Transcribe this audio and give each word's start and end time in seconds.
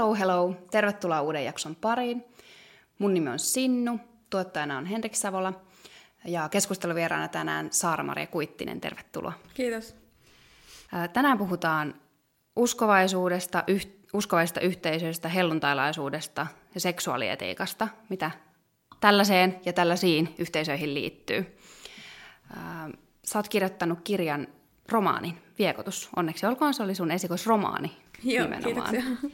Hello, 0.00 0.14
hello! 0.14 0.54
Tervetuloa 0.70 1.22
uuden 1.22 1.44
jakson 1.44 1.76
pariin. 1.76 2.24
Mun 2.98 3.14
nimi 3.14 3.30
on 3.30 3.38
Sinnu, 3.38 4.00
tuottajana 4.30 4.78
on 4.78 4.86
Henrik 4.86 5.14
Savola 5.14 5.52
ja 6.24 6.48
keskusteluvieraana 6.48 7.28
tänään 7.28 7.68
Saara-Maria 7.72 8.26
Kuittinen. 8.26 8.80
Tervetuloa. 8.80 9.32
Kiitos. 9.54 9.94
Tänään 11.12 11.38
puhutaan 11.38 11.94
uskovaisuudesta, 12.56 13.64
yh, 13.66 13.86
uskovaisista 14.12 14.60
yhteisöistä, 14.60 15.28
helluntailaisuudesta 15.28 16.46
ja 16.74 16.80
seksuaalietiikasta, 16.80 17.88
mitä 18.08 18.30
tällaiseen 19.00 19.60
ja 19.64 19.72
tällaisiin 19.72 20.34
yhteisöihin 20.38 20.94
liittyy. 20.94 21.58
Sä 23.24 23.38
oot 23.38 23.48
kirjoittanut 23.48 23.98
kirjan 24.04 24.46
romaanin, 24.88 25.42
Viekotus. 25.58 26.08
Onneksi 26.16 26.46
olkoon, 26.46 26.74
se 26.74 26.82
oli 26.82 26.94
sun 26.94 27.10
esikoisromaani 27.10 27.96
Joo, 28.24 28.44
nimenomaan. 28.44 28.90
kiitoksia. 28.90 29.30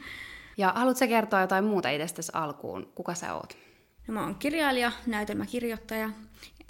Ja 0.57 0.73
haluatko 0.75 1.07
kertoa 1.07 1.41
jotain 1.41 1.65
muuta 1.65 1.89
itsestäsi 1.89 2.31
alkuun? 2.35 2.91
Kuka 2.95 3.13
sä 3.13 3.33
oot? 3.33 3.57
No, 4.07 4.13
mä 4.13 4.23
oon 4.23 4.35
kirjailija, 4.35 4.91
näytelmäkirjoittaja. 5.05 6.09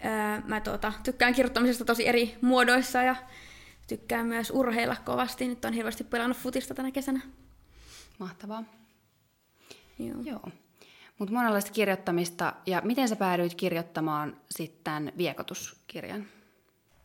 Öö, 0.06 0.42
mä 0.46 0.62
tuota, 0.62 0.94
tykkään 1.04 1.34
kirjoittamisesta 1.34 1.86
tosi 1.86 2.08
eri 2.08 2.38
muodoissa 2.42 3.02
ja 3.02 3.16
tykkään 3.88 4.26
myös 4.26 4.52
urheilla 4.52 4.96
kovasti. 5.06 5.48
Nyt 5.48 5.66
on 5.66 5.74
hirveästi 5.74 6.04
pelannut 6.04 6.38
futista 6.38 6.74
tänä 6.74 6.92
kesänä. 6.92 7.22
Mahtavaa. 8.18 8.64
Joo. 10.00 10.22
Joo. 10.24 10.50
Mutta 11.20 11.34
monenlaista 11.34 11.72
kirjoittamista. 11.72 12.54
Ja 12.66 12.82
miten 12.86 13.08
sä 13.08 13.16
päädyit 13.16 13.56
kirjoittamaan 13.56 14.38
sitten 14.52 15.14
Viekotuskirjan? 15.18 16.26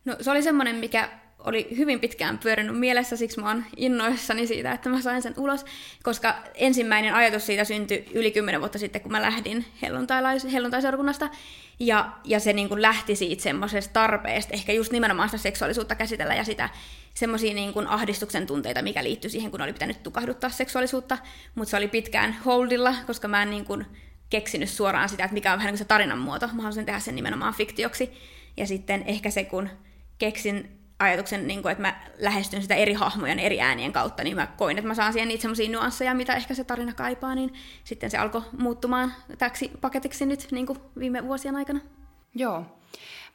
No 0.05 0.17
se 0.21 0.31
oli 0.31 0.43
semmoinen, 0.43 0.77
mikä 0.77 1.09
oli 1.45 1.69
hyvin 1.77 2.01
pitkään 2.01 2.39
pyörinyt 2.39 2.79
mielessä, 2.79 3.17
siksi 3.17 3.41
mä 3.41 3.49
oon 3.49 3.65
innoissani 3.77 4.47
siitä, 4.47 4.73
että 4.73 4.89
mä 4.89 5.01
sain 5.01 5.23
sen 5.23 5.35
ulos, 5.37 5.65
koska 6.03 6.35
ensimmäinen 6.55 7.15
ajatus 7.15 7.47
siitä 7.47 7.65
syntyi 7.65 8.05
yli 8.15 8.31
kymmenen 8.31 8.61
vuotta 8.61 8.79
sitten, 8.79 9.03
kun 9.03 9.13
mä 9.13 9.23
lähdin 9.23 9.65
helluntaiseurakunnasta, 10.53 11.31
ja, 11.81 12.13
ja 12.25 12.41
se 12.41 12.53
niin 12.53 12.69
kuin 12.69 12.83
lähti 12.83 13.17
siitä 13.17 13.43
semmoisesta 13.43 13.93
tarpeesta, 13.93 14.55
ehkä 14.55 14.73
just 14.73 14.93
nimenomaan 14.93 15.29
sitä 15.29 15.43
seksuaalisuutta 15.43 15.95
käsitellä 15.95 16.35
ja 16.35 16.45
sitä 16.45 16.69
semmoisia 17.15 17.55
niin 17.55 17.73
kuin 17.73 17.87
ahdistuksen 17.87 18.47
tunteita, 18.47 18.83
mikä 18.83 19.05
liittyi 19.05 19.31
siihen, 19.31 19.51
kun 19.51 19.63
oli 19.63 19.73
pitänyt 19.73 20.03
tukahduttaa 20.03 20.51
seksuaalisuutta, 20.51 21.19
mutta 21.55 21.71
se 21.71 21.77
oli 21.77 21.89
pitkään 21.89 22.37
holdilla, 22.45 22.95
koska 23.07 23.29
mä 23.29 23.43
en 23.43 23.51
niin 23.51 23.65
kuin 23.65 23.87
keksinyt 24.31 24.69
suoraan 24.69 25.09
sitä, 25.09 25.25
että 25.25 25.35
mikä 25.35 25.53
on 25.53 25.59
vähän 25.59 25.67
niin 25.67 25.73
kuin 25.73 25.79
se 25.79 25.85
tarinan 25.85 26.19
muoto, 26.19 26.49
mä 26.53 26.63
halusin 26.63 26.87
tehdä 26.87 27.01
sen 27.01 27.15
nimenomaan 27.15 27.55
fiktioksi, 27.55 28.11
ja 28.57 28.67
sitten 28.67 29.05
ehkä 29.07 29.31
se, 29.31 29.45
kun 29.45 29.69
keksin 30.19 30.82
ajatuksen, 30.99 31.47
niin 31.47 31.63
kuin, 31.63 31.73
että 31.73 31.83
mä 31.83 32.01
lähestyn 32.19 32.63
sitä 32.63 32.75
eri 32.75 32.93
hahmojen 32.93 33.39
eri 33.39 33.61
äänien 33.61 33.93
kautta, 33.93 34.25
niin 34.25 34.37
mä 34.37 34.47
koin, 34.47 34.79
että 34.79 34.89
mä 34.89 34.95
saan 34.95 35.13
siihen 35.13 35.29
niitä 35.29 35.43
semmoisia 35.43 35.71
nuansseja, 35.71 36.15
mitä 36.15 36.35
ehkä 36.35 36.55
se 36.55 36.65
tarina 36.65 36.93
kaipaa, 36.95 37.35
niin 37.35 37.55
sitten 37.85 38.11
se 38.11 38.19
alkoi 38.19 38.43
muuttumaan 38.59 39.13
täksi 39.39 39.71
paketiksi 39.81 40.27
nyt 40.27 40.49
niin 40.51 40.67
kuin 40.67 40.79
viime 40.99 41.25
vuosien 41.25 41.57
aikana. 41.57 41.81
Joo. 42.35 42.65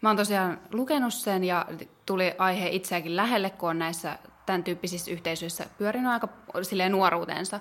Mä 0.01 0.09
oon 0.09 0.17
tosiaan 0.17 0.59
lukenut 0.71 1.13
sen 1.13 1.43
ja 1.43 1.65
tuli 2.05 2.33
aihe 2.37 2.69
itseäkin 2.69 3.15
lähelle, 3.15 3.49
kun 3.49 3.69
on 3.69 3.79
näissä 3.79 4.17
tämän 4.45 4.63
tyyppisissä 4.63 5.11
yhteisöissä 5.11 5.65
pyörinyt 5.77 6.11
aika 6.11 6.29
silleen 6.61 6.91
nuoruutensa. 6.91 7.59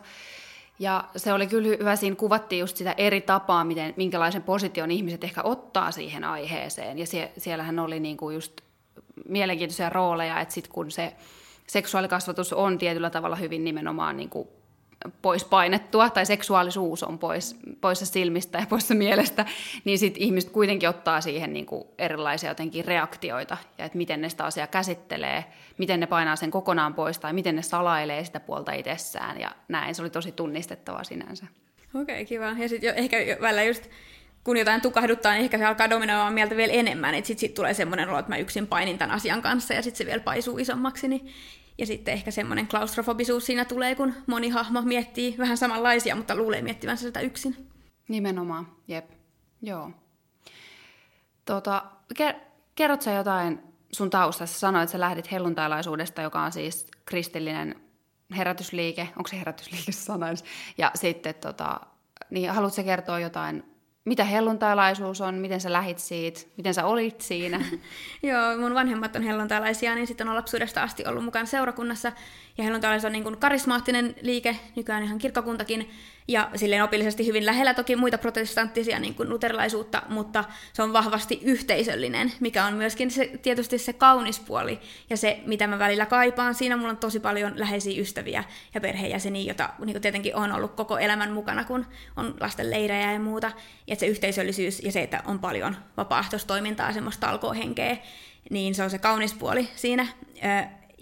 Ja 0.78 1.04
se 1.16 1.32
oli 1.32 1.46
kyllä 1.46 1.68
hyvä, 1.68 1.96
siinä 1.96 2.16
kuvattiin 2.16 2.60
just 2.60 2.76
sitä 2.76 2.94
eri 2.96 3.20
tapaa, 3.20 3.64
miten, 3.64 3.94
minkälaisen 3.96 4.42
position 4.42 4.90
ihmiset 4.90 5.24
ehkä 5.24 5.42
ottaa 5.42 5.90
siihen 5.90 6.24
aiheeseen. 6.24 6.98
Ja 6.98 7.06
sie, 7.06 7.32
siellähän 7.38 7.78
oli 7.78 8.00
niinku 8.00 8.30
just 8.30 8.60
mielenkiintoisia 9.28 9.90
rooleja, 9.90 10.40
että 10.40 10.54
sitten 10.54 10.72
kun 10.72 10.90
se 10.90 11.12
seksuaalikasvatus 11.66 12.52
on 12.52 12.78
tietyllä 12.78 13.10
tavalla 13.10 13.36
hyvin 13.36 13.64
nimenomaan 13.64 14.16
niin 14.16 14.30
kuin 14.30 14.48
pois 15.22 15.44
painettua, 15.44 16.10
tai 16.10 16.26
seksuaalisuus 16.26 17.02
on 17.02 17.18
pois, 17.18 17.56
poissa 17.80 18.06
silmistä 18.06 18.58
ja 18.58 18.66
poissa 18.68 18.94
mielestä, 18.94 19.46
niin 19.84 19.98
sitten 19.98 20.22
ihmiset 20.22 20.50
kuitenkin 20.50 20.88
ottaa 20.88 21.20
siihen 21.20 21.52
niin 21.52 21.66
kuin 21.66 21.84
erilaisia 21.98 22.50
jotenkin 22.50 22.84
reaktioita, 22.84 23.56
ja 23.78 23.84
että 23.84 23.98
miten 23.98 24.20
ne 24.20 24.28
sitä 24.28 24.44
asiaa 24.44 24.66
käsittelee, 24.66 25.44
miten 25.78 26.00
ne 26.00 26.06
painaa 26.06 26.36
sen 26.36 26.50
kokonaan 26.50 26.94
pois, 26.94 27.18
tai 27.18 27.32
miten 27.32 27.56
ne 27.56 27.62
salailee 27.62 28.24
sitä 28.24 28.40
puolta 28.40 28.72
itsessään, 28.72 29.40
ja 29.40 29.50
näin. 29.68 29.94
Se 29.94 30.02
oli 30.02 30.10
tosi 30.10 30.32
tunnistettavaa 30.32 31.04
sinänsä. 31.04 31.46
Okei, 31.94 32.14
okay, 32.14 32.24
kiva. 32.24 32.54
Ja 32.58 32.68
sitten 32.68 32.94
ehkä 32.94 33.16
välillä 33.40 33.62
just 33.62 33.90
kun 34.46 34.56
jotain 34.56 34.80
tukahduttaa, 34.80 35.32
niin 35.32 35.42
ehkä 35.42 35.58
se 35.58 35.64
alkaa 35.64 35.90
dominoimaan 35.90 36.32
mieltä 36.32 36.56
vielä 36.56 36.72
enemmän, 36.72 37.14
sitten 37.14 37.38
sit 37.38 37.54
tulee 37.54 37.74
semmoinen 37.74 38.08
olo, 38.08 38.18
että 38.18 38.32
mä 38.32 38.36
yksin 38.36 38.66
painin 38.66 38.98
tämän 38.98 39.16
asian 39.16 39.42
kanssa 39.42 39.74
ja 39.74 39.82
sitten 39.82 39.98
se 39.98 40.06
vielä 40.06 40.22
paisuu 40.22 40.58
isommaksi. 40.58 41.08
Niin... 41.08 41.26
Ja 41.78 41.86
sitten 41.86 42.14
ehkä 42.14 42.30
semmoinen 42.30 42.66
klaustrofobisuus 42.66 43.46
siinä 43.46 43.64
tulee, 43.64 43.94
kun 43.94 44.14
moni 44.26 44.48
hahmo 44.48 44.82
miettii 44.82 45.34
vähän 45.38 45.56
samanlaisia, 45.56 46.16
mutta 46.16 46.34
luulee 46.34 46.62
miettivänsä 46.62 47.02
sitä 47.02 47.20
yksin. 47.20 47.68
Nimenomaan, 48.08 48.68
jep. 48.88 49.10
Joo. 49.62 49.90
Tota, 51.44 51.84
ker- 52.14 52.40
kerrot 52.74 53.02
sä 53.02 53.12
jotain 53.12 53.62
sun 53.92 54.10
taustassa? 54.10 54.58
Sanoit, 54.58 54.82
että 54.82 54.92
sä 54.92 55.00
lähdit 55.00 55.30
helluntailaisuudesta, 55.30 56.22
joka 56.22 56.42
on 56.42 56.52
siis 56.52 56.86
kristillinen 57.04 57.74
herätysliike. 58.36 59.08
Onko 59.16 59.28
se 59.28 59.38
herätysliike 59.38 59.92
sana 59.92 60.26
Ja 60.78 60.90
sitten, 60.94 61.34
tota, 61.34 61.80
niin 62.30 62.50
haluatko 62.50 62.82
kertoa 62.84 63.20
jotain 63.20 63.75
mitä 64.06 64.24
helluntailaisuus 64.24 65.20
on, 65.20 65.34
miten 65.34 65.60
sä 65.60 65.72
lähit 65.72 65.98
siitä, 65.98 66.40
miten 66.56 66.74
sä 66.74 66.84
olit 66.84 67.20
siinä? 67.20 67.60
Joo, 68.22 68.58
mun 68.58 68.74
vanhemmat 68.74 69.16
on 69.16 69.22
helluntailaisia, 69.22 69.94
niin 69.94 70.06
sitten 70.06 70.28
on 70.28 70.34
lapsuudesta 70.34 70.82
asti 70.82 71.06
ollut 71.06 71.24
mukana 71.24 71.46
seurakunnassa. 71.46 72.12
Ja 72.58 72.64
helluntailais 72.64 73.04
on 73.04 73.12
niin 73.12 73.22
kuin 73.22 73.36
karismaattinen 73.36 74.14
liike, 74.22 74.56
nykyään 74.76 75.02
ihan 75.02 75.18
kirkkokuntakin, 75.18 75.90
ja 76.28 76.50
silleen 76.54 76.84
opillisesti 76.84 77.26
hyvin 77.26 77.46
lähellä 77.46 77.74
toki 77.74 77.96
muita 77.96 78.18
protestanttisia 78.18 78.98
niin 78.98 79.14
kuin 79.14 79.28
luterilaisuutta, 79.28 80.02
mutta 80.08 80.44
se 80.72 80.82
on 80.82 80.92
vahvasti 80.92 81.40
yhteisöllinen, 81.42 82.32
mikä 82.40 82.64
on 82.64 82.74
myöskin 82.74 83.10
se, 83.10 83.30
tietysti 83.42 83.78
se 83.78 83.92
kaunis 83.92 84.40
puoli 84.40 84.80
ja 85.10 85.16
se, 85.16 85.40
mitä 85.46 85.66
mä 85.66 85.78
välillä 85.78 86.06
kaipaan. 86.06 86.54
Siinä 86.54 86.76
mulla 86.76 86.90
on 86.90 86.96
tosi 86.96 87.20
paljon 87.20 87.52
läheisiä 87.56 88.00
ystäviä 88.00 88.44
ja 88.74 88.80
perheenjäseniä, 88.80 89.42
joita 89.42 89.70
niin 89.84 90.00
tietenkin 90.00 90.36
on 90.36 90.52
ollut 90.52 90.74
koko 90.74 90.98
elämän 90.98 91.32
mukana, 91.32 91.64
kun 91.64 91.86
on 92.16 92.34
lasten 92.40 92.70
leirejä 92.70 93.12
ja 93.12 93.20
muuta. 93.20 93.52
Ja 93.86 93.96
se 93.96 94.06
yhteisöllisyys 94.06 94.82
ja 94.82 94.92
se, 94.92 95.02
että 95.02 95.22
on 95.26 95.38
paljon 95.38 95.76
vapaaehtoistoimintaa, 95.96 96.92
semmoista 96.92 97.30
alkohenkeä, 97.30 97.96
niin 98.50 98.74
se 98.74 98.82
on 98.82 98.90
se 98.90 98.98
kaunis 98.98 99.34
puoli 99.34 99.68
siinä. 99.74 100.06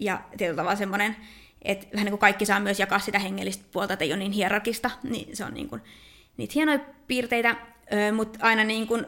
Ja 0.00 0.20
tietyllä 0.36 0.56
tavalla 0.56 0.76
semmoinen 0.76 1.16
että 1.64 1.86
vähän 1.92 2.04
niin 2.04 2.12
kuin 2.12 2.20
kaikki 2.20 2.46
saa 2.46 2.60
myös 2.60 2.80
jakaa 2.80 2.98
sitä 2.98 3.18
hengellistä 3.18 3.64
puolta, 3.72 3.92
että 3.92 4.04
ei 4.04 4.12
ole 4.12 4.18
niin 4.18 4.32
hierarkista, 4.32 4.90
niin 5.02 5.36
se 5.36 5.44
on 5.44 5.54
niin 5.54 5.68
kuin, 5.68 5.82
niitä 6.36 6.52
hienoja 6.54 6.78
piirteitä, 7.06 7.56
mutta 8.12 8.38
aina 8.42 8.64
niin 8.64 8.86
kuin 8.86 9.06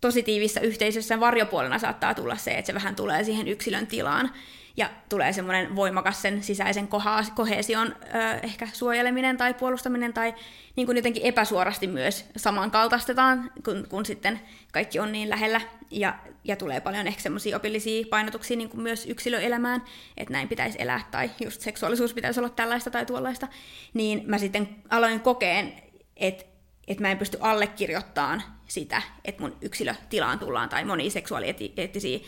tosi 0.00 0.22
tiivissä 0.22 0.60
yhteisössä 0.60 1.20
varjopuolena 1.20 1.78
saattaa 1.78 2.14
tulla 2.14 2.36
se, 2.36 2.50
että 2.50 2.66
se 2.66 2.74
vähän 2.74 2.96
tulee 2.96 3.24
siihen 3.24 3.48
yksilön 3.48 3.86
tilaan, 3.86 4.30
ja 4.76 4.90
tulee 5.08 5.32
semmoinen 5.32 5.76
voimakas 5.76 6.22
sen 6.22 6.42
sisäisen 6.42 6.88
kohesion 7.34 7.96
ehkä 8.42 8.68
suojeleminen 8.72 9.36
tai 9.36 9.54
puolustaminen 9.54 10.14
tai 10.14 10.34
niin 10.76 10.86
kuin 10.86 10.96
jotenkin 10.96 11.22
epäsuorasti 11.22 11.86
myös 11.86 12.24
samankaltaistetaan, 12.36 13.50
kun, 13.64 13.86
kun 13.88 14.06
sitten 14.06 14.40
kaikki 14.72 14.98
on 14.98 15.12
niin 15.12 15.30
lähellä 15.30 15.60
ja, 15.90 16.18
ja 16.44 16.56
tulee 16.56 16.80
paljon 16.80 17.06
ehkä 17.06 17.22
semmoisia 17.22 17.56
opillisia 17.56 18.06
painotuksia 18.10 18.56
niin 18.56 18.68
kuin 18.68 18.80
myös 18.80 19.06
yksilöelämään, 19.06 19.82
että 20.16 20.32
näin 20.32 20.48
pitäisi 20.48 20.82
elää 20.82 21.08
tai 21.10 21.30
just 21.44 21.60
seksuaalisuus 21.60 22.14
pitäisi 22.14 22.40
olla 22.40 22.48
tällaista 22.48 22.90
tai 22.90 23.06
tuollaista, 23.06 23.48
niin 23.94 24.22
mä 24.26 24.38
sitten 24.38 24.68
aloin 24.90 25.20
kokeen, 25.20 25.72
että 26.16 26.55
että 26.88 27.02
mä 27.02 27.10
en 27.10 27.18
pysty 27.18 27.38
allekirjoittamaan 27.40 28.42
sitä, 28.68 29.02
että 29.24 29.42
mun 29.42 29.56
yksilötilaan 29.60 30.38
tullaan 30.38 30.68
tai 30.68 30.84
moni 30.84 31.10
seksuaalieettisiä 31.10 32.18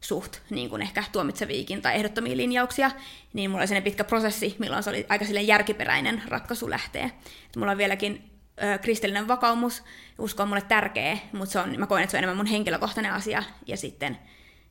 suht 0.00 0.36
niin 0.50 0.70
kuin 0.70 0.82
ehkä 0.82 1.04
tuomitseviikin 1.12 1.82
tai 1.82 1.94
ehdottomia 1.94 2.36
linjauksia, 2.36 2.90
niin 3.32 3.50
mulla 3.50 3.60
oli 3.60 3.66
sellainen 3.66 3.90
pitkä 3.90 4.04
prosessi, 4.04 4.56
milloin 4.58 4.82
se 4.82 4.90
oli 4.90 5.06
aika 5.08 5.24
järkiperäinen 5.24 6.22
ratkaisu 6.28 6.70
lähtee. 6.70 7.04
Et 7.46 7.56
mulla 7.56 7.72
on 7.72 7.78
vieläkin 7.78 8.30
ö, 8.62 8.78
kristillinen 8.78 9.28
vakaumus, 9.28 9.82
usko 10.18 10.42
on 10.42 10.48
mulle 10.48 10.62
tärkeä, 10.62 11.18
mutta 11.32 11.52
se 11.52 11.58
on, 11.58 11.80
mä 11.80 11.86
koen, 11.86 12.02
että 12.02 12.10
se 12.10 12.16
on 12.16 12.18
enemmän 12.18 12.36
mun 12.36 12.46
henkilökohtainen 12.46 13.12
asia, 13.12 13.42
ja 13.66 13.76
sitten 13.76 14.18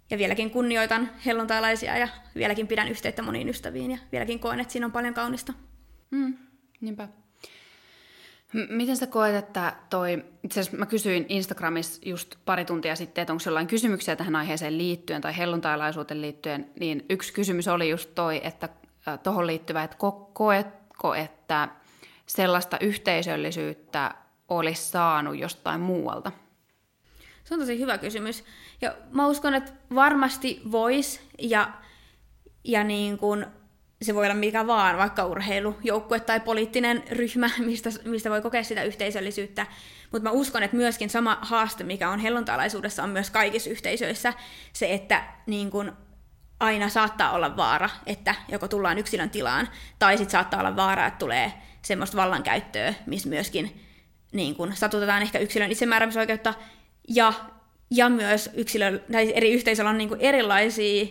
ja 0.09 0.17
vieläkin 0.17 0.51
kunnioitan 0.51 1.09
helluntalaisia 1.25 1.97
ja 1.97 2.07
vieläkin 2.35 2.67
pidän 2.67 2.87
yhteyttä 2.87 3.21
moniin 3.21 3.49
ystäviin 3.49 3.91
ja 3.91 3.97
vieläkin 4.11 4.39
koen, 4.39 4.59
että 4.59 4.71
siinä 4.71 4.85
on 4.85 4.91
paljon 4.91 5.13
kaunista. 5.13 5.53
Mm, 6.11 6.37
niinpä. 6.81 7.07
Miten 8.53 8.97
sä 8.97 9.07
koet, 9.07 9.35
että 9.35 9.75
toi, 9.89 10.25
itse 10.43 10.59
asiassa 10.59 10.77
mä 10.77 10.85
kysyin 10.85 11.25
Instagramissa 11.29 12.01
just 12.05 12.35
pari 12.45 12.65
tuntia 12.65 12.95
sitten, 12.95 13.21
että 13.21 13.33
onko 13.33 13.43
jollain 13.45 13.67
kysymyksiä 13.67 14.15
tähän 14.15 14.35
aiheeseen 14.35 14.77
liittyen 14.77 15.21
tai 15.21 15.37
helluntailaisuuteen 15.37 16.21
liittyen, 16.21 16.69
niin 16.79 17.05
yksi 17.09 17.33
kysymys 17.33 17.67
oli 17.67 17.89
just 17.89 18.09
toi, 18.15 18.41
että 18.43 18.69
tuohon 19.23 19.47
liittyvä, 19.47 19.83
että 19.83 19.97
ko- 19.97 20.29
koetko, 20.33 21.15
että 21.15 21.69
sellaista 22.25 22.77
yhteisöllisyyttä 22.81 24.15
olisi 24.49 24.89
saanut 24.89 25.37
jostain 25.37 25.81
muualta? 25.81 26.31
Se 27.43 27.53
on 27.53 27.59
tosi 27.59 27.79
hyvä 27.79 27.97
kysymys. 27.97 28.43
Ja 28.81 28.95
mä 29.11 29.27
uskon, 29.27 29.53
että 29.53 29.71
varmasti 29.95 30.61
vois 30.71 31.21
ja, 31.39 31.71
ja 32.63 32.83
niin 32.83 33.17
kuin 33.17 33.45
se 34.01 34.15
voi 34.15 34.25
olla 34.25 34.35
mikä 34.35 34.67
vaan, 34.67 34.97
vaikka 34.97 35.25
urheilujoukkue 35.25 36.19
tai 36.19 36.39
poliittinen 36.39 37.03
ryhmä, 37.11 37.49
mistä, 37.65 37.89
mistä 38.05 38.29
voi 38.29 38.41
kokea 38.41 38.63
sitä 38.63 38.83
yhteisöllisyyttä. 38.83 39.65
Mutta 40.11 40.29
mä 40.29 40.31
uskon, 40.31 40.63
että 40.63 40.77
myöskin 40.77 41.09
sama 41.09 41.37
haaste, 41.41 41.83
mikä 41.83 42.09
on 42.09 42.19
helluntalaisuudessa, 42.19 43.03
on 43.03 43.09
myös 43.09 43.29
kaikissa 43.29 43.69
yhteisöissä 43.69 44.33
se, 44.73 44.93
että 44.93 45.23
niin 45.45 45.71
kun 45.71 45.93
aina 46.59 46.89
saattaa 46.89 47.31
olla 47.31 47.57
vaara, 47.57 47.89
että 48.05 48.35
joko 48.47 48.67
tullaan 48.67 48.97
yksilön 48.97 49.29
tilaan, 49.29 49.69
tai 49.99 50.17
sitten 50.17 50.31
saattaa 50.31 50.59
olla 50.59 50.75
vaara, 50.75 51.05
että 51.05 51.19
tulee 51.19 51.53
semmoista 51.81 52.17
vallankäyttöä, 52.17 52.93
missä 53.05 53.29
myöskin 53.29 53.81
niin 54.31 54.55
kun, 54.55 54.75
satutetaan 54.75 55.21
ehkä 55.21 55.39
yksilön 55.39 55.71
itsemääräämisoikeutta, 55.71 56.53
ja, 57.07 57.33
ja 57.91 58.09
myös 58.09 58.49
yksilö, 58.53 58.99
tai 59.11 59.33
eri 59.35 59.51
yhteisöillä 59.51 59.89
on 59.89 59.97
niin 59.97 60.09
erilaisia 60.19 61.05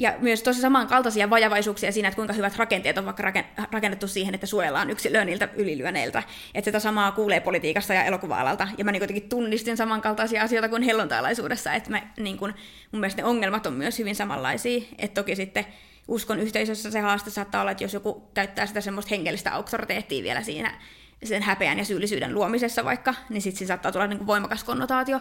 ja 0.00 0.14
myös 0.18 0.42
tosi 0.42 0.60
samankaltaisia 0.60 1.30
vajavaisuuksia 1.30 1.92
siinä, 1.92 2.08
että 2.08 2.16
kuinka 2.16 2.32
hyvät 2.32 2.56
rakenteet 2.56 2.98
on 2.98 3.04
vaikka 3.04 3.32
rakennettu 3.72 4.08
siihen, 4.08 4.34
että 4.34 4.46
suojellaan 4.46 4.90
yksilöä 4.90 5.24
niiltä 5.24 5.48
ylilyöneiltä. 5.54 6.22
Että 6.54 6.68
sitä 6.68 6.80
samaa 6.80 7.12
kuulee 7.12 7.40
politiikasta 7.40 7.94
ja 7.94 8.04
elokuva-alalta. 8.04 8.68
Ja 8.78 8.84
mä 8.84 8.92
niin 8.92 9.00
kuitenkin 9.00 9.28
tunnistin 9.28 9.76
samankaltaisia 9.76 10.42
asioita 10.42 10.68
kuin 10.68 10.82
helluntalaisuudessa. 10.82 11.72
Että 11.72 11.90
mä, 11.90 12.02
niin 12.16 12.38
kun, 12.38 12.54
mun 12.92 13.00
mielestä 13.00 13.22
ne 13.22 13.28
ongelmat 13.28 13.66
on 13.66 13.72
myös 13.72 13.98
hyvin 13.98 14.16
samanlaisia. 14.16 14.82
Että 14.98 15.20
toki 15.20 15.36
sitten 15.36 15.66
uskon 16.08 16.40
yhteisössä 16.40 16.90
se 16.90 17.00
haaste 17.00 17.30
saattaa 17.30 17.60
olla, 17.60 17.70
että 17.70 17.84
jos 17.84 17.94
joku 17.94 18.30
käyttää 18.34 18.66
sitä 18.66 18.80
semmoista 18.80 19.10
hengellistä 19.10 19.54
auktoriteettia 19.54 20.22
vielä 20.22 20.42
siinä 20.42 20.74
sen 21.24 21.42
häpeän 21.42 21.78
ja 21.78 21.84
syyllisyyden 21.84 22.34
luomisessa 22.34 22.84
vaikka, 22.84 23.14
niin 23.28 23.42
sitten 23.42 23.66
saattaa 23.66 23.92
tulla 23.92 24.06
niin 24.06 24.26
voimakas 24.26 24.64
konnotaatio. 24.64 25.20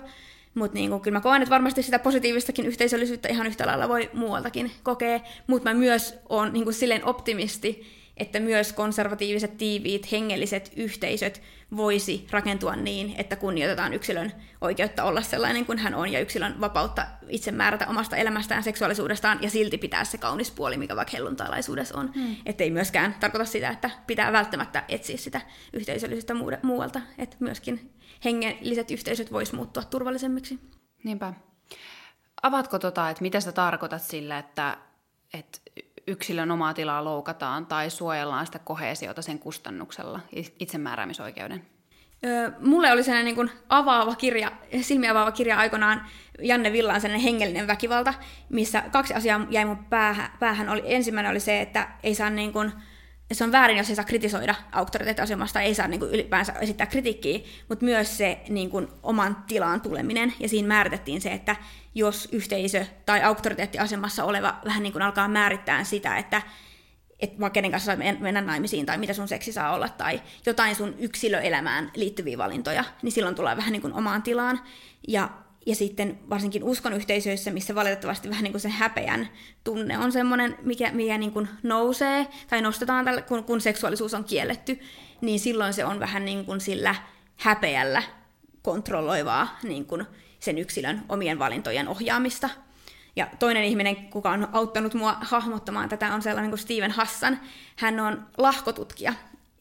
Mutta 0.53 0.75
niinku, 0.75 0.99
kyllä 0.99 1.17
mä 1.17 1.21
koen, 1.21 1.41
että 1.41 1.53
varmasti 1.53 1.83
sitä 1.83 1.99
positiivistakin 1.99 2.65
yhteisöllisyyttä 2.65 3.29
ihan 3.29 3.47
yhtä 3.47 3.67
lailla 3.67 3.89
voi 3.89 4.09
muualtakin 4.13 4.71
kokea. 4.83 5.19
Mutta 5.47 5.69
mä 5.69 5.79
myös 5.79 6.19
oon 6.29 6.53
niinku 6.53 6.71
silleen 6.71 7.05
optimisti, 7.05 7.99
että 8.19 8.39
myös 8.39 8.73
konservatiiviset, 8.73 9.57
tiiviit, 9.57 10.11
hengelliset 10.11 10.71
yhteisöt 10.75 11.41
voisi 11.75 12.27
rakentua 12.31 12.75
niin, 12.75 13.15
että 13.17 13.35
kunnioitetaan 13.35 13.93
yksilön 13.93 14.31
oikeutta 14.61 15.03
olla 15.03 15.21
sellainen 15.21 15.65
kuin 15.65 15.77
hän 15.77 15.95
on 15.95 16.11
ja 16.11 16.19
yksilön 16.19 16.61
vapautta 16.61 17.05
itse 17.29 17.51
määrätä 17.51 17.87
omasta 17.87 18.17
elämästään, 18.17 18.63
seksuaalisuudestaan 18.63 19.39
ja 19.41 19.49
silti 19.49 19.77
pitää 19.77 20.03
se 20.03 20.17
kaunis 20.17 20.51
puoli, 20.51 20.77
mikä 20.77 20.95
vaikka 20.95 21.11
helluntalaisuudessa 21.17 21.99
on. 21.99 22.11
Hmm. 22.13 22.35
Että 22.45 22.63
ei 22.63 22.71
myöskään 22.71 23.15
tarkoita 23.19 23.45
sitä, 23.45 23.69
että 23.69 23.89
pitää 24.07 24.31
välttämättä 24.31 24.83
etsiä 24.87 25.17
sitä 25.17 25.41
yhteisöllisyyttä 25.73 26.33
muualta, 26.63 27.01
että 27.17 27.37
myöskin 27.39 27.91
hengelliset 28.25 28.91
yhteisöt 28.91 29.31
vois 29.31 29.53
muuttua 29.53 29.83
turvallisemmiksi. 29.83 30.59
Niinpä. 31.03 31.33
Avatko 32.43 32.79
tota, 32.79 33.09
että 33.09 33.21
mitä 33.21 33.39
sä 33.39 33.51
tarkoitat 33.51 34.01
sillä, 34.01 34.37
että, 34.37 34.77
että 35.33 35.59
yksilön 36.07 36.51
omaa 36.51 36.73
tilaa 36.73 37.03
loukataan 37.03 37.65
tai 37.65 37.89
suojellaan 37.89 38.45
sitä 38.45 38.59
kohesiota 38.59 39.21
sen 39.21 39.39
kustannuksella, 39.39 40.19
itsemääräämisoikeuden? 40.59 41.65
Öö, 42.25 42.51
mulle 42.59 42.91
oli 42.91 43.03
sellainen 43.03 43.25
niin 43.25 43.35
kuin 43.35 43.51
avaava 43.69 44.15
kirja, 44.15 44.51
silmiä 44.81 45.11
avaava 45.11 45.31
kirja 45.31 45.57
aikoinaan 45.57 46.05
Janne 46.41 46.73
Villaan 46.73 47.01
sellainen 47.01 47.23
hengellinen 47.23 47.67
väkivalta, 47.67 48.13
missä 48.49 48.83
kaksi 48.91 49.13
asiaa 49.13 49.47
jäi 49.49 49.65
mun 49.65 49.85
päähän. 49.85 50.31
päähän 50.39 50.69
oli, 50.69 50.81
ensimmäinen 50.85 51.31
oli 51.31 51.39
se, 51.39 51.61
että 51.61 51.87
ei 52.03 52.15
saa 52.15 52.29
niin 52.29 52.53
kuin, 52.53 52.71
se 53.31 53.43
on 53.43 53.51
väärin, 53.51 53.77
jos 53.77 53.89
ei 53.89 53.95
saa 53.95 54.05
kritisoida 54.05 54.55
auktoriteettiasemasta, 54.71 55.61
ei 55.61 55.75
saa 55.75 55.87
niin 55.87 55.99
kuin 55.99 56.11
ylipäänsä 56.11 56.53
esittää 56.53 56.87
kritiikkiä, 56.87 57.39
mutta 57.69 57.85
myös 57.85 58.17
se 58.17 58.41
niin 58.49 58.69
kuin, 58.69 58.87
oman 59.03 59.43
tilaan 59.47 59.81
tuleminen, 59.81 60.33
ja 60.39 60.49
siinä 60.49 60.67
määritettiin 60.67 61.21
se, 61.21 61.31
että 61.31 61.55
jos 61.95 62.29
yhteisö 62.31 62.85
tai 63.05 63.23
auktoriteettiasemassa 63.23 64.23
oleva 64.23 64.55
vähän 64.65 64.83
niin 64.83 64.93
kuin 64.93 65.01
alkaa 65.01 65.27
määrittää 65.27 65.83
sitä, 65.83 66.17
että 66.17 66.41
että 67.19 67.39
vaikka 67.39 67.53
kenen 67.53 67.71
kanssa 67.71 67.95
mennä 68.19 68.41
naimisiin, 68.41 68.85
tai 68.85 68.97
mitä 68.97 69.13
sun 69.13 69.27
seksi 69.27 69.53
saa 69.53 69.73
olla, 69.73 69.89
tai 69.89 70.21
jotain 70.45 70.75
sun 70.75 70.95
yksilöelämään 70.99 71.91
liittyviä 71.95 72.37
valintoja, 72.37 72.83
niin 73.01 73.11
silloin 73.11 73.35
tulee 73.35 73.57
vähän 73.57 73.71
niin 73.71 73.81
kuin 73.81 73.93
omaan 73.93 74.23
tilaan. 74.23 74.59
Ja 75.07 75.29
ja 75.65 75.75
sitten 75.75 76.19
varsinkin 76.29 76.63
uskon 76.63 76.93
yhteisöissä, 76.93 77.51
missä 77.51 77.75
valitettavasti 77.75 78.29
vähän 78.29 78.43
niin 78.43 78.53
kuin 78.53 78.61
se 78.61 78.69
häpeän 78.69 79.29
tunne 79.63 79.97
on 79.97 80.11
semmoinen, 80.11 80.57
mikä, 80.61 80.91
mikä 80.91 81.17
niin 81.17 81.31
kuin 81.31 81.47
nousee 81.63 82.27
tai 82.47 82.61
nostetaan, 82.61 83.05
tällä, 83.05 83.21
kun, 83.21 83.43
kun 83.43 83.61
seksuaalisuus 83.61 84.13
on 84.13 84.23
kielletty, 84.23 84.79
niin 85.21 85.39
silloin 85.39 85.73
se 85.73 85.85
on 85.85 85.99
vähän 85.99 86.25
niin 86.25 86.45
kuin 86.45 86.61
sillä 86.61 86.95
häpeällä 87.37 88.03
kontrolloivaa 88.61 89.57
niin 89.63 89.85
kuin 89.85 90.05
sen 90.39 90.57
yksilön 90.57 91.01
omien 91.09 91.39
valintojen 91.39 91.87
ohjaamista. 91.87 92.49
Ja 93.15 93.27
toinen 93.39 93.63
ihminen, 93.63 93.95
kuka 93.95 94.31
on 94.31 94.47
auttanut 94.51 94.93
mua 94.93 95.17
hahmottamaan 95.21 95.89
tätä, 95.89 96.13
on 96.13 96.21
sellainen 96.21 96.51
kuin 96.51 96.59
Steven 96.59 96.91
Hassan. 96.91 97.39
Hän 97.75 97.99
on 97.99 98.25
lahkotutkija 98.37 99.13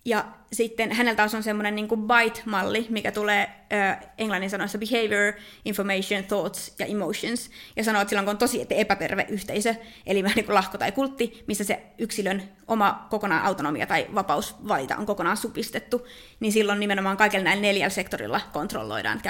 ja 0.04 0.24
sitten 0.52 0.92
hänellä 0.92 1.16
taas 1.16 1.34
on 1.34 1.42
semmoinen 1.42 1.74
niin 1.74 1.88
BITE-malli, 1.88 2.86
mikä 2.90 3.12
tulee 3.12 3.48
äh, 3.72 3.98
englannin 4.18 4.50
sanoissa 4.50 4.78
behavior, 4.78 5.32
information, 5.64 6.24
thoughts 6.24 6.74
ja 6.78 6.86
emotions. 6.86 7.50
Ja 7.76 7.84
sanoo, 7.84 8.02
että 8.02 8.08
silloin 8.08 8.24
kun 8.24 8.30
on 8.30 8.38
tosi 8.38 8.66
epäterve 8.70 9.26
yhteisö, 9.28 9.74
eli 10.06 10.22
vähän 10.22 10.36
niin 10.36 10.44
kuin 10.44 10.54
lahko 10.54 10.78
tai 10.78 10.92
kultti, 10.92 11.44
missä 11.46 11.64
se 11.64 11.82
yksilön 11.98 12.42
oma 12.68 13.06
kokonaan 13.10 13.44
autonomia 13.44 13.86
tai 13.86 14.06
vapaus 14.14 14.56
valita 14.68 14.96
on 14.96 15.06
kokonaan 15.06 15.36
supistettu, 15.36 16.06
niin 16.40 16.52
silloin 16.52 16.80
nimenomaan 16.80 17.16
kaikilla 17.16 17.44
näillä 17.44 17.62
neljällä 17.62 17.90
sektorilla 17.90 18.40
kontrolloidaan 18.52 19.20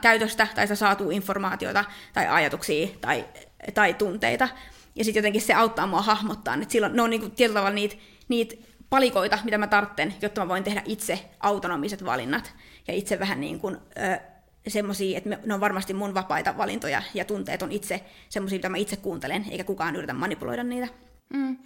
käytöstä 0.00 0.46
tai 0.54 0.76
saatu 0.76 1.10
informaatiota 1.10 1.84
tai 2.12 2.26
ajatuksia 2.26 2.88
tai, 3.00 3.24
tai 3.74 3.94
tunteita. 3.94 4.48
Ja 4.94 5.04
sitten 5.04 5.20
jotenkin 5.20 5.42
se 5.42 5.54
auttaa 5.54 5.86
mua 5.86 6.02
hahmottaa, 6.02 6.54
että 6.54 6.72
silloin 6.72 6.96
ne 6.96 7.02
on 7.02 7.10
niin 7.10 7.20
kuin 7.20 7.32
tietyllä 7.32 7.58
tavalla 7.58 7.74
niitä, 7.74 7.96
niitä 8.28 8.56
palikoita, 8.90 9.38
mitä 9.44 9.58
mä 9.58 9.66
tartten, 9.66 10.14
jotta 10.22 10.40
mä 10.40 10.48
voin 10.48 10.64
tehdä 10.64 10.82
itse 10.84 11.30
autonomiset 11.40 12.04
valinnat 12.04 12.54
ja 12.88 12.94
itse 12.94 13.18
vähän 13.18 13.40
niin 13.40 13.60
kuin, 13.60 13.76
ö, 13.76 14.20
semmosia, 14.68 15.18
että 15.18 15.38
ne 15.46 15.54
on 15.54 15.60
varmasti 15.60 15.94
mun 15.94 16.14
vapaita 16.14 16.56
valintoja 16.56 17.02
ja 17.14 17.24
tunteet 17.24 17.62
on 17.62 17.72
itse 17.72 18.04
semmoisia, 18.28 18.58
mitä 18.58 18.68
mä 18.68 18.76
itse 18.76 18.96
kuuntelen, 18.96 19.46
eikä 19.50 19.64
kukaan 19.64 19.96
yritä 19.96 20.12
manipuloida 20.12 20.64
niitä. 20.64 20.88
Mm. 21.28 21.58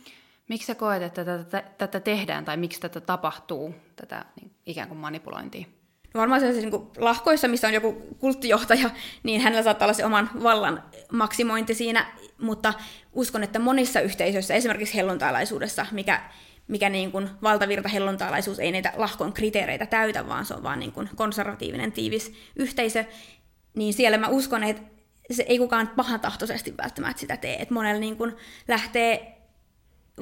Miksi 0.49 0.67
sä 0.67 0.75
koet, 0.75 1.03
että 1.03 1.25
tätä, 1.25 1.63
tätä 1.79 2.01
tehdään 2.01 2.45
tai 2.45 2.57
miksi 2.57 2.81
tätä 2.81 3.01
tapahtuu, 3.01 3.75
tätä 3.97 4.25
niin, 4.41 4.51
ikään 4.67 4.89
kuin 4.89 4.99
manipulointia? 4.99 5.67
No 6.15 6.21
varmaan 6.21 6.41
se 6.41 6.53
niin 6.53 6.73
lahkoissa, 6.99 7.49
missä 7.49 7.69
on 7.69 7.75
joku 7.75 7.93
kulttijohtaja, 8.19 8.91
niin 9.23 9.41
hänellä 9.41 9.63
saattaa 9.63 9.87
olla 9.87 9.95
se 9.95 10.05
oman 10.05 10.31
vallan 10.43 10.83
maksimointi 11.13 11.75
siinä, 11.75 12.07
mutta 12.39 12.75
uskon, 13.13 13.43
että 13.43 13.59
monissa 13.59 14.01
yhteisöissä, 14.01 14.55
esimerkiksi 14.55 14.95
helluntalaisuudessa, 14.95 15.87
mikä 15.93 16.23
mikä 16.71 16.89
niin 16.89 17.13
kuin 17.13 17.31
valtavirta 17.43 17.89
helluntalaisuus 17.89 18.59
ei 18.59 18.73
näitä 18.73 18.93
lahkon 18.97 19.33
kriteereitä 19.33 19.87
täytä, 19.87 20.29
vaan 20.29 20.47
se 20.47 20.55
on 20.55 20.63
vaan 20.63 20.81
niin 20.81 20.93
kuin 20.93 21.11
konservatiivinen 21.17 21.93
tiivis 21.93 22.33
yhteisö, 22.57 23.05
niin 23.75 23.95
siellä 23.95 24.19
mä 24.19 24.29
uskon, 24.29 24.65
että 24.65 24.83
se 25.31 25.45
ei 25.49 25.59
kukaan 25.59 25.89
pahantahtoisesti 25.89 26.75
välttämättä 26.77 27.21
sitä 27.21 27.37
tee. 27.37 27.63
Että 27.63 27.75
monella 27.75 28.01
niin 28.01 28.17
kuin 28.17 28.37
lähtee 28.69 29.37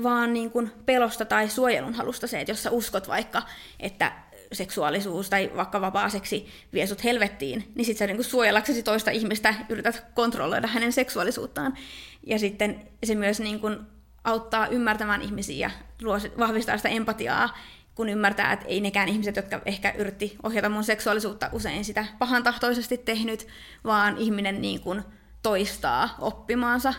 vaan 0.02 0.32
niin 0.32 0.50
kuin 0.50 0.70
pelosta 0.86 1.24
tai 1.24 1.48
suojelun 1.48 1.94
halusta 1.94 2.26
se, 2.26 2.40
että 2.40 2.50
jos 2.50 2.62
sä 2.62 2.70
uskot 2.70 3.08
vaikka, 3.08 3.42
että 3.80 4.12
seksuaalisuus 4.52 5.30
tai 5.30 5.50
vaikka 5.56 5.80
vapaaseksi 5.80 6.46
vie 6.72 6.86
sut 6.86 7.04
helvettiin, 7.04 7.72
niin 7.74 7.84
sit 7.84 7.96
sä 7.96 8.06
niin 8.06 8.24
suojellaksesi 8.24 8.82
toista 8.82 9.10
ihmistä 9.10 9.54
yrität 9.68 10.04
kontrolloida 10.14 10.66
hänen 10.66 10.92
seksuaalisuuttaan. 10.92 11.74
Ja 12.26 12.38
sitten 12.38 12.88
se 13.04 13.14
myös 13.14 13.40
niin 13.40 13.60
kuin 13.60 13.78
auttaa 14.28 14.66
ymmärtämään 14.66 15.22
ihmisiä 15.22 15.70
ja 16.02 16.18
vahvistaa 16.38 16.76
sitä 16.76 16.88
empatiaa, 16.88 17.58
kun 17.94 18.08
ymmärtää, 18.08 18.52
että 18.52 18.66
ei 18.66 18.80
nekään 18.80 19.08
ihmiset, 19.08 19.36
jotka 19.36 19.60
ehkä 19.64 19.94
yritti 19.98 20.36
ohjata 20.42 20.68
mun 20.68 20.84
seksuaalisuutta, 20.84 21.50
usein 21.52 21.84
sitä 21.84 22.04
pahantahtoisesti 22.18 22.98
tehnyt, 22.98 23.46
vaan 23.84 24.18
ihminen 24.18 24.62
niin 24.62 24.80
kuin 24.80 25.02
toistaa 25.42 26.14
oppimaansa. 26.18 26.94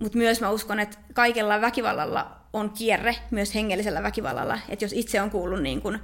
Mutta 0.00 0.18
myös 0.18 0.40
mä 0.40 0.50
uskon, 0.50 0.80
että 0.80 0.98
kaikella 1.14 1.60
väkivallalla 1.60 2.36
on 2.52 2.70
kierre, 2.70 3.16
myös 3.30 3.54
hengellisellä 3.54 4.02
väkivallalla. 4.02 4.58
Että 4.68 4.84
jos 4.84 4.92
itse 4.92 5.20
on 5.20 5.30
kuullut 5.30 5.62
niin 5.62 5.82
kuin 5.82 5.98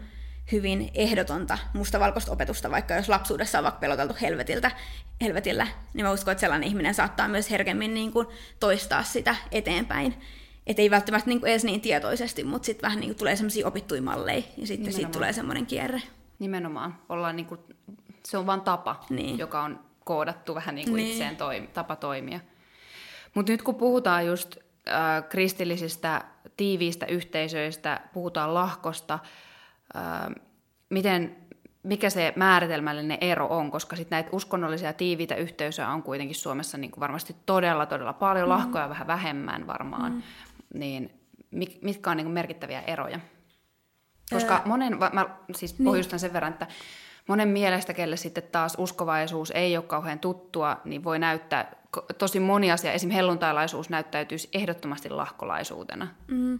hyvin 0.52 0.90
ehdotonta 0.94 1.58
mustavalkoista 1.72 2.32
opetusta, 2.32 2.70
vaikka 2.70 2.94
jos 2.94 3.08
lapsuudessa 3.08 3.58
on 3.58 3.64
vaikka 3.64 3.80
peloteltu 3.80 4.14
helvetiltä, 4.20 4.70
helvetillä, 5.20 5.66
niin 5.94 6.04
mä 6.04 6.12
uskon, 6.12 6.32
että 6.32 6.40
sellainen 6.40 6.68
ihminen 6.68 6.94
saattaa 6.94 7.28
myös 7.28 7.50
herkemmin 7.50 7.94
niin 7.94 8.12
kuin 8.12 8.26
toistaa 8.60 9.02
sitä 9.02 9.36
eteenpäin. 9.52 10.14
Että 10.68 10.82
ei 10.82 10.90
välttämättä 10.90 11.28
niin 11.28 11.40
kuin 11.40 11.50
edes 11.50 11.64
niin 11.64 11.80
tietoisesti, 11.80 12.44
mutta 12.44 12.66
sitten 12.66 12.82
vähän 12.82 13.00
niin 13.00 13.08
kuin 13.08 13.18
tulee 13.18 13.36
semmoisia 13.36 13.66
opittuja 13.66 14.02
malleja, 14.02 14.42
ja 14.56 14.66
sitten 14.66 14.92
siitä 14.92 15.10
tulee 15.10 15.32
semmoinen 15.32 15.66
kierre. 15.66 16.02
Nimenomaan. 16.38 16.98
Ollaan 17.08 17.36
niin 17.36 17.46
kuin, 17.46 17.60
se 18.22 18.38
on 18.38 18.46
vain 18.46 18.60
tapa, 18.60 19.04
niin. 19.10 19.38
joka 19.38 19.62
on 19.62 19.80
koodattu 20.04 20.54
vähän 20.54 20.74
niin 20.74 20.88
kuin 20.88 20.96
niin. 20.96 21.10
itseen 21.10 21.36
toimi, 21.36 21.66
tapa 21.66 21.96
toimia. 21.96 22.40
Mutta 23.34 23.52
nyt 23.52 23.62
kun 23.62 23.74
puhutaan 23.74 24.26
just 24.26 24.56
äh, 24.88 25.28
kristillisistä 25.28 26.24
tiiviistä 26.56 27.06
yhteisöistä, 27.06 28.00
puhutaan 28.12 28.54
lahkosta, 28.54 29.18
äh, 29.96 30.02
miten, 30.90 31.36
mikä 31.82 32.10
se 32.10 32.32
määritelmällinen 32.36 33.18
ero 33.20 33.46
on, 33.50 33.70
koska 33.70 33.96
sitten 33.96 34.16
näitä 34.16 34.30
uskonnollisia 34.32 34.92
tiiviitä 34.92 35.34
yhteisöjä 35.34 35.88
on 35.88 36.02
kuitenkin 36.02 36.36
Suomessa 36.36 36.78
niin 36.78 36.90
kuin 36.90 37.00
varmasti 37.00 37.36
todella, 37.46 37.86
todella 37.86 38.12
paljon, 38.12 38.48
mm. 38.48 38.52
lahkoja 38.52 38.88
vähän 38.88 39.06
vähemmän 39.06 39.66
varmaan. 39.66 40.12
Mm 40.12 40.22
niin 40.74 41.10
mitkä 41.82 42.10
on 42.10 42.16
niin 42.16 42.24
kuin 42.24 42.34
merkittäviä 42.34 42.80
eroja? 42.80 43.20
Koska 44.30 44.54
öö, 44.54 44.60
monen, 44.64 44.98
mä 45.12 45.36
siis 45.54 45.78
niin. 45.78 45.84
pohjustan 45.84 46.18
sen 46.18 46.32
verran, 46.32 46.52
että 46.52 46.66
monen 47.28 47.48
mielestä, 47.48 47.94
kelle 47.94 48.16
sitten 48.16 48.42
taas 48.42 48.74
uskovaisuus 48.78 49.50
ei 49.50 49.76
ole 49.76 49.84
kauhean 49.84 50.18
tuttua, 50.18 50.80
niin 50.84 51.04
voi 51.04 51.18
näyttää, 51.18 51.72
tosi 52.18 52.40
moni 52.40 52.72
asia, 52.72 52.92
esimerkiksi 52.92 53.16
helluntailaisuus 53.16 53.90
näyttäytyisi 53.90 54.48
ehdottomasti 54.52 55.10
lahkolaisuutena. 55.10 56.08
Mm, 56.26 56.58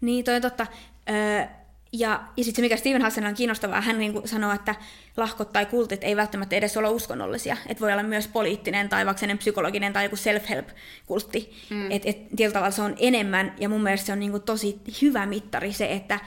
niin, 0.00 0.24
toi 0.24 0.34
on 0.34 0.42
totta. 0.42 0.66
Öö, 1.10 1.44
ja, 1.92 2.22
ja 2.36 2.44
sitten 2.44 2.56
se, 2.56 2.62
mikä 2.62 2.76
Steven 2.76 3.02
Hassan 3.02 3.26
on 3.26 3.34
kiinnostavaa, 3.34 3.80
hän 3.80 3.98
niin 3.98 4.28
sanoo, 4.28 4.52
että 4.52 4.74
lahkot 5.16 5.52
tai 5.52 5.66
kultit 5.66 6.04
ei 6.04 6.16
välttämättä 6.16 6.56
edes 6.56 6.76
ole 6.76 6.88
uskonnollisia. 6.88 7.56
Että 7.66 7.80
voi 7.80 7.92
olla 7.92 8.02
myös 8.02 8.28
poliittinen 8.28 8.88
tai 8.88 9.06
vaikka 9.06 9.26
psykologinen 9.38 9.92
tai 9.92 10.04
joku 10.04 10.16
self-help-kultti. 10.16 11.52
Mm. 11.70 11.90
Että 11.90 12.10
et, 12.10 12.28
tietyllä 12.28 12.52
tavalla 12.52 12.70
se 12.70 12.82
on 12.82 12.94
enemmän, 12.98 13.54
ja 13.58 13.68
mun 13.68 13.82
mielestä 13.82 14.06
se 14.06 14.12
on 14.12 14.20
niin 14.20 14.42
tosi 14.42 14.80
hyvä 15.02 15.26
mittari 15.26 15.72
se, 15.72 15.92
että 15.92 16.20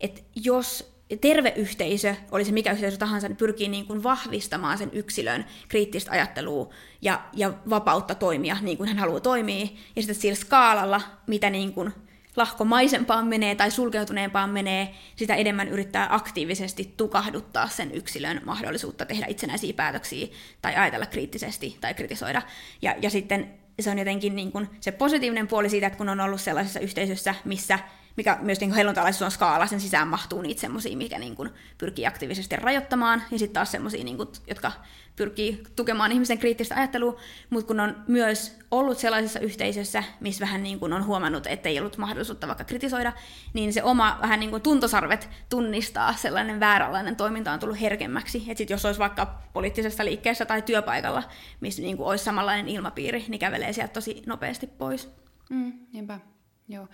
et 0.00 0.24
jos 0.44 0.92
terve 1.20 1.52
yhteisö, 1.56 2.14
oli 2.30 2.44
se 2.44 2.52
mikä 2.52 2.72
yhteisö 2.72 2.96
tahansa, 2.96 3.28
niin 3.28 3.36
pyrkii 3.36 3.68
niin 3.68 3.86
kuin 3.86 4.02
vahvistamaan 4.02 4.78
sen 4.78 4.90
yksilön 4.92 5.44
kriittistä 5.68 6.10
ajattelua 6.10 6.70
ja, 7.02 7.20
ja 7.32 7.52
vapautta 7.70 8.14
toimia 8.14 8.56
niin 8.60 8.76
kuin 8.76 8.88
hän 8.88 8.98
haluaa 8.98 9.20
toimia. 9.20 9.66
Ja 9.96 10.02
sitten 10.02 10.14
sillä 10.14 10.34
skaalalla, 10.34 11.00
mitä 11.26 11.50
niin 11.50 11.72
kuin 11.72 11.92
lahkomaisempaan 12.36 13.26
menee 13.26 13.54
tai 13.54 13.70
sulkeutuneempaan 13.70 14.50
menee, 14.50 14.94
sitä 15.16 15.34
enemmän 15.34 15.68
yrittää 15.68 16.06
aktiivisesti 16.10 16.94
tukahduttaa 16.96 17.68
sen 17.68 17.92
yksilön 17.92 18.40
mahdollisuutta 18.44 19.06
tehdä 19.06 19.26
itsenäisiä 19.26 19.72
päätöksiä 19.72 20.26
tai 20.62 20.76
ajatella 20.76 21.06
kriittisesti 21.06 21.76
tai 21.80 21.94
kritisoida. 21.94 22.42
Ja, 22.82 22.94
ja 23.02 23.10
sitten 23.10 23.50
se 23.80 23.90
on 23.90 23.98
jotenkin 23.98 24.36
niin 24.36 24.52
kuin 24.52 24.68
se 24.80 24.92
positiivinen 24.92 25.48
puoli 25.48 25.70
siitä, 25.70 25.86
että 25.86 25.96
kun 25.96 26.08
on 26.08 26.20
ollut 26.20 26.40
sellaisessa 26.40 26.80
yhteisössä, 26.80 27.34
missä 27.44 27.78
mikä 28.16 28.38
myös 28.40 28.60
niin 28.60 28.72
helluntalaisuus 28.72 29.22
on 29.22 29.30
skaala, 29.30 29.66
sen 29.66 29.80
sisään 29.80 30.08
mahtuu 30.08 30.42
niitä 30.42 30.60
semmoisia, 30.60 30.96
mikä 30.96 31.18
niin 31.18 31.36
kuin 31.36 31.50
pyrkii 31.78 32.06
aktiivisesti 32.06 32.56
rajoittamaan, 32.56 33.22
ja 33.30 33.38
sitten 33.38 33.54
taas 33.54 33.72
semmoisia, 33.72 34.04
niin 34.04 34.18
jotka 34.46 34.72
pyrkii 35.16 35.62
tukemaan 35.76 36.12
ihmisen 36.12 36.38
kriittistä 36.38 36.74
ajattelua, 36.74 37.20
mutta 37.50 37.66
kun 37.66 37.80
on 37.80 37.96
myös 38.08 38.58
ollut 38.70 38.98
sellaisessa 38.98 39.40
yhteisössä, 39.40 40.04
missä 40.20 40.44
vähän 40.44 40.62
niin 40.62 40.78
kuin 40.78 40.92
on 40.92 41.06
huomannut, 41.06 41.46
että 41.46 41.68
ei 41.68 41.80
ollut 41.80 41.96
mahdollisuutta 41.96 42.46
vaikka 42.46 42.64
kritisoida, 42.64 43.12
niin 43.52 43.72
se 43.72 43.82
oma 43.82 44.18
vähän 44.22 44.40
niin 44.40 44.50
kuin 44.50 44.62
tuntosarvet 44.62 45.28
tunnistaa 45.48 46.12
sellainen 46.12 46.60
vääränlainen 46.60 47.16
toiminta 47.16 47.52
on 47.52 47.58
tullut 47.58 47.80
herkemmäksi. 47.80 48.38
Että 48.38 48.58
sitten 48.58 48.74
jos 48.74 48.84
olisi 48.84 49.00
vaikka 49.00 49.40
poliittisessa 49.52 50.04
liikkeessä 50.04 50.44
tai 50.44 50.62
työpaikalla, 50.62 51.22
missä 51.60 51.82
niin 51.82 51.96
kuin 51.96 52.06
olisi 52.06 52.24
samanlainen 52.24 52.68
ilmapiiri, 52.68 53.24
niin 53.28 53.38
kävelee 53.38 53.72
sieltä 53.72 53.92
tosi 53.92 54.22
nopeasti 54.26 54.66
pois. 54.66 55.10
Mm, 55.50 55.72
niinpä, 55.92 56.20
joo. 56.68 56.88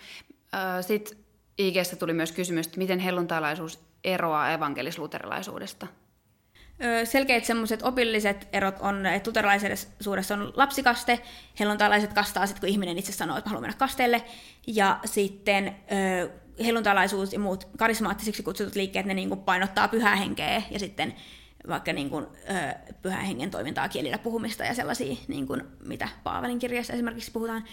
Sitten 0.80 1.18
IGstä 1.58 1.96
tuli 1.96 2.12
myös 2.12 2.32
kysymys, 2.32 2.66
että 2.66 2.78
miten 2.78 2.98
helluntalaisuus 2.98 3.80
eroaa 4.04 4.52
evankelisluterilaisuudesta? 4.52 5.86
Selkeät 7.04 7.44
semmoiset 7.44 7.82
opilliset 7.82 8.48
erot 8.52 8.74
on, 8.80 9.06
että 9.06 9.28
luterilaisuudessa 9.28 10.34
on 10.34 10.52
lapsikaste, 10.56 11.20
helluntalaiset 11.60 12.12
kastaa 12.12 12.46
sitten, 12.46 12.60
kun 12.60 12.68
ihminen 12.68 12.98
itse 12.98 13.12
sanoo, 13.12 13.38
että 13.38 13.50
haluaa 13.50 13.60
mennä 13.60 13.76
kasteelle, 13.78 14.22
ja 14.66 15.00
sitten 15.04 15.76
helluntalaisuus 16.64 17.32
ja 17.32 17.38
muut 17.38 17.68
karismaattisiksi 17.78 18.42
kutsutut 18.42 18.74
liikkeet, 18.74 19.06
ne 19.06 19.14
niin 19.14 19.28
kuin 19.28 19.40
painottaa 19.40 19.88
pyhää 19.88 20.16
henkeä, 20.16 20.62
ja 20.70 20.78
sitten 20.78 21.14
vaikka 21.68 21.92
niin 21.92 22.10
kuin, 22.10 22.26
ö, 22.26 22.92
pyhän 23.02 23.24
hengen 23.24 23.50
toimintaa, 23.50 23.88
kielillä 23.88 24.18
puhumista 24.18 24.64
ja 24.64 24.74
sellaisia, 24.74 25.16
niin 25.28 25.46
kuin, 25.46 25.62
mitä 25.86 26.08
Paavalin 26.24 26.58
kirjassa 26.58 26.92
esimerkiksi 26.92 27.30
puhutaan, 27.30 27.64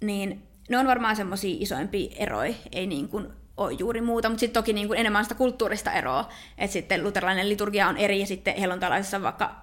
niin 0.00 0.42
ne 0.68 0.78
on 0.78 0.86
varmaan 0.86 1.16
semmoisia 1.16 1.56
isoimpia 1.60 2.14
eroja, 2.16 2.54
ei 2.72 2.86
niin 2.86 3.08
kuin 3.08 3.28
ole 3.56 3.72
juuri 3.72 4.00
muuta, 4.00 4.28
mutta 4.28 4.40
sitten 4.40 4.62
toki 4.62 4.72
niin 4.72 4.86
kuin 4.86 4.98
enemmän 4.98 5.24
sitä 5.24 5.34
kulttuurista 5.34 5.92
eroa, 5.92 6.28
että 6.58 6.72
sitten 6.72 7.04
luterilainen 7.04 7.48
liturgia 7.48 7.88
on 7.88 7.96
eri 7.96 8.20
ja 8.20 8.26
sitten 8.26 8.56
hellontalaisessa 8.56 9.22
vaikka 9.22 9.62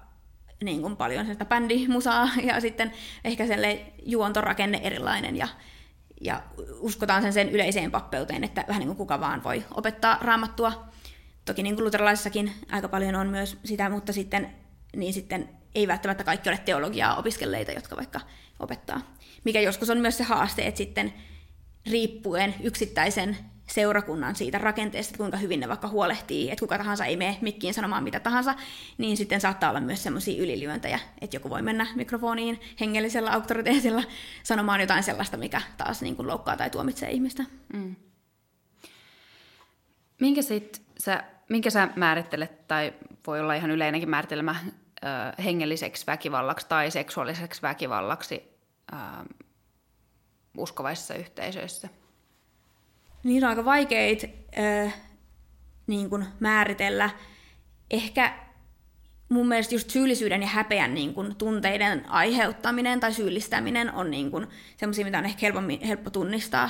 niin 0.63 0.81
kuin 0.81 0.97
paljon 0.97 1.25
sitä 1.25 1.45
bändimusaa 1.45 2.29
ja 2.47 2.61
sitten 2.61 2.91
ehkä 3.23 3.47
selle 3.47 3.85
juontorakenne 4.05 4.79
erilainen 4.83 5.35
ja, 5.37 5.47
ja 6.21 6.41
uskotaan 6.79 7.21
sen, 7.21 7.33
sen 7.33 7.49
yleiseen 7.49 7.91
pappeuteen, 7.91 8.43
että 8.43 8.65
vähän 8.67 8.79
niin 8.79 8.87
kuin 8.87 8.97
kuka 8.97 9.19
vaan 9.19 9.43
voi 9.43 9.65
opettaa 9.71 10.17
raamattua. 10.21 10.89
Toki 11.45 11.63
niin 11.63 11.75
kuin 11.75 12.53
aika 12.71 12.87
paljon 12.87 13.15
on 13.15 13.27
myös 13.27 13.57
sitä, 13.65 13.89
mutta 13.89 14.13
sitten, 14.13 14.55
niin 14.95 15.13
sitten 15.13 15.49
ei 15.75 15.87
välttämättä 15.87 16.23
kaikki 16.23 16.49
ole 16.49 16.59
teologiaa 16.65 17.15
opiskelleita, 17.15 17.71
jotka 17.71 17.95
vaikka 17.95 18.19
opettaa 18.59 19.01
mikä 19.43 19.61
joskus 19.61 19.89
on 19.89 19.97
myös 19.97 20.17
se 20.17 20.23
haaste, 20.23 20.67
että 20.67 20.77
sitten 20.77 21.13
riippuen 21.91 22.55
yksittäisen 22.63 23.37
seurakunnan 23.67 24.35
siitä 24.35 24.57
rakenteesta, 24.57 25.17
kuinka 25.17 25.37
hyvin 25.37 25.59
ne 25.59 25.67
vaikka 25.67 25.87
huolehtii, 25.87 26.51
että 26.51 26.59
kuka 26.59 26.77
tahansa 26.77 27.05
ei 27.05 27.17
mene 27.17 27.37
mikkiin 27.41 27.73
sanomaan 27.73 28.03
mitä 28.03 28.19
tahansa, 28.19 28.55
niin 28.97 29.17
sitten 29.17 29.41
saattaa 29.41 29.69
olla 29.69 29.79
myös 29.79 30.03
semmoisia 30.03 30.43
ylilyöntejä, 30.43 30.99
että 31.21 31.35
joku 31.35 31.49
voi 31.49 31.61
mennä 31.61 31.87
mikrofoniin 31.95 32.61
hengellisellä 32.79 33.31
auktoriteetilla 33.31 34.03
sanomaan 34.43 34.81
jotain 34.81 35.03
sellaista, 35.03 35.37
mikä 35.37 35.61
taas 35.77 36.01
niin 36.01 36.15
kuin 36.15 36.27
loukkaa 36.27 36.57
tai 36.57 36.69
tuomitsee 36.69 37.11
ihmistä. 37.11 37.43
Mm. 37.73 37.95
Minkä, 40.19 40.41
sit 40.41 40.81
sä, 40.97 41.23
minkä 41.49 41.69
sä 41.69 41.89
määrittelet, 41.95 42.67
tai 42.67 42.93
voi 43.27 43.39
olla 43.39 43.53
ihan 43.53 43.71
yleinenkin 43.71 44.09
määritelmä, 44.09 44.55
hengelliseksi 45.43 46.07
väkivallaksi 46.07 46.65
tai 46.69 46.91
seksuaaliseksi 46.91 47.61
väkivallaksi 47.61 48.58
ää, 48.91 49.25
uskovaisissa 50.57 51.13
yhteisöissä? 51.13 51.89
Niin 53.23 53.43
on 53.43 53.49
aika 53.49 53.65
vaikeita 53.65 54.27
äh, 54.57 54.93
niin 55.87 56.09
kuin 56.09 56.25
määritellä. 56.39 57.09
Ehkä 57.91 58.33
mun 59.29 59.47
mielestä 59.47 59.75
just 59.75 59.89
syyllisyyden 59.89 60.41
ja 60.41 60.47
häpeän 60.47 60.93
niin 60.93 61.13
kuin, 61.13 61.35
tunteiden 61.35 62.09
aiheuttaminen 62.09 62.99
tai 62.99 63.13
syyllistäminen 63.13 63.93
on 63.93 64.11
niin 64.11 64.31
kuin, 64.31 64.47
semmoisia, 64.77 65.05
mitä 65.05 65.17
on 65.17 65.25
ehkä 65.25 65.39
helpommin, 65.41 65.81
helppo 65.81 66.09
tunnistaa. 66.09 66.69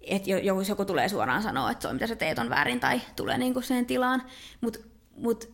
Että 0.00 0.30
jos 0.30 0.68
joku 0.68 0.84
tulee 0.84 1.08
suoraan 1.08 1.42
sanoa, 1.42 1.70
että 1.70 1.82
se 1.82 1.88
on 1.88 1.94
mitä 1.94 2.06
sä 2.06 2.16
teet 2.16 2.38
on 2.38 2.50
väärin 2.50 2.80
tai 2.80 3.00
tulee 3.16 3.38
niin 3.38 3.54
kuin 3.54 3.62
siihen 3.62 3.86
tilaan. 3.86 4.22
Mutta 4.60 4.78
mut, 5.16 5.48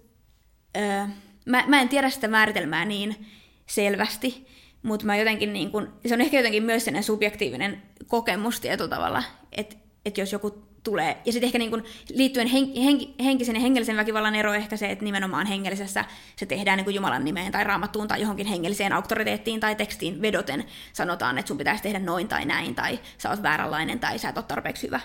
öö, 0.77 1.07
mä, 1.47 1.65
mä 1.67 1.81
en 1.81 1.89
tiedä 1.89 2.11
sitä 2.11 2.29
määritelmää 2.29 2.85
niin 2.85 3.27
selvästi 3.67 4.47
mutta 4.83 5.07
mä 5.07 5.17
jotenkin 5.17 5.53
niin 5.53 5.71
kun, 5.71 5.93
se 6.07 6.15
on 6.15 6.21
ehkä 6.21 6.37
jotenkin 6.37 6.63
myös 6.63 6.85
sellainen 6.85 7.05
subjektiivinen 7.05 7.83
kokemus 8.07 8.61
tietyllä 8.61 8.91
tavalla, 8.91 9.23
että, 9.53 9.77
että 10.05 10.21
jos 10.21 10.33
joku 10.33 10.67
tulee, 10.87 11.17
ja 11.25 11.33
sitten 11.33 11.47
ehkä 11.47 11.59
niin 11.59 11.71
kun, 11.71 11.85
liittyen 12.15 12.47
hen, 12.47 12.73
hen, 12.85 12.99
henkisen 13.25 13.55
ja 13.55 13.61
hengellisen 13.61 13.97
väkivallan 13.97 14.35
ero 14.35 14.55
ehkä 14.55 14.77
se, 14.77 14.91
että 14.91 15.05
nimenomaan 15.05 15.47
hengellisessä 15.47 16.05
se 16.37 16.47
tehdään 16.47 16.79
niin 16.79 16.95
Jumalan 16.95 17.25
nimeen 17.25 17.53
tai 17.53 17.65
raamattuun 17.65 18.09
tai 18.09 18.21
johonkin 18.21 18.47
hengelliseen 18.47 18.93
auktoriteettiin 18.93 19.61
tai 19.61 19.75
tekstiin 19.75 20.23
vedoten 20.23 20.65
sanotaan, 20.93 21.39
että 21.39 21.49
sun 21.49 21.59
pitäisi 21.59 21.83
tehdä 21.83 21.99
noin 21.99 22.29
tai 22.29 22.45
näin, 22.45 22.75
tai 22.75 22.99
sä 23.19 23.31
oot 23.31 23.43
vääränlainen 23.43 24.01
tai 24.01 24.19
sä 24.19 24.29
et 24.29 24.37
ole 24.37 24.45
tarpeeksi 24.49 24.87
hyvä. 24.87 25.01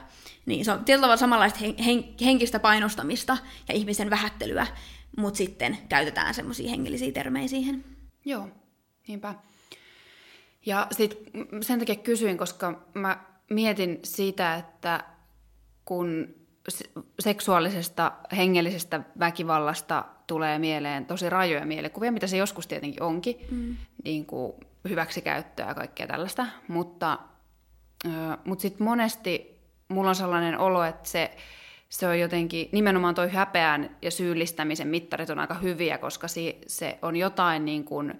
Niin 0.46 0.66
se 0.66 0.72
on 0.72 0.86
tietyllä 0.86 1.02
tavalla 1.02 1.18
samanlaista 1.18 1.60
hen, 1.60 1.78
hen, 1.78 2.04
henkistä 2.26 2.60
painostamista 2.60 3.38
ja 3.68 3.74
ihmisen 3.74 4.10
vähättelyä, 4.10 4.68
mutta 5.18 5.38
sitten 5.38 5.78
käytetään 5.90 6.34
semmoisia 6.34 6.70
hengellisiä 6.70 7.12
termejä 7.12 7.48
siihen. 7.48 7.84
Joo, 8.26 8.48
niinpä. 9.08 9.36
Ja 10.66 10.88
sit 10.92 11.24
sen 11.62 11.80
takia 11.80 11.96
kysyin, 11.96 12.38
koska 12.38 12.82
mä 12.94 13.24
mietin 13.50 14.00
sitä, 14.04 14.56
että 14.56 15.04
kun 15.86 16.36
seksuaalisesta, 17.20 18.12
hengellisestä 18.38 19.02
väkivallasta 19.20 20.06
tulee 20.28 20.60
mieleen 20.60 21.06
tosi 21.06 21.30
rajoja 21.30 21.66
mielikuvia, 21.66 22.12
mitä 22.12 22.28
se 22.28 22.38
joskus 22.38 22.68
tietenkin 22.68 23.04
onkin, 23.04 23.36
mm. 23.52 23.76
niin 24.04 24.26
kuin 24.26 24.54
hyväksikäyttöä 24.90 25.68
ja 25.68 25.76
kaikkea 25.76 26.08
tällaista, 26.08 26.48
mutta, 26.68 27.20
mutta 28.46 28.62
sitten 28.62 28.84
monesti 28.84 29.60
mulla 29.88 30.10
on 30.10 30.16
sellainen 30.16 30.60
olo, 30.60 30.84
että 30.84 31.10
se, 31.10 31.32
se 31.90 32.08
on 32.08 32.20
jotenkin, 32.20 32.70
nimenomaan 32.72 33.16
toi 33.16 33.32
häpeän 33.32 33.98
ja 34.02 34.12
syyllistämisen 34.12 34.88
mittarit 34.88 35.30
on 35.30 35.40
aika 35.40 35.54
hyviä, 35.54 35.98
koska 35.98 36.28
se, 36.28 36.58
se 36.68 37.00
on 37.02 37.16
jotain 37.16 37.66
niin 37.66 37.84
kuin, 37.84 38.20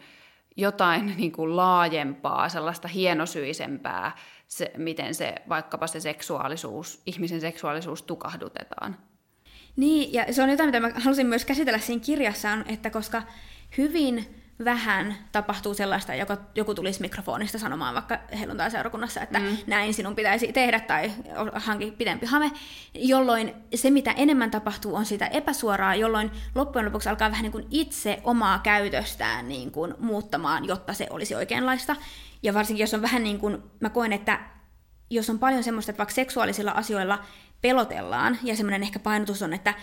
jotain 0.58 1.14
niin 1.18 1.32
kuin 1.32 1.58
laajempaa, 1.58 2.50
sellaista 2.50 2.88
hienosyisempää, 2.88 4.18
se, 4.48 4.72
miten 4.78 5.16
se 5.16 5.36
vaikkapa 5.50 5.88
se 5.88 6.00
seksuaalisuus, 6.00 7.02
ihmisen 7.06 7.42
seksuaalisuus 7.42 8.04
tukahdutetaan. 8.04 8.98
Niin, 9.76 10.14
ja 10.14 10.34
se 10.34 10.44
on 10.44 10.50
jotain, 10.50 10.68
mitä 10.68 10.80
mä 10.80 10.92
halusin 10.96 11.28
myös 11.28 11.46
käsitellä 11.46 11.80
siinä 11.80 12.04
kirjassa, 12.06 12.50
että 12.66 12.90
koska 12.90 13.24
hyvin 13.78 14.41
vähän 14.66 15.16
tapahtuu 15.32 15.74
sellaista, 15.74 16.16
joka 16.16 16.38
joku 16.56 16.74
tulisi 16.74 17.02
mikrofonista 17.02 17.60
sanomaan 17.60 17.94
vaikka 17.94 18.20
helluntai-seurakunnassa, 18.40 19.22
että 19.22 19.40
mm. 19.40 19.58
näin 19.68 19.94
sinun 19.94 20.16
pitäisi 20.16 20.54
tehdä 20.54 20.80
tai 20.80 21.12
hanki 21.54 21.92
pidempi 21.92 22.26
hame, 22.26 22.52
jolloin 22.94 23.54
se, 23.76 23.90
mitä 23.90 24.12
enemmän 24.12 24.52
tapahtuu, 24.52 24.96
on 24.96 25.06
sitä 25.06 25.28
epäsuoraa, 25.28 25.96
jolloin 25.96 26.32
loppujen 26.56 26.86
lopuksi 26.86 27.10
alkaa 27.10 27.32
vähän 27.32 27.44
niin 27.44 27.52
kuin 27.52 27.68
itse 27.70 28.22
omaa 28.24 28.60
käytöstään 28.60 29.48
niin 29.50 29.72
kuin 29.72 29.94
muuttamaan, 30.00 30.66
jotta 30.66 30.94
se 30.94 31.08
olisi 31.10 31.36
oikeanlaista. 31.36 31.96
Ja 32.44 32.54
varsinkin, 32.54 32.84
jos 32.84 32.94
on 32.94 33.02
vähän 33.02 33.24
niin 33.24 33.40
kuin, 33.40 33.58
mä 33.80 33.90
koen, 33.90 34.14
että 34.14 34.40
jos 35.10 35.30
on 35.30 35.40
paljon 35.40 35.64
semmoista, 35.64 35.92
että 35.92 35.98
vaikka 35.98 36.16
seksuaalisilla 36.16 36.72
asioilla 36.72 37.20
pelotellaan, 37.62 38.38
ja 38.44 38.56
semmoinen 38.56 38.84
ehkä 38.84 39.00
painotus 39.00 39.42
on, 39.42 39.54
että 39.54 39.74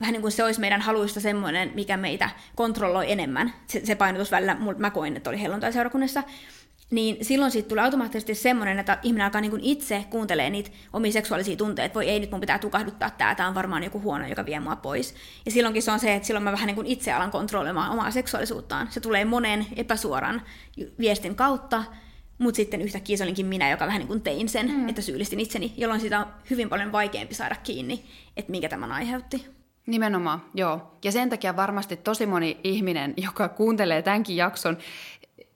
vähän 0.00 0.12
niin 0.12 0.22
kuin 0.22 0.32
se 0.32 0.44
olisi 0.44 0.60
meidän 0.60 0.80
haluista 0.80 1.20
semmoinen, 1.20 1.72
mikä 1.74 1.96
meitä 1.96 2.30
kontrolloi 2.54 3.12
enemmän. 3.12 3.52
Se, 3.66 3.80
se 3.84 3.94
painotus 3.94 4.30
välillä, 4.30 4.56
mä 4.78 4.90
koin, 4.90 5.16
että 5.16 5.30
oli 5.30 5.42
helluntai-seurakunnassa, 5.42 6.22
niin 6.90 7.24
silloin 7.24 7.50
siitä 7.50 7.68
tulee 7.68 7.84
automaattisesti 7.84 8.34
semmoinen, 8.34 8.78
että 8.78 8.98
ihminen 9.02 9.24
alkaa 9.24 9.40
niin 9.40 9.60
itse 9.62 10.04
kuuntelee 10.10 10.50
niitä 10.50 10.70
omia 10.92 11.12
seksuaalisia 11.12 11.56
tunteita, 11.56 11.94
voi 11.94 12.08
ei 12.08 12.20
nyt 12.20 12.30
mun 12.30 12.40
pitää 12.40 12.58
tukahduttaa 12.58 13.10
tämä, 13.10 13.34
tämä 13.34 13.48
on 13.48 13.54
varmaan 13.54 13.84
joku 13.84 14.00
huono, 14.00 14.26
joka 14.26 14.46
vie 14.46 14.60
mua 14.60 14.76
pois. 14.76 15.14
Ja 15.46 15.50
silloinkin 15.50 15.82
se 15.82 15.90
on 15.90 16.00
se, 16.00 16.14
että 16.14 16.26
silloin 16.26 16.44
mä 16.44 16.52
vähän 16.52 16.66
niin 16.66 16.74
kuin 16.74 16.86
itse 16.86 17.12
alan 17.12 17.30
kontrolloimaan 17.30 17.90
omaa 17.90 18.10
seksuaalisuuttaan. 18.10 18.88
Se 18.90 19.00
tulee 19.00 19.24
monen 19.24 19.66
epäsuoran 19.76 20.42
viestin 20.98 21.34
kautta, 21.34 21.84
mutta 22.38 22.56
sitten 22.56 22.82
yhtäkkiä 22.82 23.16
se 23.16 23.24
olinkin 23.24 23.46
minä, 23.46 23.70
joka 23.70 23.86
vähän 23.86 23.98
niin 23.98 24.08
kuin 24.08 24.22
tein 24.22 24.48
sen, 24.48 24.70
mm. 24.70 24.88
että 24.88 25.02
syyllistin 25.02 25.40
itseni, 25.40 25.74
jolloin 25.76 26.00
sitä 26.00 26.20
on 26.20 26.26
hyvin 26.50 26.68
paljon 26.68 26.92
vaikeampi 26.92 27.34
saada 27.34 27.56
kiinni, 27.62 28.04
että 28.36 28.50
mikä 28.50 28.68
tämän 28.68 28.92
aiheutti. 28.92 29.63
Nimenomaan, 29.86 30.42
joo. 30.54 30.98
Ja 31.04 31.12
sen 31.12 31.30
takia 31.30 31.56
varmasti 31.56 31.96
tosi 31.96 32.26
moni 32.26 32.60
ihminen, 32.64 33.14
joka 33.26 33.48
kuuntelee 33.48 34.02
tämänkin 34.02 34.36
jakson 34.36 34.78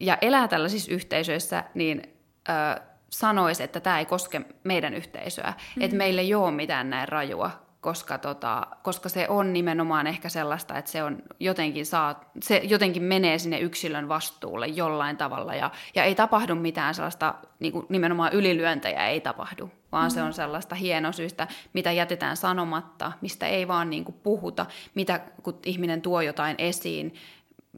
ja 0.01 0.19
elää 0.21 0.49
tällaisissa 0.49 0.93
yhteisöissä, 0.93 1.65
niin 1.75 2.03
ö, 2.49 2.81
sanoisi, 3.11 3.63
että 3.63 3.81
tämä 3.81 3.99
ei 3.99 4.05
koske 4.05 4.41
meidän 4.65 4.95
yhteisöä. 4.95 5.53
Mm. 5.77 5.83
Että 5.83 5.97
meillä 5.97 6.21
ei 6.21 6.35
ole 6.35 6.51
mitään 6.51 6.91
näin 6.91 7.09
rajua, 7.09 7.51
koska, 7.81 8.19
tota, 8.19 8.67
koska 8.83 9.09
se 9.09 9.29
on 9.29 9.53
nimenomaan 9.53 10.07
ehkä 10.07 10.29
sellaista, 10.29 10.79
että 10.79 10.91
se, 10.91 11.03
on 11.03 11.23
jotenkin 11.41 11.87
saa, 11.87 12.31
se 12.43 12.61
jotenkin 12.65 13.03
menee 13.03 13.39
sinne 13.39 13.59
yksilön 13.61 14.09
vastuulle 14.09 14.67
jollain 14.67 15.17
tavalla 15.17 15.55
ja, 15.55 15.71
ja 15.95 16.05
ei 16.05 16.15
tapahdu 16.15 16.55
mitään 16.55 16.95
sellaista 16.95 17.35
niin 17.59 17.73
kuin 17.73 17.87
nimenomaan 17.89 18.33
ylilyöntejä 18.33 19.07
ei 19.07 19.21
tapahdu, 19.21 19.71
vaan 19.93 20.11
mm. 20.11 20.15
se 20.15 20.23
on 20.23 20.33
sellaista 20.33 20.75
hienosyistä, 20.75 21.49
mitä 21.73 21.93
jätetään 21.93 22.37
sanomatta, 22.37 23.13
mistä 23.21 23.47
ei 23.47 23.69
vaan 23.69 23.91
niin 23.91 24.05
kuin 24.05 24.17
puhuta, 24.23 24.67
mitä 24.95 25.21
kun 25.43 25.59
ihminen 25.67 26.03
tuo 26.03 26.21
jotain 26.21 26.57
esiin, 26.59 27.15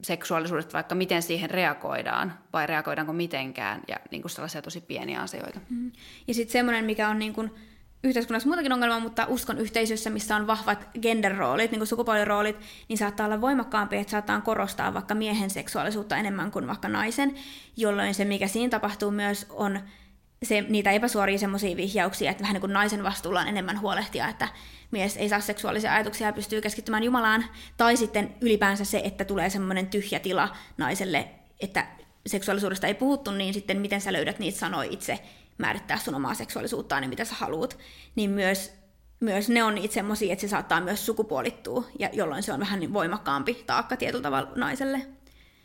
seksuaalisuudesta, 0.03 0.73
vaikka 0.73 0.95
miten 0.95 1.23
siihen 1.23 1.51
reagoidaan, 1.51 2.39
vai 2.53 2.67
reagoidaanko 2.67 3.13
mitenkään, 3.13 3.81
ja 3.89 3.97
niin 4.11 4.23
kuin 4.23 4.31
sellaisia 4.31 4.63
tosi 4.63 4.81
pieniä 4.81 5.21
asioita. 5.21 5.61
Mm. 5.71 5.93
Ja 6.29 6.35
sitten 6.35 6.53
semmoinen, 6.53 6.85
mikä 6.85 7.09
on 7.09 7.19
niin 7.19 7.33
kuin 7.33 7.51
yhteiskunnassa 8.05 8.49
muutakin 8.49 8.73
ongelmaa, 8.73 9.01
mutta 9.01 9.27
uskon 9.29 9.59
yhteisössä, 9.59 10.11
missä 10.11 10.37
on 10.37 10.47
vahvat 10.47 10.89
gender-roolit, 11.03 11.71
niin 11.71 11.79
kuin 11.79 11.87
sukupuoliroolit, 11.87 12.57
niin 12.89 12.99
saattaa 12.99 13.27
olla 13.27 13.41
voimakkaampi, 13.41 13.97
että 13.97 14.11
saattaa 14.11 14.41
korostaa 14.41 14.95
vaikka 14.95 15.15
miehen 15.15 15.51
seksuaalisuutta 15.51 16.17
enemmän 16.17 16.51
kuin 16.51 16.67
vaikka 16.67 16.89
naisen, 16.89 17.35
jolloin 17.77 18.15
se, 18.15 18.25
mikä 18.25 18.49
siinä 18.49 18.71
tapahtuu 18.71 19.11
myös, 19.11 19.47
on 19.51 19.81
se, 20.45 20.61
niitä 20.61 20.91
epäsuoria 20.91 21.39
semmoisia 21.39 21.77
vihjauksia, 21.77 22.31
että 22.31 22.43
vähän 22.43 22.55
niin 22.55 22.61
kuin 22.61 22.73
naisen 22.73 23.03
vastuulla 23.03 23.41
on 23.41 23.49
enemmän 23.49 23.81
huolehtia, 23.81 24.29
että 24.29 24.49
mies 24.91 25.17
ei 25.17 25.29
saa 25.29 25.41
seksuaalisia 25.41 25.95
ajatuksia 25.95 26.27
ja 26.27 26.33
pystyy 26.33 26.61
keskittymään 26.61 27.03
Jumalaan, 27.03 27.45
tai 27.77 27.97
sitten 27.97 28.35
ylipäänsä 28.41 28.85
se, 28.85 29.01
että 29.05 29.25
tulee 29.25 29.51
semmoinen 29.51 29.87
tyhjä 29.87 30.19
tila 30.19 30.57
naiselle, 30.79 31.29
että 31.61 31.87
seksuaalisuudesta 32.27 32.87
ei 32.87 32.95
puhuttu, 32.95 33.31
niin 33.31 33.55
sitten 33.55 33.81
miten 33.81 34.01
sä 34.01 34.13
löydät 34.13 34.39
niitä 34.39 34.59
sanoja 34.59 34.91
itse 34.91 35.19
määrittää 35.59 35.99
sun 35.99 36.15
omaa 36.15 36.35
seksuaalisuuttaan 36.35 37.03
ja 37.03 37.09
mitä 37.09 37.25
sä 37.25 37.35
haluat, 37.35 37.79
niin 38.15 38.31
myös, 38.31 38.73
myös 39.21 39.49
ne 39.49 39.63
on 39.63 39.75
niitä 39.75 39.95
semmoisia, 39.95 40.33
että 40.33 40.41
se 40.41 40.49
saattaa 40.49 40.81
myös 40.81 41.07
sukupuolittua, 41.07 41.85
ja 41.99 42.11
jolloin 42.13 42.43
se 42.43 42.53
on 42.53 42.61
vähän 42.61 42.81
niin 42.81 42.93
voimakkaampi 42.93 43.65
taakka 43.67 43.97
tietyllä 43.97 44.23
tavalla 44.23 44.53
naiselle 44.55 45.07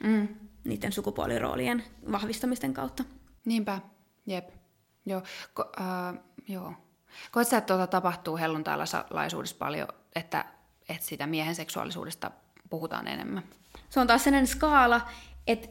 mm. 0.03 0.27
niiden 0.63 0.91
sukupuoliroolien 0.91 1.84
vahvistamisten 2.12 2.74
kautta. 2.74 3.03
Niinpä, 3.46 3.79
jep. 4.25 4.64
Joo, 5.05 5.24
Ko, 5.53 5.71
äh, 5.79 6.19
joo. 6.47 6.74
Koet 7.31 7.47
sä, 7.47 7.57
että 7.57 7.74
tuota 7.74 7.88
tapahtuu 7.88 8.38
helluntailaisuudessa 8.38 9.55
paljon, 9.59 9.88
että, 10.15 10.45
että 10.89 11.05
sitä 11.05 11.27
miehen 11.27 11.55
seksuaalisuudesta 11.55 12.31
puhutaan 12.69 13.08
enemmän? 13.08 13.43
Se 13.89 13.99
on 13.99 14.08
taas 14.08 14.23
sellainen 14.23 14.47
skaala, 14.47 15.01
että 15.47 15.67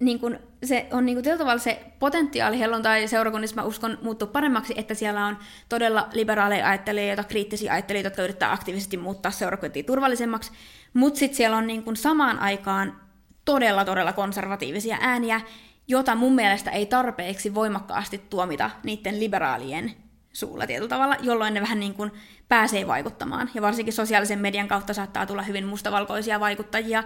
niin 0.00 0.20
kun 0.20 0.38
se 0.64 0.86
on 0.92 1.06
niin 1.06 1.22
kun 1.22 1.38
tavalla 1.38 1.58
se 1.58 1.92
potentiaali 1.98 2.58
helluntai 2.58 3.08
seurakunnissa, 3.08 3.56
mä 3.56 3.62
uskon, 3.62 3.98
muuttuu 4.02 4.28
paremmaksi, 4.28 4.74
että 4.76 4.94
siellä 4.94 5.26
on 5.26 5.38
todella 5.68 6.08
liberaaleja 6.12 6.68
ajattelijoita, 6.68 7.24
kriittisiä 7.24 7.72
ajattelijoita, 7.72 8.06
jotka 8.06 8.22
yrittää 8.22 8.52
aktiivisesti 8.52 8.96
muuttaa 8.96 9.32
seurakuntia 9.32 9.82
turvallisemmaksi, 9.82 10.52
mutta 10.94 11.18
sitten 11.18 11.36
siellä 11.36 11.56
on 11.56 11.66
niin 11.66 11.82
kun 11.82 11.96
samaan 11.96 12.38
aikaan 12.38 13.00
todella, 13.44 13.84
todella 13.84 14.12
konservatiivisia 14.12 14.98
ääniä, 15.00 15.40
jota 15.88 16.14
mun 16.14 16.34
mielestä 16.34 16.70
ei 16.70 16.86
tarpeeksi 16.86 17.54
voimakkaasti 17.54 18.18
tuomita 18.18 18.70
niiden 18.84 19.20
liberaalien 19.20 19.92
suulla 20.32 20.66
tietyllä 20.66 20.88
tavalla, 20.88 21.16
jolloin 21.20 21.54
ne 21.54 21.60
vähän 21.60 21.80
niin 21.80 21.94
kuin 21.94 22.10
pääsee 22.48 22.86
vaikuttamaan. 22.86 23.50
Ja 23.54 23.62
varsinkin 23.62 23.92
sosiaalisen 23.92 24.38
median 24.38 24.68
kautta 24.68 24.94
saattaa 24.94 25.26
tulla 25.26 25.42
hyvin 25.42 25.66
mustavalkoisia 25.66 26.40
vaikuttajia, 26.40 27.04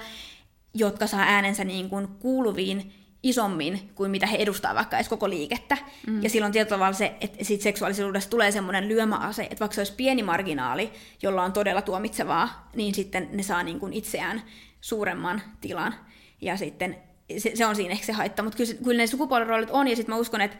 jotka 0.75 1.07
saa 1.07 1.21
äänensä 1.21 1.65
niin 1.65 1.91
kuin 1.91 2.09
kuuluviin 2.09 2.93
isommin 3.23 3.91
kuin 3.95 4.11
mitä 4.11 4.27
he 4.27 4.37
edustaa 4.37 4.75
vaikka 4.75 4.97
edes 4.97 5.09
koko 5.09 5.29
liikettä. 5.29 5.79
Mm. 6.07 6.23
Ja 6.23 6.31
silloin 6.31 6.53
tietyllä 6.53 6.77
tavalla 6.77 6.93
se, 6.93 7.17
että 7.21 7.45
siitä 7.45 7.63
seksuaalisuudesta 7.63 8.31
tulee 8.31 8.51
semmoinen 8.51 8.89
lyömäase, 8.89 9.43
että 9.43 9.61
vaikka 9.61 9.75
se 9.75 9.81
olisi 9.81 9.93
pieni 9.93 10.23
marginaali, 10.23 10.93
jolla 11.23 11.43
on 11.43 11.53
todella 11.53 11.83
tuomitsevaa, 11.83 12.69
niin 12.75 12.95
sitten 12.95 13.29
ne 13.33 13.43
saa 13.43 13.63
niin 13.63 13.81
kuin 13.81 13.93
itseään 13.93 14.43
suuremman 14.81 15.43
tilan. 15.61 15.95
Ja 16.41 16.57
sitten 16.57 17.08
se, 17.39 17.51
se 17.55 17.67
on 17.67 17.77
siinä 17.77 17.93
ehkä 17.93 18.07
se 18.07 18.13
haitta, 18.13 18.43
mutta 18.43 18.57
kyllä, 18.57 18.75
kyllä 18.85 19.03
ne 19.03 19.07
sukupuoliroolit 19.07 19.71
on, 19.71 19.89
ja 19.89 19.97
sitten 19.97 20.15
mä 20.15 20.21
uskon, 20.21 20.41
että, 20.41 20.57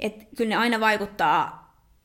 että 0.00 0.24
kyllä 0.36 0.48
ne 0.48 0.56
aina 0.56 0.80
vaikuttaa, 0.80 1.60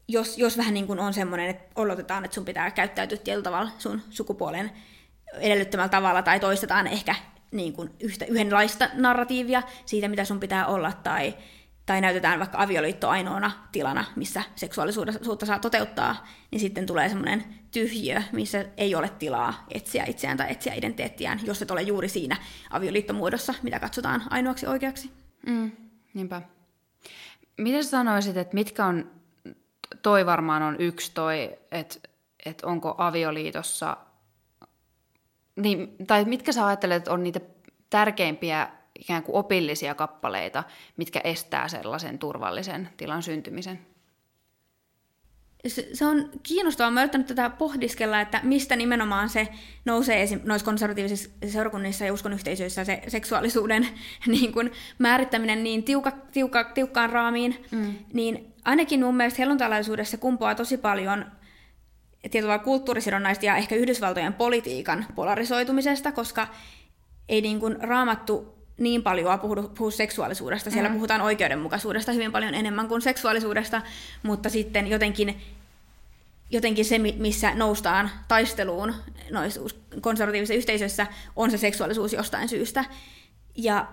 jos, 0.08 0.38
jos 0.38 0.58
vähän 0.58 0.73
niin 0.73 0.88
kuin 0.88 0.99
on 0.99 1.13
semmoinen, 1.13 1.49
että 1.49 1.65
odotetaan, 1.75 2.25
että 2.25 2.36
sun 2.36 2.45
pitää 2.45 2.71
käyttäytyä 2.71 3.17
tietyllä 3.17 3.43
tavalla 3.43 3.71
sun 3.78 4.01
sukupuolen 4.10 4.71
edellyttämällä 5.34 5.89
tavalla, 5.89 6.21
tai 6.21 6.39
toistetaan 6.39 6.88
ehkä 6.88 7.15
niin 7.51 7.73
kuin 7.73 7.89
yhtä, 7.99 8.25
yhdenlaista 8.25 8.89
narratiivia 8.93 9.63
siitä, 9.86 10.08
mitä 10.08 10.25
sun 10.25 10.39
pitää 10.39 10.67
olla, 10.67 10.91
tai, 10.91 11.34
tai 11.85 12.01
näytetään 12.01 12.39
vaikka 12.39 12.61
avioliitto 12.61 13.09
ainoana 13.09 13.51
tilana, 13.71 14.05
missä 14.15 14.43
seksuaalisuutta 14.55 15.45
saa 15.45 15.59
toteuttaa, 15.59 16.27
niin 16.51 16.59
sitten 16.59 16.85
tulee 16.85 17.09
semmoinen 17.09 17.43
tyhjiö, 17.71 18.21
missä 18.31 18.65
ei 18.77 18.95
ole 18.95 19.09
tilaa 19.09 19.65
etsiä 19.73 20.05
itseään 20.07 20.37
tai 20.37 20.51
etsiä 20.51 20.73
identiteettiään, 20.73 21.39
jos 21.43 21.61
et 21.61 21.71
ole 21.71 21.81
juuri 21.81 22.09
siinä 22.09 22.37
avioliittomuodossa, 22.69 23.53
mitä 23.63 23.79
katsotaan 23.79 24.23
ainoaksi 24.29 24.67
oikeaksi. 24.67 25.11
Mm, 25.47 25.71
niinpä. 26.13 26.41
Miten 27.57 27.83
sanoisit, 27.83 28.37
että 28.37 28.53
mitkä 28.53 28.85
on, 28.85 29.11
toi 30.01 30.25
varmaan 30.25 30.63
on 30.63 30.75
yksi 30.79 31.11
toi, 31.13 31.57
että, 31.71 32.09
että 32.45 32.67
onko 32.67 32.95
avioliitossa 32.97 33.97
niin, 35.55 35.95
tai 36.07 36.25
mitkä 36.25 36.51
sä 36.51 36.67
ajattelet, 36.67 37.07
on 37.07 37.23
niitä 37.23 37.39
tärkeimpiä 37.89 38.69
ikään 38.99 39.23
kuin 39.23 39.36
opillisia 39.36 39.95
kappaleita, 39.95 40.63
mitkä 40.97 41.21
estää 41.23 41.67
sellaisen 41.67 42.19
turvallisen 42.19 42.89
tilan 42.97 43.23
syntymisen? 43.23 43.79
Se, 45.93 46.05
on 46.05 46.29
kiinnostavaa. 46.43 46.91
Mä 46.91 47.01
yrittänyt 47.01 47.27
tätä 47.27 47.49
pohdiskella, 47.49 48.21
että 48.21 48.39
mistä 48.43 48.75
nimenomaan 48.75 49.29
se 49.29 49.47
nousee 49.86 50.21
esim. 50.21 50.39
noissa 50.43 50.65
konservatiivisissa 50.65 51.29
seurakunnissa 51.47 52.05
ja 52.05 52.13
uskonyhteisöissä 52.13 52.84
se 52.84 53.01
seksuaalisuuden 53.08 53.88
niin 54.27 54.53
kuin, 54.53 54.71
määrittäminen 54.99 55.63
niin 55.63 55.84
tiuka, 55.84 56.12
tiuka, 56.12 56.63
tiukkaan 56.63 57.10
raamiin. 57.10 57.65
Mm. 57.71 57.95
Niin 58.13 58.53
ainakin 58.65 58.99
mun 59.03 59.15
mielestä 59.15 59.41
helluntalaisuudessa 59.41 60.17
kumpuaa 60.17 60.55
tosi 60.55 60.77
paljon– 60.77 61.25
tietyllä 62.31 62.60
kulttuurisidonnaista 62.60 63.45
ja 63.45 63.55
ehkä 63.55 63.75
Yhdysvaltojen 63.75 64.34
politiikan 64.34 65.05
polarisoitumisesta, 65.15 66.12
koska 66.12 66.47
ei 67.29 67.41
niin 67.41 67.60
kuin 67.60 67.75
raamattu 67.81 68.54
niin 68.77 69.03
paljon 69.03 69.39
puhu, 69.39 69.55
puhu 69.77 69.91
seksuaalisuudesta. 69.91 70.71
Siellä 70.71 70.89
mm. 70.89 70.95
puhutaan 70.95 71.21
oikeudenmukaisuudesta 71.21 72.11
hyvin 72.11 72.31
paljon 72.31 72.53
enemmän 72.53 72.88
kuin 72.88 73.01
seksuaalisuudesta, 73.01 73.81
mutta 74.23 74.49
sitten 74.49 74.88
jotenkin, 74.88 75.41
jotenkin 76.49 76.85
se, 76.85 76.99
missä 76.99 77.55
noustaan 77.55 78.11
taisteluun 78.27 78.93
noissa 79.31 79.61
konservatiivisissa 80.01 80.57
yhteisöissä, 80.57 81.07
on 81.35 81.51
se 81.51 81.57
seksuaalisuus 81.57 82.13
jostain 82.13 82.49
syystä. 82.49 82.85
Ja, 83.55 83.88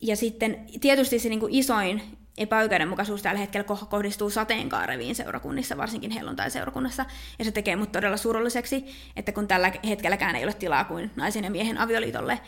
ja 0.00 0.16
sitten 0.16 0.66
tietysti 0.80 1.18
se 1.18 1.28
niin 1.28 1.40
kuin 1.40 1.54
isoin 1.54 2.02
epäoikeudenmukaisuus 2.38 3.22
tällä 3.22 3.40
hetkellä 3.40 3.76
kohdistuu 3.88 4.30
sateenkaareviin 4.30 5.14
seurakunnissa, 5.14 5.76
varsinkin 5.76 6.10
helluntai-seurakunnassa, 6.10 7.04
ja 7.38 7.44
se 7.44 7.52
tekee 7.52 7.76
mut 7.76 7.92
todella 7.92 8.16
surulliseksi, 8.16 8.84
että 9.16 9.32
kun 9.32 9.48
tällä 9.48 9.72
hetkelläkään 9.88 10.36
ei 10.36 10.44
ole 10.44 10.52
tilaa 10.52 10.84
kuin 10.84 11.10
naisen 11.16 11.44
ja 11.44 11.50
miehen 11.50 11.78
avioliitolle, 11.78 12.40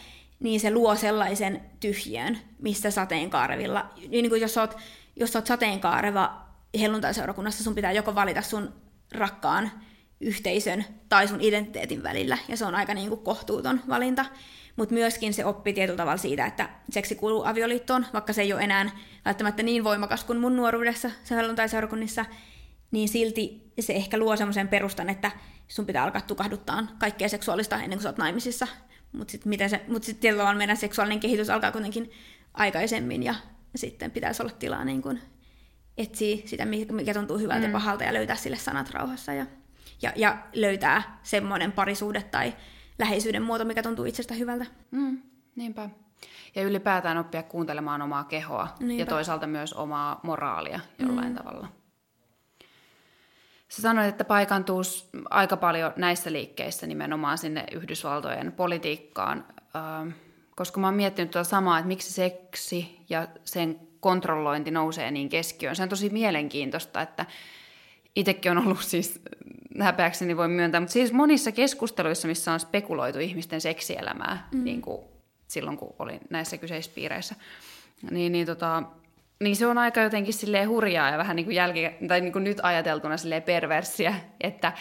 niin 0.43 0.61
se 0.61 0.71
luo 0.71 0.97
sellaisen 0.97 1.61
tyhjön, 1.81 2.39
mistä 2.59 2.91
sateenkaarevilla, 2.91 3.91
niin 4.09 4.29
kuin 4.29 4.41
jos 4.41 4.59
oot, 4.59 4.77
jos 5.17 5.37
oot 5.37 5.47
sateenkaareva 5.47 6.43
helluntai-seurakunnassa, 6.81 7.65
sun 7.65 7.75
pitää 7.75 7.93
joko 7.93 8.15
valita 8.15 8.43
sun 8.43 8.73
rakkaan 9.13 9.71
yhteisön 10.21 10.85
tai 11.09 11.29
sun 11.29 11.41
identiteetin 11.41 12.03
välillä, 12.03 12.39
ja 12.49 12.57
se 12.57 12.65
on 12.65 12.75
aika 12.75 12.95
niin 12.95 13.09
kuin 13.09 13.21
kohtuuton 13.21 13.81
valinta. 13.89 14.25
mutta 14.77 14.95
myöskin 14.95 15.35
se 15.35 15.45
oppi 15.45 15.73
tietyllä 15.73 15.97
tavalla 15.97 16.17
siitä, 16.17 16.47
että 16.47 16.69
seksi 16.91 17.15
kuuluu 17.15 17.45
avioliittoon, 17.45 18.07
vaikka 18.13 18.33
se 18.33 18.43
ei 18.43 18.53
ole 18.53 18.63
enää 18.63 18.91
välttämättä 19.25 19.63
niin 19.63 19.85
voimakas 19.85 20.25
kuin 20.25 20.41
mun 20.41 20.57
nuoruudessa 20.57 21.11
tai 21.57 21.69
seurakunnissa, 21.69 22.25
niin 22.91 23.09
silti 23.09 23.73
se 23.81 23.93
ehkä 23.93 24.19
luo 24.19 24.37
semmoisen 24.37 24.69
perustan, 24.69 25.09
että 25.09 25.31
sun 25.69 25.87
pitää 25.87 26.05
alkaa 26.05 26.21
tukahduttaa 26.21 26.87
kaikkea 26.99 27.29
seksuaalista 27.29 27.77
ennen 27.77 27.91
kuin 27.91 28.03
sä 28.03 28.09
oot 28.09 28.19
naimisissa. 28.19 28.67
Mutta 29.13 29.33
sitten 29.33 29.71
se, 29.71 29.85
mut 29.89 30.05
sit 30.05 30.21
tietyllä 30.21 30.41
tavalla 30.41 30.59
meidän 30.59 30.77
seksuaalinen 30.77 31.21
kehitys 31.21 31.51
alkaa 31.51 31.73
kuitenkin 31.73 32.11
aikaisemmin 32.55 33.23
ja 33.23 33.35
sitten 33.77 34.11
pitäisi 34.11 34.43
olla 34.43 34.53
tilaa 34.59 34.85
niin 34.85 35.03
kuin 35.03 35.21
etsiä 35.99 36.37
sitä, 36.45 36.65
mikä 36.93 37.15
tuntuu 37.15 37.39
hyvältä 37.39 37.67
mm. 37.67 37.73
ja 37.73 37.73
pahalta 37.73 38.05
ja 38.05 38.13
löytää 38.13 38.37
sille 38.37 38.57
sanat 38.57 38.91
rauhassa 38.91 39.33
ja, 39.33 39.47
ja, 40.03 40.13
ja 40.17 40.39
löytää 40.55 41.19
semmoinen 41.23 41.73
parisuhde 41.73 42.23
tai 42.23 42.55
läheisyyden 42.99 43.43
muoto, 43.43 43.65
mikä 43.65 43.83
tuntuu 43.83 44.05
itsestä 44.05 44.35
hyvältä. 44.35 44.67
Mm, 44.91 45.23
niinpä. 45.57 45.91
Ja 46.55 46.63
ylipäätään 46.63 47.19
oppia 47.19 47.43
kuuntelemaan 47.43 48.03
omaa 48.03 48.25
kehoa 48.25 48.69
niinpä. 48.81 49.03
ja 49.03 49.07
toisaalta 49.07 49.47
myös 49.47 49.73
omaa 49.73 50.21
moraalia 50.23 50.81
jollain 50.99 51.29
mm. 51.29 51.35
tavalla. 51.35 51.69
Sä 53.73 53.83
sanoit, 53.83 54.09
että 54.09 54.25
paikantuu 54.25 54.83
aika 55.31 55.57
paljon 55.57 55.93
näissä 55.97 56.33
liikkeissä 56.33 56.87
nimenomaan 56.87 57.39
sinne 57.39 57.65
Yhdysvaltojen 57.73 58.53
politiikkaan, 58.53 59.47
ähm, 59.77 60.09
koska 60.57 60.81
mä 60.81 60.87
oon 60.87 60.95
miettinyt 60.95 61.31
tuota 61.31 61.49
samaa, 61.49 61.79
että 61.79 61.89
miksi 61.89 62.13
seksi 62.13 62.99
ja 63.09 63.29
sen 63.45 63.81
kontrollointi 64.01 64.71
nousee 64.71 65.11
niin 65.11 65.29
keskiöön. 65.29 65.77
Se 65.77 65.83
on 65.83 65.89
tosi 65.89 66.11
mielenkiintoista, 66.11 67.03
että 67.03 67.27
itsekin 68.17 68.53
on 68.53 68.59
ollut 68.67 68.83
siis 68.83 69.21
häpeäkseni 69.81 70.37
voi 70.37 70.49
myöntää, 70.49 70.81
mutta 70.81 70.93
siis 70.93 71.13
monissa 71.13 71.53
keskusteluissa, 71.53 72.29
missä 72.29 72.53
on 72.53 72.61
spekuloitu 72.61 73.19
ihmisten 73.19 73.61
seksielämää, 73.61 74.49
mm. 74.53 74.65
niin 74.65 74.83
kuin 74.83 75.03
silloin 75.49 75.77
kun 75.77 75.95
olin 75.99 76.21
näissä 76.31 76.59
kyseisissä 76.59 76.95
piireissä, 76.95 77.35
niin, 78.11 78.33
niin, 78.33 78.47
tota, 78.47 78.83
niin 79.43 79.57
se 79.57 79.67
on 79.67 79.79
aika 79.79 80.01
jotenkin 80.01 80.35
silleen 80.35 80.69
hurjaa 80.69 81.11
ja 81.11 81.19
vähän 81.19 81.37
niin 81.37 81.47
kuin 81.47 81.55
jälki, 81.55 81.91
tai 82.09 82.21
niin 82.21 82.33
kuin 82.33 82.45
nyt 82.45 82.61
ajateltuna 82.63 83.17
silleen 83.17 83.43
perversiä, 83.43 84.15
että 84.41 84.73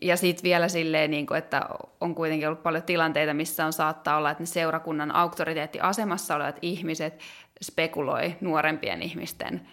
ja 0.00 0.16
sitten 0.16 0.42
vielä 0.42 0.68
silleen, 0.68 1.10
niin 1.10 1.26
kuin, 1.26 1.38
että 1.38 1.62
on 2.00 2.14
kuitenkin 2.14 2.48
ollut 2.48 2.62
paljon 2.62 2.82
tilanteita, 2.82 3.34
missä 3.34 3.66
on 3.66 3.72
saattaa 3.72 4.16
olla, 4.16 4.30
että 4.30 4.42
ne 4.42 4.46
seurakunnan 4.46 5.14
auktoriteettiasemassa 5.14 6.36
olevat 6.36 6.58
ihmiset 6.62 7.20
spekuloi 7.62 8.36
nuorempien 8.40 9.02
ihmisten 9.02 9.68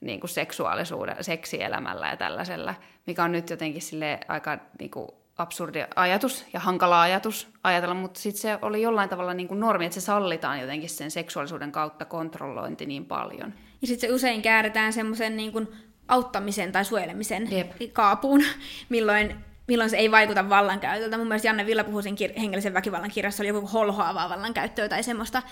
niin 0.00 0.20
kuin 0.20 0.30
seksuaalisuuden, 0.30 1.24
seksielämällä 1.24 2.08
ja 2.08 2.16
tällaisella, 2.16 2.74
mikä 3.06 3.24
on 3.24 3.32
nyt 3.32 3.50
jotenkin 3.50 3.82
sille 3.82 4.20
aika 4.28 4.58
niin 4.78 4.90
kuin 4.90 5.08
absurdi 5.38 5.84
ajatus 5.96 6.44
ja 6.52 6.60
hankala 6.60 7.02
ajatus 7.02 7.48
ajatella, 7.64 7.94
mutta 7.94 8.20
sitten 8.20 8.42
se 8.42 8.58
oli 8.62 8.82
jollain 8.82 9.08
tavalla 9.08 9.34
niin 9.34 9.48
kuin 9.48 9.60
normi, 9.60 9.84
että 9.84 10.00
se 10.00 10.04
sallitaan 10.04 10.60
jotenkin 10.60 10.90
sen 10.90 11.10
seksuaalisuuden 11.10 11.72
kautta 11.72 12.04
kontrollointi 12.04 12.86
niin 12.86 13.06
paljon. 13.06 13.54
Ja 13.80 13.86
sitten 13.86 14.08
se 14.08 14.14
usein 14.14 14.42
kääritään 14.42 14.92
semmoisen 14.92 15.36
niin 15.36 15.52
kuin 15.52 15.68
auttamisen 16.08 16.72
tai 16.72 16.84
suojelemisen 16.84 17.52
Jep. 17.52 17.72
kaapuun, 17.92 18.42
milloin 18.88 19.36
milloin 19.68 19.90
se 19.90 19.96
ei 19.96 20.10
vaikuta 20.10 20.48
vallankäytöltä. 20.48 21.18
Mun 21.18 21.26
mielestä 21.26 21.48
Janne 21.48 21.66
Villa 21.66 21.84
puhui 21.84 22.02
siinä 22.02 22.16
kir- 22.20 22.40
hengellisen 22.40 22.74
väkivallan 22.74 23.10
kirjassa, 23.10 23.42
oli 23.42 23.48
joku 23.48 23.66
holhoavaa 23.66 24.28
vallankäyttöä 24.28 24.88
tai 24.88 25.02
semmoista, 25.02 25.42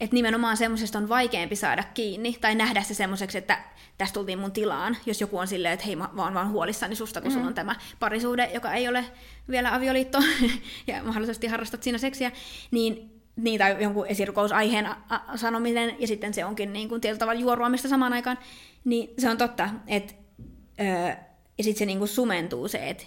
että 0.00 0.14
nimenomaan 0.14 0.56
semmoisesta 0.56 0.98
on 0.98 1.08
vaikeampi 1.08 1.56
saada 1.56 1.84
kiinni 1.94 2.36
tai 2.40 2.54
nähdä 2.54 2.82
se 2.82 2.94
semmoiseksi, 2.94 3.38
että 3.38 3.58
tästä 3.98 4.14
tultiin 4.14 4.38
mun 4.38 4.52
tilaan, 4.52 4.96
jos 5.06 5.20
joku 5.20 5.38
on 5.38 5.46
silleen, 5.46 5.74
että 5.74 5.86
hei 5.86 5.96
mä 5.96 6.08
vaan 6.16 6.34
vaan 6.34 6.50
huolissani 6.50 6.94
susta, 6.94 7.20
kun 7.20 7.30
mm. 7.30 7.34
sulla 7.34 7.46
on 7.46 7.54
tämä 7.54 7.76
parisuhde, 7.98 8.50
joka 8.54 8.72
ei 8.72 8.88
ole 8.88 9.04
vielä 9.50 9.74
avioliitto 9.74 10.18
ja 10.86 11.02
mahdollisesti 11.02 11.46
harrastat 11.46 11.82
siinä 11.82 11.98
seksiä, 11.98 12.32
niin 12.70 13.20
niin, 13.36 13.58
tai 13.58 13.82
jonkun 13.82 14.06
esirukousaiheen 14.06 14.88
sanominen, 15.36 15.96
ja 15.98 16.06
sitten 16.06 16.34
se 16.34 16.44
onkin 16.44 16.72
niin 16.72 16.88
kuin 16.88 17.00
tietyllä 17.00 17.18
tavalla 17.18 17.40
juoruamista 17.40 17.88
samaan 17.88 18.12
aikaan, 18.12 18.38
niin 18.84 19.10
se 19.18 19.30
on 19.30 19.38
totta, 19.38 19.70
että 19.86 20.14
öö, 20.80 21.14
ja 21.58 21.64
sitten 21.64 21.78
se 21.78 21.86
niin 21.86 21.98
kuin 21.98 22.08
sumentuu 22.08 22.68
se, 22.68 22.88
että 22.88 23.04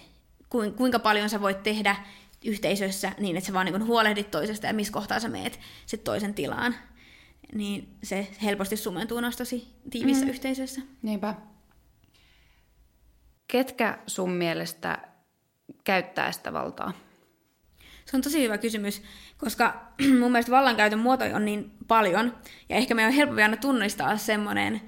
kuinka 0.76 0.98
paljon 0.98 1.30
sä 1.30 1.40
voit 1.40 1.62
tehdä 1.62 1.96
yhteisössä 2.44 3.12
niin, 3.18 3.36
että 3.36 3.46
sä 3.46 3.52
vaan 3.52 3.66
niin 3.66 3.86
huolehdit 3.86 4.30
toisesta 4.30 4.66
ja 4.66 4.72
missä 4.72 4.92
kohtaa 4.92 5.20
sä 5.20 5.28
meet 5.28 5.60
sit 5.86 6.04
toisen 6.04 6.34
tilaan. 6.34 6.74
Niin 7.54 7.96
se 8.02 8.28
helposti 8.42 8.76
sumentuu 8.76 9.20
nostosi 9.20 9.68
tiivissä 9.90 10.24
mm. 10.24 10.30
yhteisössä. 10.30 10.80
Niinpä. 11.02 11.34
Ketkä 13.46 13.98
sun 14.06 14.30
mielestä 14.30 14.98
käyttää 15.84 16.32
sitä 16.32 16.52
valtaa? 16.52 16.92
Se 18.04 18.16
on 18.16 18.22
tosi 18.22 18.42
hyvä 18.42 18.58
kysymys, 18.58 19.02
koska 19.38 19.92
mun 20.20 20.32
mielestä 20.32 20.52
vallankäytön 20.52 20.98
muotoja 20.98 21.36
on 21.36 21.44
niin 21.44 21.70
paljon, 21.88 22.36
ja 22.68 22.76
ehkä 22.76 22.94
meidän 22.94 23.10
on 23.10 23.16
helpompi 23.16 23.42
aina 23.42 23.56
tunnistaa 23.56 24.16
semmoinen 24.16 24.80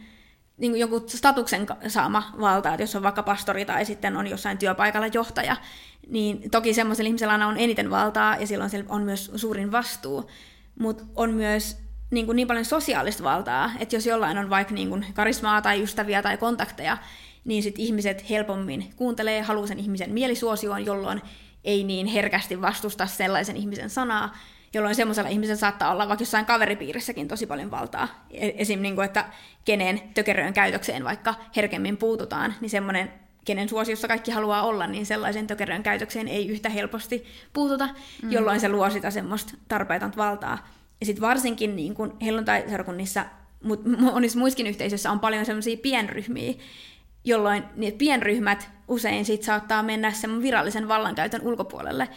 niin 0.59 0.73
kuin 0.73 0.81
jonkun 0.81 1.09
statuksen 1.09 1.66
saama 1.88 2.33
valta, 2.40 2.69
että 2.69 2.83
jos 2.83 2.97
on 2.97 3.03
vaikka 3.03 3.23
pastori 3.23 3.64
tai 3.64 3.85
sitten 3.85 4.16
on 4.16 4.27
jossain 4.27 4.59
työpaikalla 4.59 5.07
johtaja, 5.07 5.57
niin 6.09 6.51
toki 6.51 6.75
semmoisella 6.75 7.07
ihmisellä 7.07 7.33
aina 7.33 7.49
on 7.49 7.59
eniten 7.59 7.90
valtaa 7.90 8.37
ja 8.37 8.47
silloin 8.47 8.71
on 8.88 9.03
myös 9.03 9.31
suurin 9.37 9.73
vastuu, 9.73 10.31
mutta 10.79 11.05
on 11.16 11.31
myös 11.35 11.79
niin, 12.11 12.27
kuin 12.27 12.37
niin 12.37 12.49
paljon 12.49 12.64
sosiaalista 12.64 13.23
valtaa, 13.23 13.71
että 13.79 13.97
jos 13.97 14.07
jollain 14.07 14.38
on 14.38 14.51
vaikka 14.51 14.75
niin 14.75 14.88
kuin 14.88 15.07
karismaa 15.14 15.62
tai 15.62 15.83
ystäviä 15.83 16.23
tai 16.23 16.37
kontakteja, 16.37 16.99
niin 17.45 17.62
sitten 17.62 17.85
ihmiset 17.85 18.31
helpommin 18.31 18.92
kuuntelee, 18.97 19.42
haluaa 19.42 19.66
sen 19.66 19.79
ihmisen 19.79 20.12
mielisuosioon, 20.12 20.87
jolloin 20.87 21.23
ei 21.64 21.85
niin 21.85 22.07
herkästi 22.07 22.62
vastusta 22.62 23.07
sellaisen 23.07 23.57
ihmisen 23.57 23.90
sanaa, 23.90 24.37
jolloin 24.77 24.95
semmoisella 24.95 25.31
ihmisellä 25.31 25.59
saattaa 25.59 25.93
olla 25.93 26.09
vaikka 26.09 26.23
jossain 26.23 26.47
kaveripiirissäkin 26.47 27.29
tosi 27.29 27.47
paljon 27.47 27.71
valtaa. 27.71 28.27
E- 28.31 28.53
esim. 28.57 28.83
Niin 28.83 28.95
kuin, 28.95 29.05
että 29.05 29.25
kenen 29.65 30.01
tökeröön 30.15 30.53
käytökseen 30.53 31.05
vaikka 31.05 31.35
herkemmin 31.57 31.97
puututaan, 31.97 32.55
niin 32.61 32.71
semmoinen 32.71 33.12
kenen 33.45 33.69
suosiossa 33.69 34.09
kaikki 34.09 34.31
haluaa 34.31 34.62
olla, 34.62 34.87
niin 34.87 35.07
sellaisen 35.07 35.47
tökerön 35.47 35.83
käytökseen 35.83 36.29
ei 36.29 36.49
yhtä 36.49 36.69
helposti 36.69 37.25
puututa, 37.53 37.89
mm. 38.23 38.33
jolloin 38.33 38.61
se 38.61 38.69
luo 38.69 38.91
sitä 38.91 39.11
semmoista 39.11 39.53
tarpeetonta 39.69 40.17
valtaa. 40.17 40.69
Ja 41.01 41.07
sitten 41.07 41.21
varsinkin 41.21 41.77
niin 41.77 41.95
kun 41.95 42.17
helluntai-seurakunnissa, 42.23 43.25
mutta 43.62 43.89
monissa 43.89 44.39
muissakin 44.39 44.67
yhteisöissä 44.67 45.11
on 45.11 45.21
paljon 45.21 45.47
semmoisia 45.47 45.77
pienryhmiä, 45.77 46.55
jolloin 47.25 47.65
niitä 47.77 47.99
pienryhmät 47.99 48.71
usein 48.89 49.25
sit 49.25 49.43
saattaa 49.43 49.83
mennä 49.83 50.12
sen 50.12 50.43
virallisen 50.43 50.89
vallankäytön 50.89 51.43
ulkopuolelle 51.43 52.09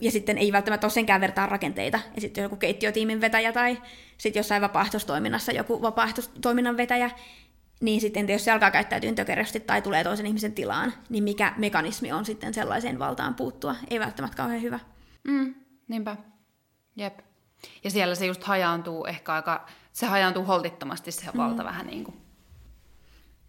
ja 0.00 0.10
sitten 0.10 0.38
ei 0.38 0.52
välttämättä 0.52 0.86
ole 0.86 0.92
senkään 0.92 1.20
vertaan 1.20 1.48
rakenteita. 1.48 2.00
Ja 2.14 2.20
sitten 2.20 2.42
joku 2.42 2.56
keittiötiimin 2.56 3.20
vetäjä 3.20 3.52
tai 3.52 3.82
sitten 4.18 4.40
jossain 4.40 4.62
vapaaehtoistoiminnassa 4.62 5.52
joku 5.52 5.82
vapaaehtoistoiminnan 5.82 6.76
vetäjä, 6.76 7.10
niin 7.80 8.00
sitten 8.00 8.28
jos 8.28 8.44
se 8.44 8.50
alkaa 8.50 8.70
käyttäytyä 8.70 9.12
tökerösti 9.12 9.60
tai 9.60 9.82
tulee 9.82 10.04
toisen 10.04 10.26
ihmisen 10.26 10.52
tilaan, 10.52 10.92
niin 11.08 11.24
mikä 11.24 11.54
mekanismi 11.56 12.12
on 12.12 12.24
sitten 12.24 12.54
sellaiseen 12.54 12.98
valtaan 12.98 13.34
puuttua? 13.34 13.76
Ei 13.90 14.00
välttämättä 14.00 14.36
kauhean 14.36 14.62
hyvä. 14.62 14.80
Mm, 15.24 15.54
niinpä. 15.88 16.16
Jep. 16.96 17.18
Ja 17.84 17.90
siellä 17.90 18.14
se 18.14 18.26
just 18.26 18.44
hajaantuu 18.44 19.06
ehkä 19.06 19.32
aika, 19.32 19.66
se 19.92 20.06
hajaantuu 20.06 20.44
holtittomasti 20.44 21.12
se 21.12 21.26
valta 21.36 21.62
mm. 21.62 21.66
vähän 21.66 21.86
niin 21.86 22.04
kuin. 22.04 22.27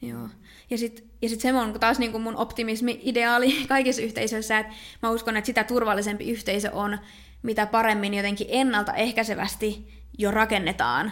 Joo. 0.01 0.29
Ja 0.69 0.77
sitten 0.77 1.09
ja 1.21 1.29
sit 1.29 1.41
se 1.41 1.53
on 1.53 1.79
taas 1.79 1.99
niin 1.99 2.11
kuin 2.11 2.21
mun 2.21 2.35
optimismi-ideaali 2.35 3.53
kaikissa 3.67 4.01
yhteisöissä, 4.01 4.59
että 4.59 4.73
mä 5.03 5.09
uskon, 5.09 5.37
että 5.37 5.45
sitä 5.45 5.63
turvallisempi 5.63 6.31
yhteisö 6.31 6.71
on, 6.73 6.99
mitä 7.41 7.65
paremmin 7.65 8.13
jotenkin 8.13 8.47
ennaltaehkäisevästi 8.49 9.93
jo 10.17 10.31
rakennetaan 10.31 11.11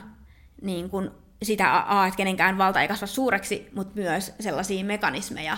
niin 0.62 0.89
kuin 0.89 1.10
sitä 1.43 1.84
A, 1.88 2.08
että 2.08 2.17
kenenkään 2.17 2.58
valta 2.58 2.82
ei 2.82 2.88
kasva 2.88 3.08
suureksi, 3.08 3.67
mutta 3.76 3.95
myös 3.95 4.34
sellaisia 4.39 4.84
mekanismeja, 4.84 5.58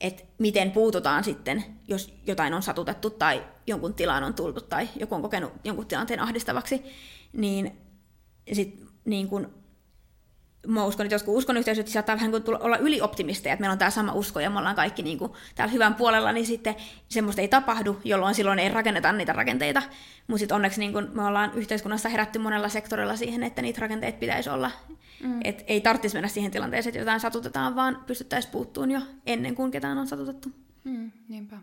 että 0.00 0.22
miten 0.38 0.70
puututaan 0.70 1.24
sitten, 1.24 1.64
jos 1.88 2.14
jotain 2.26 2.54
on 2.54 2.62
satutettu 2.62 3.10
tai 3.10 3.44
jonkun 3.66 3.94
tilaan 3.94 4.24
on 4.24 4.34
tultu 4.34 4.60
tai 4.60 4.88
joku 4.96 5.14
on 5.14 5.22
kokenut 5.22 5.52
jonkun 5.64 5.86
tilanteen 5.86 6.20
ahdistavaksi, 6.20 6.82
niin 7.32 7.72
sit 8.52 8.84
niin 9.04 9.28
mä 10.66 10.84
uskon, 10.84 11.06
että 11.06 11.14
joskus 11.14 11.36
uskon 11.36 11.56
yhteisöt 11.56 11.88
saattaa 11.88 12.16
vähän 12.16 12.30
kuin 12.30 12.42
olla 12.60 12.76
ylioptimisteja, 12.76 13.52
että 13.52 13.60
meillä 13.60 13.72
on 13.72 13.78
tämä 13.78 13.90
sama 13.90 14.12
usko 14.12 14.40
ja 14.40 14.50
me 14.50 14.58
ollaan 14.58 14.76
kaikki 14.76 15.02
niin 15.02 15.18
kuin 15.18 15.32
täällä 15.54 15.72
hyvän 15.72 15.94
puolella, 15.94 16.32
niin 16.32 16.46
sitten 16.46 16.74
semmoista 17.08 17.42
ei 17.42 17.48
tapahdu, 17.48 18.00
jolloin 18.04 18.34
silloin 18.34 18.58
ei 18.58 18.68
rakenneta 18.68 19.12
niitä 19.12 19.32
rakenteita. 19.32 19.82
Mutta 20.26 20.38
sitten 20.38 20.54
onneksi 20.54 20.80
niin 20.80 20.92
kuin 20.92 21.08
me 21.12 21.24
ollaan 21.24 21.52
yhteiskunnassa 21.54 22.08
herätty 22.08 22.38
monella 22.38 22.68
sektorilla 22.68 23.16
siihen, 23.16 23.42
että 23.42 23.62
niitä 23.62 23.80
rakenteet 23.80 24.20
pitäisi 24.20 24.50
olla. 24.50 24.70
Mm. 25.22 25.40
Et 25.44 25.64
ei 25.66 25.80
tarvitsisi 25.80 26.16
mennä 26.16 26.28
siihen 26.28 26.50
tilanteeseen, 26.50 26.90
että 26.90 27.00
jotain 27.00 27.20
satutetaan, 27.20 27.76
vaan 27.76 28.02
pystyttäisiin 28.06 28.52
puuttuun 28.52 28.90
jo 28.90 29.00
ennen 29.26 29.54
kuin 29.54 29.70
ketään 29.70 29.98
on 29.98 30.06
satutettu. 30.06 30.48
Mm, 30.84 31.12
niinpä. 31.28 31.56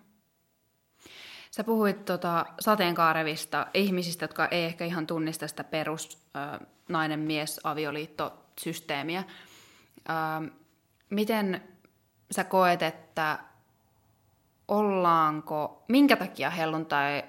Sä 1.52 1.64
puhuit 1.64 2.06
tota 2.06 2.46
sateenkaarevista 2.60 3.68
ihmisistä, 3.74 4.24
jotka 4.24 4.48
ei 4.48 4.66
ehkä 4.66 4.86
ihan 4.86 5.08
tunnista 5.08 5.48
sitä 5.48 5.64
perus 5.64 6.18
äh, 6.36 6.68
nainen-mies-avioliitto 6.90 8.47
systeemiä. 8.60 9.24
Ähm, 10.10 10.46
miten 11.10 11.62
sä 12.32 12.44
koet, 12.44 12.82
että 12.82 13.40
ollaanko, 14.68 15.84
minkä 15.88 16.16
takia 16.16 16.50
helluntai 16.50 17.24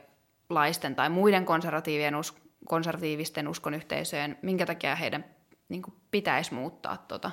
laisten 0.51 0.95
tai 0.95 1.11
muiden 1.11 1.45
konservatiivien 1.45 2.15
us, 2.15 2.35
konservatiivisten 2.67 3.49
uskonyhteisöjen, 3.49 4.39
minkä 4.43 4.67
takia 4.67 4.97
heidän 4.97 5.25
niin 5.69 5.83
kuin, 5.83 5.95
pitäisi 6.11 6.55
muuttaa 6.55 6.97
tuota 6.97 7.31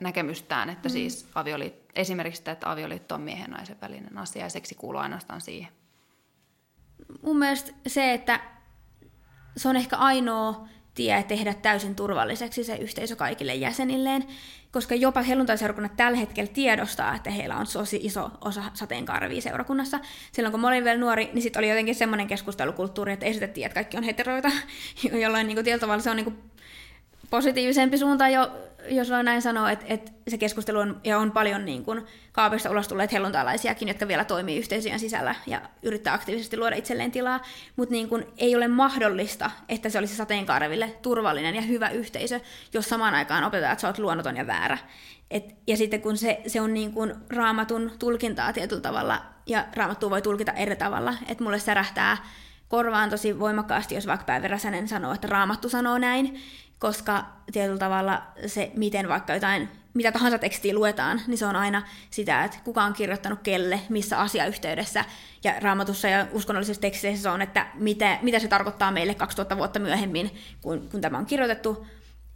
näkemystään, 0.00 0.70
että 0.70 0.88
mm. 0.88 0.92
siis 0.92 1.30
avioliit, 1.34 1.74
esimerkiksi 1.94 2.38
sitä, 2.38 2.50
että 2.50 2.70
avioliitto 2.70 3.14
on 3.14 3.20
miehen 3.20 3.50
ja 3.50 3.56
naisen 3.56 3.80
välinen 3.80 4.18
asia 4.18 4.42
ja 4.42 4.48
seksi 4.48 4.74
kuuluu 4.74 5.00
ainoastaan 5.00 5.40
siihen. 5.40 5.72
Mun 7.22 7.38
mielestä 7.38 7.72
se, 7.86 8.14
että 8.14 8.40
se 9.56 9.68
on 9.68 9.76
ehkä 9.76 9.96
ainoa 9.96 10.68
tie 10.98 11.22
tehdä 11.28 11.54
täysin 11.54 11.94
turvalliseksi 11.94 12.64
se 12.64 12.76
yhteisö 12.76 13.16
kaikille 13.16 13.54
jäsenilleen, 13.54 14.24
koska 14.72 14.94
jopa 14.94 15.22
helluntaiseurakunnat 15.22 15.96
tällä 15.96 16.18
hetkellä 16.18 16.50
tiedostaa, 16.54 17.14
että 17.14 17.30
heillä 17.30 17.56
on 17.56 17.66
tosi 17.72 18.00
iso 18.02 18.30
osa 18.40 18.62
sateenkaarevia 18.74 19.40
seurakunnassa. 19.40 20.00
Silloin 20.32 20.52
kun 20.52 20.60
mä 20.60 20.68
olin 20.68 20.84
vielä 20.84 21.00
nuori, 21.00 21.30
niin 21.32 21.42
sitten 21.42 21.60
oli 21.60 21.68
jotenkin 21.68 21.94
semmoinen 21.94 22.26
keskustelukulttuuri, 22.26 23.12
että 23.12 23.26
esitettiin, 23.26 23.66
että 23.66 23.74
kaikki 23.74 23.96
on 23.96 24.02
heteroita, 24.02 24.50
jolloin 25.22 25.46
niin 25.46 25.56
kuin, 25.56 25.64
tietyllä 25.64 25.80
tavalla 25.80 26.02
se 26.02 26.10
on 26.10 26.16
niin 26.16 26.24
kuin, 26.24 26.38
positiivisempi 27.30 27.98
suunta 27.98 28.28
jo 28.28 28.50
jos 28.88 29.10
voi 29.10 29.24
näin 29.24 29.42
sanoa, 29.42 29.70
että, 29.70 29.84
että 29.88 30.12
se 30.28 30.38
keskustelu 30.38 30.78
on, 30.78 31.00
ja 31.04 31.18
on 31.18 31.32
paljon 31.32 31.64
niin 31.64 31.84
kuin, 31.84 32.06
kaapista 32.32 32.70
ulos 32.70 32.88
tulleet 32.88 33.12
helluntaalaisiakin, 33.12 33.88
jotka 33.88 34.08
vielä 34.08 34.24
toimii 34.24 34.58
yhteisöjen 34.58 35.00
sisällä 35.00 35.34
ja 35.46 35.60
yrittää 35.82 36.14
aktiivisesti 36.14 36.56
luoda 36.56 36.76
itselleen 36.76 37.10
tilaa, 37.10 37.40
mutta 37.76 37.92
niin 37.92 38.08
kuin, 38.08 38.26
ei 38.36 38.56
ole 38.56 38.68
mahdollista, 38.68 39.50
että 39.68 39.88
se 39.88 39.98
olisi 39.98 40.16
sateenkaareville 40.16 40.96
turvallinen 41.02 41.54
ja 41.54 41.62
hyvä 41.62 41.88
yhteisö, 41.88 42.40
jos 42.72 42.88
samaan 42.88 43.14
aikaan 43.14 43.44
opetetaan, 43.44 43.72
että 43.72 43.80
sä 43.80 43.88
oot 43.88 43.98
luonnoton 43.98 44.36
ja 44.36 44.46
väärä. 44.46 44.78
Et, 45.30 45.54
ja 45.66 45.76
sitten 45.76 46.02
kun 46.02 46.16
se, 46.16 46.40
se 46.46 46.60
on 46.60 46.74
niin 46.74 46.92
kuin 46.92 47.14
raamatun 47.30 47.92
tulkintaa 47.98 48.52
tietyllä 48.52 48.82
tavalla, 48.82 49.22
ja 49.46 49.66
raamattua 49.76 50.10
voi 50.10 50.22
tulkita 50.22 50.52
eri 50.52 50.76
tavalla, 50.76 51.14
että 51.28 51.44
mulle 51.44 51.58
särähtää 51.58 52.16
korvaan 52.68 53.10
tosi 53.10 53.38
voimakkaasti, 53.38 53.94
jos 53.94 54.06
vaikka 54.06 54.24
Päivi 54.24 54.48
Räsänen 54.48 54.88
sanoo, 54.88 55.12
että 55.12 55.28
raamattu 55.28 55.68
sanoo 55.68 55.98
näin, 55.98 56.40
koska 56.78 57.24
tietyllä 57.52 57.78
tavalla 57.78 58.22
se, 58.46 58.70
miten 58.76 59.08
vaikka 59.08 59.34
jotain, 59.34 59.68
mitä 59.94 60.12
tahansa 60.12 60.38
tekstiä 60.38 60.74
luetaan, 60.74 61.20
niin 61.26 61.38
se 61.38 61.46
on 61.46 61.56
aina 61.56 61.82
sitä, 62.10 62.44
että 62.44 62.58
kuka 62.64 62.82
on 62.82 62.92
kirjoittanut 62.92 63.38
kelle, 63.42 63.80
missä 63.88 64.18
asiayhteydessä, 64.18 65.04
ja 65.44 65.54
raamatussa 65.60 66.08
ja 66.08 66.26
uskonnollisissa 66.32 66.80
teksteissä 66.80 67.22
se 67.22 67.28
on, 67.28 67.42
että 67.42 67.66
mitä, 67.74 68.18
mitä 68.22 68.38
se 68.38 68.48
tarkoittaa 68.48 68.90
meille 68.90 69.14
2000 69.14 69.56
vuotta 69.56 69.78
myöhemmin, 69.78 70.30
kun, 70.62 70.88
kun 70.90 71.00
tämä 71.00 71.18
on 71.18 71.26
kirjoitettu, 71.26 71.86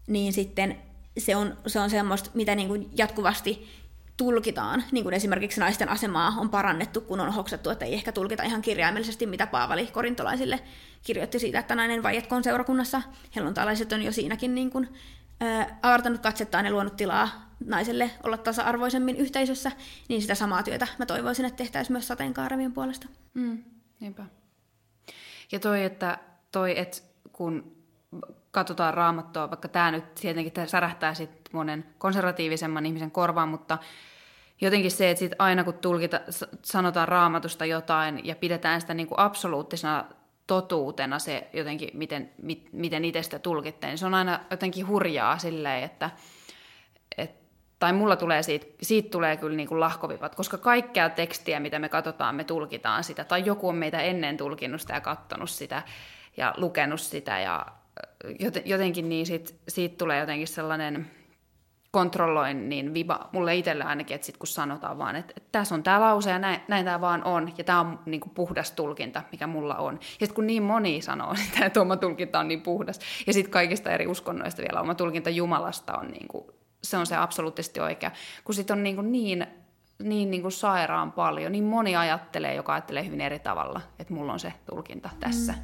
niin 0.06 0.32
sitten 0.32 0.78
se 1.18 1.36
on, 1.36 1.58
se 1.66 1.80
on 1.80 1.90
semmoista, 1.90 2.30
mitä 2.34 2.54
niin 2.54 2.68
kuin 2.68 2.90
jatkuvasti 2.96 3.81
tulkitaan, 4.22 4.84
niin 4.92 5.04
kuin 5.04 5.14
esimerkiksi 5.14 5.60
naisten 5.60 5.88
asemaa 5.88 6.34
on 6.38 6.50
parannettu, 6.50 7.00
kun 7.00 7.20
on 7.20 7.32
hoksattu, 7.32 7.70
että 7.70 7.84
ei 7.84 7.94
ehkä 7.94 8.12
tulkita 8.12 8.42
ihan 8.42 8.62
kirjaimellisesti, 8.62 9.26
mitä 9.26 9.46
Paavali 9.46 9.86
korintolaisille 9.86 10.60
kirjoitti 11.02 11.38
siitä, 11.38 11.58
että 11.58 11.74
nainen 11.74 12.02
vaietkoon 12.02 12.44
seurakunnassa. 12.44 13.02
Helluntalaiset 13.36 13.92
on 13.92 14.02
jo 14.02 14.12
siinäkin 14.12 14.54
niin 14.54 14.70
kuin, 14.70 14.88
ää, 15.40 15.78
avartanut 15.82 16.20
katsettaan 16.20 16.64
ja 16.64 16.72
luonut 16.72 16.96
tilaa 16.96 17.28
naiselle 17.64 18.10
olla 18.22 18.36
tasa-arvoisemmin 18.36 19.16
yhteisössä, 19.16 19.72
niin 20.08 20.22
sitä 20.22 20.34
samaa 20.34 20.62
työtä 20.62 20.86
mä 20.98 21.06
toivoisin, 21.06 21.44
että 21.44 21.56
tehtäisiin 21.56 21.94
myös 21.94 22.08
sateenkaarevien 22.08 22.72
puolesta. 22.72 23.06
Mm, 23.34 23.64
niinpä. 24.00 24.24
Ja 25.52 25.60
toi, 25.60 25.84
että, 25.84 26.18
toi, 26.52 26.78
että 26.78 26.98
kun 27.32 27.76
katsotaan 28.50 28.94
raamattua, 28.94 29.50
vaikka 29.50 29.68
tämä 29.68 29.90
nyt 29.90 30.14
tietenkin 30.14 30.68
särähtää 30.68 31.14
sitten 31.14 31.42
monen 31.52 31.84
konservatiivisemman 31.98 32.86
ihmisen 32.86 33.10
korvaan, 33.10 33.48
mutta 33.48 33.78
jotenkin 34.62 34.90
se, 34.90 35.10
että 35.10 35.18
sit 35.18 35.32
aina 35.38 35.64
kun 35.64 35.74
tulkita, 35.74 36.20
sanotaan 36.62 37.08
raamatusta 37.08 37.64
jotain 37.64 38.20
ja 38.24 38.36
pidetään 38.36 38.80
sitä 38.80 38.94
niin 38.94 39.06
kuin 39.06 39.18
absoluuttisena 39.18 40.04
totuutena 40.46 41.18
se 41.18 41.48
jotenkin, 41.52 41.90
miten, 41.92 42.30
mit, 42.42 42.68
miten 42.72 43.04
itse 43.04 43.22
sitä 43.22 43.38
tulkitte, 43.38 43.86
niin 43.86 43.98
se 43.98 44.06
on 44.06 44.14
aina 44.14 44.40
jotenkin 44.50 44.88
hurjaa 44.88 45.38
silleen, 45.38 45.84
että 45.84 46.10
et, 47.18 47.34
tai 47.78 47.92
mulla 47.92 48.16
tulee 48.16 48.42
siitä, 48.42 48.66
siitä 48.82 49.10
tulee 49.10 49.36
kyllä 49.36 49.56
niin 49.56 49.68
kuin 49.68 49.80
lahkovivat, 49.80 50.34
koska 50.34 50.58
kaikkea 50.58 51.10
tekstiä, 51.10 51.60
mitä 51.60 51.78
me 51.78 51.88
katsotaan, 51.88 52.34
me 52.34 52.44
tulkitaan 52.44 53.04
sitä, 53.04 53.24
tai 53.24 53.42
joku 53.46 53.68
on 53.68 53.76
meitä 53.76 54.00
ennen 54.00 54.36
tulkinnut 54.36 54.80
sitä 54.80 54.94
ja 54.94 55.00
katsonut 55.00 55.50
sitä 55.50 55.82
ja 56.36 56.54
lukenut 56.56 57.00
sitä 57.00 57.40
ja 57.40 57.66
jotenkin 58.64 59.08
niin 59.08 59.26
siitä, 59.26 59.52
siitä 59.68 59.96
tulee 59.98 60.20
jotenkin 60.20 60.48
sellainen 60.48 61.10
kontrolloin 61.92 62.68
niin 62.68 62.94
viba 62.94 63.28
mulle 63.32 63.56
itselle 63.56 63.84
ainakin, 63.84 64.14
että 64.14 64.26
sit 64.26 64.36
kun 64.36 64.46
sanotaan 64.46 64.98
vaan, 64.98 65.16
että, 65.16 65.32
että 65.36 65.48
tässä 65.52 65.74
on 65.74 65.82
tämä 65.82 66.00
lause 66.00 66.30
ja 66.30 66.38
näin, 66.38 66.60
näin 66.68 66.84
tämä 66.84 67.00
vaan 67.00 67.24
on, 67.24 67.52
ja 67.58 67.64
tämä 67.64 67.80
on 67.80 67.98
niin 68.06 68.20
kuin 68.20 68.34
puhdas 68.34 68.72
tulkinta, 68.72 69.22
mikä 69.32 69.46
mulla 69.46 69.76
on. 69.76 69.94
Ja 69.94 70.08
sitten 70.10 70.34
kun 70.34 70.46
niin 70.46 70.62
moni 70.62 71.02
sanoo 71.02 71.34
sitä, 71.44 71.66
että 71.66 71.80
oma 71.80 71.96
tulkinta 71.96 72.38
on 72.38 72.48
niin 72.48 72.62
puhdas, 72.62 73.00
ja 73.26 73.32
sitten 73.32 73.52
kaikista 73.52 73.90
eri 73.90 74.06
uskonnoista 74.06 74.62
vielä 74.62 74.80
oma 74.80 74.94
tulkinta 74.94 75.30
Jumalasta 75.30 75.98
on 75.98 76.08
niin 76.08 76.28
kuin, 76.28 76.44
se 76.82 76.96
on 76.96 77.06
se 77.06 77.16
absoluuttisesti 77.16 77.80
oikea, 77.80 78.10
kun 78.44 78.54
sitten 78.54 78.76
on 78.76 78.82
niin, 78.82 78.94
kuin 78.96 79.12
niin 79.12 79.46
niin, 80.02 80.30
niin 80.30 80.42
kuin 80.42 80.52
sairaan 80.52 81.12
paljon, 81.12 81.52
niin 81.52 81.64
moni 81.64 81.96
ajattelee, 81.96 82.54
joka 82.54 82.72
ajattelee 82.72 83.04
hyvin 83.04 83.20
eri 83.20 83.38
tavalla, 83.38 83.80
että 83.98 84.14
mulla 84.14 84.32
on 84.32 84.40
se 84.40 84.52
tulkinta 84.70 85.10
tässä. 85.20 85.52
Mm. 85.52 85.58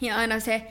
Ja 0.00 0.16
aina 0.16 0.40
se 0.40 0.66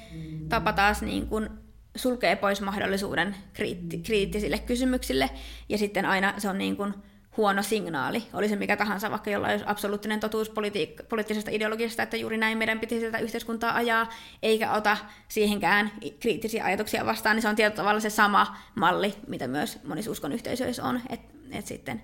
tapa 0.50 0.74
taas 0.74 1.02
niin 1.02 1.28
kuin 1.28 1.63
sulkee 1.96 2.36
pois 2.36 2.62
mahdollisuuden 2.62 3.36
kriitti, 3.54 3.98
kriittisille 3.98 4.60
kysymyksille, 4.60 5.30
ja 5.70 5.78
sitten 5.78 6.06
aina 6.06 6.34
se 6.38 6.50
on 6.50 6.58
niin 6.58 6.78
kuin 6.78 6.94
huono 7.38 7.64
signaali, 7.64 8.24
oli 8.34 8.50
se 8.50 8.56
mikä 8.56 8.78
tahansa, 8.78 9.12
vaikka 9.12 9.30
jolla 9.30 9.48
olisi 9.48 9.66
absoluuttinen 9.68 10.20
totuus 10.20 10.50
politi- 10.50 11.04
poliittisesta 11.10 11.52
ideologiasta, 11.52 12.04
että 12.04 12.18
juuri 12.18 12.38
näin 12.38 12.58
meidän 12.58 12.80
pitäisi 12.80 13.06
tätä 13.06 13.18
yhteiskuntaa 13.18 13.76
ajaa, 13.76 14.10
eikä 14.44 14.72
ota 14.72 14.98
siihenkään 15.28 15.92
kriittisiä 16.20 16.66
ajatuksia 16.66 17.06
vastaan, 17.06 17.36
niin 17.36 17.42
se 17.42 17.50
on 17.50 17.56
tietyllä 17.56 17.76
tavalla 17.76 18.00
se 18.00 18.10
sama 18.10 18.58
malli, 18.76 19.14
mitä 19.28 19.48
myös 19.48 19.80
monissa 19.84 20.12
uskon 20.12 20.34
yhteisöissä 20.34 20.84
on, 20.84 21.02
että 21.10 21.34
et 21.52 21.68
sitten 21.68 22.02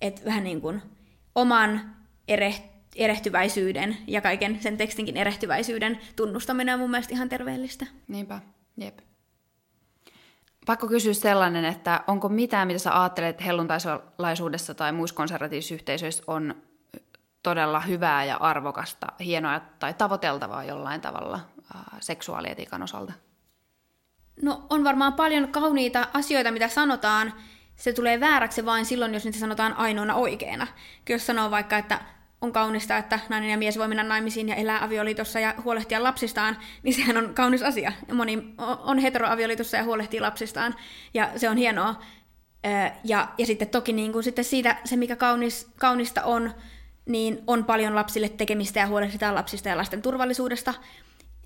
et 0.00 0.24
vähän 0.24 0.44
niin 0.44 0.60
kuin 0.60 0.82
oman 1.34 1.94
erehtyä 2.28 2.74
erehtyväisyyden 2.96 3.96
ja 4.06 4.20
kaiken 4.20 4.62
sen 4.62 4.76
tekstinkin 4.76 5.16
erehtyväisyyden 5.16 5.98
tunnustaminen 6.16 6.74
on 6.74 6.80
mun 6.80 6.90
mielestä 6.90 7.14
ihan 7.14 7.28
terveellistä. 7.28 7.86
Niinpä, 8.08 8.40
jep. 8.76 8.98
Pakko 10.66 10.86
kysyä 10.86 11.14
sellainen, 11.14 11.64
että 11.64 12.04
onko 12.06 12.28
mitään, 12.28 12.66
mitä 12.66 12.78
sä 12.78 13.00
ajattelet 13.00 13.44
helluntaisolaisuudessa 13.44 14.74
tai 14.74 14.92
muissa 14.92 15.16
konservatiivisissa 15.16 15.74
yhteisöissä 15.74 16.22
on 16.26 16.54
todella 17.42 17.80
hyvää 17.80 18.24
ja 18.24 18.36
arvokasta, 18.36 19.06
hienoa 19.20 19.60
tai 19.78 19.94
tavoiteltavaa 19.94 20.64
jollain 20.64 21.00
tavalla 21.00 21.40
äh, 21.74 21.82
seksuaalietiikan 22.00 22.82
osalta? 22.82 23.12
No 24.42 24.66
on 24.70 24.84
varmaan 24.84 25.12
paljon 25.12 25.48
kauniita 25.48 26.08
asioita, 26.14 26.50
mitä 26.50 26.68
sanotaan. 26.68 27.32
Se 27.76 27.92
tulee 27.92 28.20
vääräksi 28.20 28.64
vain 28.64 28.86
silloin, 28.86 29.14
jos 29.14 29.24
niitä 29.24 29.38
sanotaan 29.38 29.74
ainoana 29.74 30.14
oikeana. 30.14 30.66
Jos 31.08 31.26
sanoo 31.26 31.50
vaikka, 31.50 31.78
että 31.78 32.00
on 32.44 32.52
kaunista, 32.52 32.96
että 32.96 33.20
nainen 33.28 33.50
ja 33.50 33.58
mies 33.58 33.78
voi 33.78 33.88
mennä 33.88 34.02
naimisiin 34.02 34.48
ja 34.48 34.54
elää 34.54 34.84
avioliitossa 34.84 35.40
ja 35.40 35.54
huolehtia 35.64 36.02
lapsistaan, 36.02 36.56
niin 36.82 36.94
sehän 36.94 37.16
on 37.16 37.34
kaunis 37.34 37.62
asia. 37.62 37.92
Moni 38.12 38.54
on 38.84 38.98
heteroavioliitossa 38.98 39.76
ja 39.76 39.84
huolehtii 39.84 40.20
lapsistaan, 40.20 40.74
ja 41.14 41.30
se 41.36 41.48
on 41.48 41.56
hienoa. 41.56 42.02
Ja, 43.04 43.28
ja 43.38 43.46
sitten 43.46 43.68
toki 43.68 43.92
niin 43.92 44.12
kuin 44.12 44.24
sitten 44.24 44.44
siitä, 44.44 44.76
se 44.84 44.96
mikä 44.96 45.16
kaunis, 45.16 45.68
kaunista 45.78 46.22
on, 46.22 46.54
niin 47.06 47.42
on 47.46 47.64
paljon 47.64 47.94
lapsille 47.94 48.28
tekemistä 48.28 48.80
ja 48.80 48.86
huolehditaan 48.86 49.34
lapsista 49.34 49.68
ja 49.68 49.76
lasten 49.76 50.02
turvallisuudesta, 50.02 50.74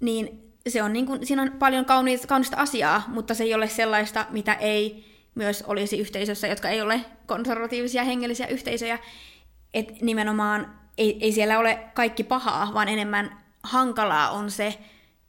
niin 0.00 0.52
se 0.68 0.82
on 0.82 0.92
niin 0.92 1.06
kuin, 1.06 1.26
siinä 1.26 1.42
on 1.42 1.52
paljon 1.58 1.84
kaunista, 1.84 2.26
kaunista 2.26 2.56
asiaa, 2.56 3.02
mutta 3.06 3.34
se 3.34 3.44
ei 3.44 3.54
ole 3.54 3.68
sellaista, 3.68 4.26
mitä 4.30 4.54
ei 4.54 5.04
myös 5.34 5.64
olisi 5.66 5.98
yhteisössä, 5.98 6.46
jotka 6.46 6.68
ei 6.68 6.80
ole 6.80 7.00
konservatiivisia 7.26 8.04
hengellisiä 8.04 8.46
yhteisöjä. 8.46 8.98
että 9.74 9.94
nimenomaan 10.00 10.78
ei, 10.98 11.18
ei 11.20 11.32
siellä 11.32 11.58
ole 11.58 11.78
kaikki 11.94 12.24
pahaa, 12.24 12.70
vaan 12.74 12.88
enemmän 12.88 13.44
hankalaa 13.62 14.30
on 14.30 14.50
se, 14.50 14.78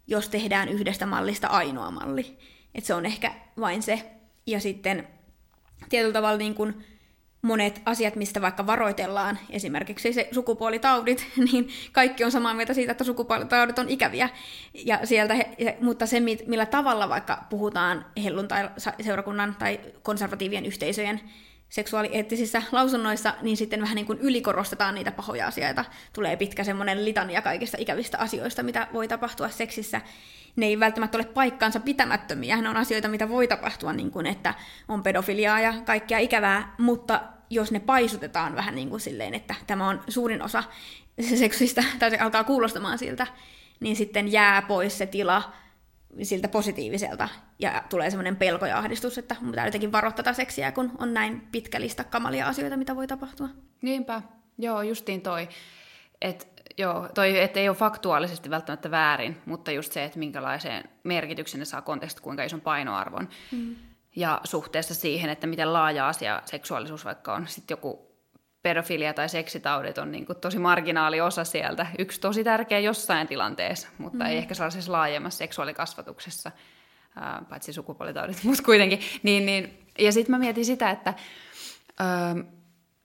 jos 0.07 0.29
tehdään 0.29 0.69
yhdestä 0.69 1.05
mallista 1.05 1.47
ainoa 1.47 1.91
malli. 1.91 2.37
Et 2.75 2.83
se 2.83 2.93
on 2.93 3.05
ehkä 3.05 3.33
vain 3.59 3.81
se. 3.81 4.11
Ja 4.47 4.59
sitten 4.59 5.07
tietyllä 5.89 6.13
tavalla 6.13 6.37
niin 6.37 6.55
kuin 6.55 6.85
monet 7.41 7.81
asiat, 7.85 8.15
mistä 8.15 8.41
vaikka 8.41 8.67
varoitellaan, 8.67 9.39
esimerkiksi 9.49 10.13
se 10.13 10.29
sukupuolitaudit, 10.31 11.27
niin 11.51 11.69
kaikki 11.91 12.23
on 12.23 12.31
samaa 12.31 12.53
mieltä 12.53 12.73
siitä, 12.73 12.91
että 12.91 13.03
sukupuolitaudit 13.03 13.79
on 13.79 13.89
ikäviä. 13.89 14.29
Ja 14.73 14.99
sieltä, 15.03 15.35
mutta 15.81 16.05
se, 16.05 16.19
millä 16.19 16.65
tavalla 16.65 17.09
vaikka 17.09 17.43
puhutaan 17.49 18.05
helluntai-seurakunnan 18.23 19.55
tai 19.59 19.79
konservatiivien 20.03 20.65
yhteisöjen 20.65 21.21
seksuaalieettisissä 21.69 22.63
lausunnoissa, 22.71 23.33
niin 23.41 23.57
sitten 23.57 23.81
vähän 23.81 23.95
niin 23.95 24.05
kuin 24.05 24.19
ylikorostetaan 24.19 24.95
niitä 24.95 25.11
pahoja 25.11 25.47
asioita. 25.47 25.85
Tulee 26.13 26.37
pitkä 26.37 26.63
semmoinen 26.63 27.05
litania 27.05 27.41
kaikista 27.41 27.77
ikävistä 27.79 28.17
asioista, 28.17 28.63
mitä 28.63 28.87
voi 28.93 29.07
tapahtua 29.07 29.49
seksissä. 29.49 30.01
Ne 30.55 30.65
ei 30.65 30.79
välttämättä 30.79 31.17
ole 31.17 31.25
paikkaansa 31.25 31.79
pitämättömiä, 31.79 32.61
ne 32.61 32.69
on 32.69 32.77
asioita, 32.77 33.07
mitä 33.07 33.29
voi 33.29 33.47
tapahtua, 33.47 33.93
niin 33.93 34.11
kuin 34.11 34.25
että 34.25 34.53
on 34.87 35.03
pedofiliaa 35.03 35.59
ja 35.59 35.73
kaikkea 35.85 36.17
ikävää, 36.17 36.75
mutta 36.77 37.21
jos 37.49 37.71
ne 37.71 37.79
paisutetaan 37.79 38.55
vähän 38.55 38.75
niin 38.75 38.89
kuin 38.89 38.99
silleen, 38.99 39.33
että 39.33 39.55
tämä 39.67 39.89
on 39.89 40.01
suurin 40.07 40.41
osa 40.41 40.63
seksistä, 41.35 41.83
tai 41.99 42.09
se 42.09 42.17
alkaa 42.17 42.43
kuulostamaan 42.43 42.97
siltä, 42.97 43.27
niin 43.79 43.95
sitten 43.95 44.31
jää 44.31 44.61
pois 44.61 44.97
se 44.97 45.05
tila 45.05 45.53
siltä 46.23 46.47
positiiviselta, 46.47 47.29
ja 47.59 47.83
tulee 47.89 48.09
semmoinen 48.09 48.35
pelko 48.35 48.65
ja 48.65 48.77
ahdistus, 48.77 49.17
että 49.17 49.35
mun 49.41 49.51
pitää 49.51 49.67
jotenkin 49.67 49.91
varoa 49.91 50.11
tätä 50.11 50.33
seksiä, 50.33 50.71
kun 50.71 50.91
on 50.97 51.13
näin 51.13 51.47
pitkä 51.51 51.81
lista 51.81 52.03
kamalia 52.03 52.47
asioita, 52.47 52.77
mitä 52.77 52.95
voi 52.95 53.07
tapahtua. 53.07 53.49
Niinpä, 53.81 54.21
joo, 54.57 54.81
justiin 54.81 55.21
toi. 55.21 55.49
Että 56.21 56.45
joo, 56.77 57.09
toi, 57.13 57.39
et 57.39 57.57
ei 57.57 57.69
ole 57.69 57.77
faktuaalisesti 57.77 58.49
välttämättä 58.49 58.91
väärin, 58.91 59.37
mutta 59.45 59.71
just 59.71 59.91
se, 59.91 60.03
että 60.03 60.19
minkälaiseen 60.19 60.83
merkityksen 61.03 61.59
ne 61.59 61.65
saa 61.65 61.81
konteksti, 61.81 62.21
kuinka 62.21 62.43
ison 62.43 62.61
painoarvon. 62.61 63.29
Mm. 63.51 63.75
Ja 64.15 64.41
suhteessa 64.43 64.95
siihen, 64.95 65.29
että 65.29 65.47
miten 65.47 65.73
laaja 65.73 66.07
asia 66.07 66.41
seksuaalisuus 66.45 67.05
vaikka 67.05 67.33
on. 67.33 67.47
Sitten 67.47 67.75
joku 67.75 68.08
pedofilia 68.61 69.13
tai 69.13 69.29
seksitaudit 69.29 69.97
on 69.97 70.11
niin 70.11 70.25
kuin 70.25 70.37
tosi 70.37 70.59
marginaali 70.59 71.21
osa 71.21 71.43
sieltä. 71.43 71.87
Yksi 71.99 72.21
tosi 72.21 72.43
tärkeä 72.43 72.79
jossain 72.79 73.27
tilanteessa, 73.27 73.87
mutta 73.97 74.23
mm. 74.23 74.29
ei 74.29 74.37
ehkä 74.37 74.53
sellaisessa 74.53 74.91
laajemmassa 74.91 75.37
seksuaalikasvatuksessa, 75.37 76.51
ää, 77.15 77.41
paitsi 77.49 77.73
sukupuolitaudit, 77.73 78.43
mutta 78.43 78.63
kuitenkin. 78.63 78.99
Niin, 79.23 79.45
niin. 79.45 79.87
Ja 79.99 80.11
sitten 80.11 80.31
mä 80.31 80.39
mietin 80.39 80.65
sitä, 80.65 80.89
että 80.89 81.13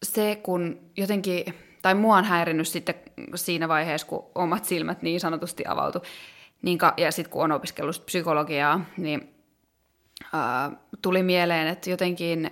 se 0.03 0.41
kun 0.43 0.81
jotenkin 0.97 1.45
tai 1.83 1.95
mua 1.95 2.17
on 2.17 2.25
häirinnyt 2.25 2.69
sitten 2.69 2.95
siinä 3.35 3.69
vaiheessa, 3.69 4.07
kun 4.07 4.27
omat 4.35 4.65
silmät 4.65 5.03
niin 5.03 5.21
sanotusti 5.21 5.65
avautu, 5.67 6.03
niin 6.63 6.79
ka- 6.79 6.95
ja 6.97 7.13
sitten 7.13 7.33
kun 7.33 7.45
on 7.45 7.53
opiskellut 7.53 8.03
psykologiaa, 8.07 8.81
niin 8.97 9.35
tuli 11.03 11.23
mieleen, 11.23 11.69
että 11.69 11.91
jotenkin 11.91 12.51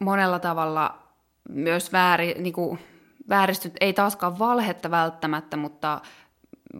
monella 0.00 0.38
tavalla 0.38 0.99
myös 1.48 1.92
vääri, 1.92 2.34
niin 2.38 2.52
kuin, 2.52 2.78
vääristynyt, 3.28 3.76
ei 3.80 3.92
taaskaan 3.92 4.38
valhetta 4.38 4.90
välttämättä, 4.90 5.56
mutta 5.56 6.00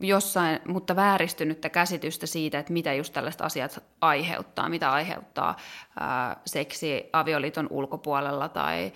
jossain, 0.01 0.61
mutta 0.68 0.96
vääristynyttä 0.96 1.68
käsitystä 1.68 2.27
siitä, 2.27 2.59
että 2.59 2.73
mitä 2.73 2.92
just 2.92 3.12
tällaiset 3.12 3.40
asiat 3.40 3.85
aiheuttaa, 4.01 4.68
mitä 4.68 4.92
aiheuttaa 4.92 5.57
ää, 6.01 6.37
seksi 6.46 7.11
avioliiton 7.12 7.66
ulkopuolella 7.70 8.49
tai 8.49 8.92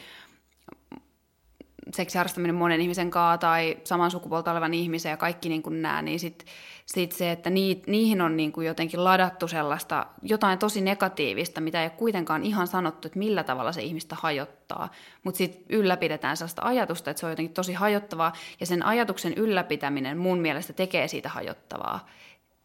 seksiharrastaminen 1.94 2.54
monen 2.54 2.80
ihmisen 2.80 3.11
kaa 3.11 3.38
tai 3.38 3.76
saman 3.85 4.11
sukupuolta 4.11 4.52
olevan 4.52 4.74
ihmisen 4.74 5.11
ja 5.11 5.16
kaikki 5.16 5.48
niin 5.48 5.62
kuin 5.62 5.83
nämä, 5.83 6.02
niin 6.02 6.20
sitten 6.20 6.48
sit 6.87 7.12
se, 7.12 7.33
että 7.33 7.50
nii, 7.50 7.83
niihin 7.87 8.20
on 8.20 8.37
niin 8.37 8.52
kuin 8.52 8.66
jotenkin 8.66 9.04
ladattu 9.04 9.48
sellaista 9.48 10.07
jotain 10.22 10.59
tosi 10.59 10.80
negatiivista, 10.80 11.61
mitä 11.61 11.80
ei 11.80 11.87
ole 11.87 11.90
kuitenkaan 11.90 12.42
ihan 12.42 12.66
sanottu, 12.66 13.09
että 13.09 13.18
millä 13.18 13.44
tavalla 13.44 13.72
se 13.72 13.83
ihmistä 13.83 14.16
hajottaa. 14.20 14.90
Mutta 15.22 15.38
sitten 15.38 15.62
ylläpidetään 15.68 16.37
sellaista 16.37 16.62
ajatusta, 16.64 17.11
että 17.11 17.20
se 17.20 17.26
on 17.26 17.33
jotenkin 17.33 17.54
tosi 17.54 17.72
hajottavaa 17.72 18.33
ja 18.61 18.66
sen 18.66 18.83
ajatuksen 18.83 19.35
ylläpitäminen 19.35 20.18
mun 20.18 20.38
mielestä 20.38 20.72
tekee 20.72 21.09
siitä 21.09 21.28
hajottavaa. 21.28 22.09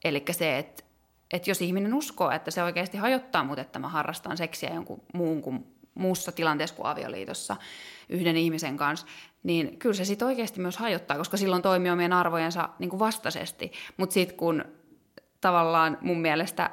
Eli 0.03 0.23
se, 0.31 0.57
että, 0.57 0.83
että 1.33 1.49
jos 1.49 1.61
ihminen 1.61 1.93
uskoo, 1.93 2.31
että 2.31 2.51
se 2.51 2.63
oikeasti 2.63 2.97
hajottaa 2.97 3.43
mut, 3.43 3.59
että 3.59 3.79
mä 3.79 3.87
harrastan 3.87 4.37
seksiä 4.37 4.73
jonkun 4.73 5.01
muun 5.13 5.41
kuin 5.41 5.78
muussa 5.95 6.31
tilanteessa 6.31 6.75
kuin 6.75 6.87
avioliitossa 6.87 7.55
yhden 8.09 8.37
ihmisen 8.37 8.77
kanssa, 8.77 9.07
niin 9.43 9.79
kyllä 9.79 9.95
se 9.95 10.05
sitten 10.05 10.27
oikeasti 10.27 10.59
myös 10.59 10.77
hajottaa, 10.77 11.17
koska 11.17 11.37
silloin 11.37 11.61
toimii 11.61 11.91
omien 11.91 12.13
arvojensa 12.13 12.69
niin 12.79 12.89
kuin 12.89 12.99
vastaisesti. 12.99 13.71
Mutta 13.97 14.13
sitten 14.13 14.37
kun 14.37 14.65
tavallaan 15.41 15.97
mun 16.01 16.21
mielestä, 16.21 16.69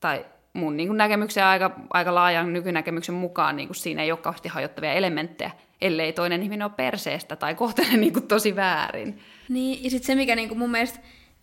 tai 0.00 0.26
mun 0.52 0.76
niin 0.76 0.88
kuin 0.88 0.96
näkemyksen 0.96 1.44
aika, 1.44 1.80
aika 1.90 2.14
laajan 2.14 2.52
nykynäkemyksen 2.52 3.14
mukaan 3.14 3.56
niin 3.56 3.68
kuin 3.68 3.76
siinä 3.76 4.02
ei 4.02 4.12
ole 4.12 4.18
kauheasti 4.18 4.48
hajottavia 4.48 4.92
elementtejä, 4.92 5.50
ellei 5.80 6.12
toinen 6.12 6.42
ihminen 6.42 6.64
ole 6.64 6.72
perseestä 6.76 7.36
tai 7.36 7.54
kohtele 7.54 7.96
niin 7.96 8.12
kuin 8.12 8.28
tosi 8.28 8.56
väärin. 8.56 9.20
Niin, 9.48 9.84
ja 9.84 9.90
sitten 9.90 10.06
se, 10.06 10.14
mikä 10.14 10.36
niin 10.36 10.48
kuin 10.48 10.58
mun 10.58 10.70
mielestä 10.70 10.98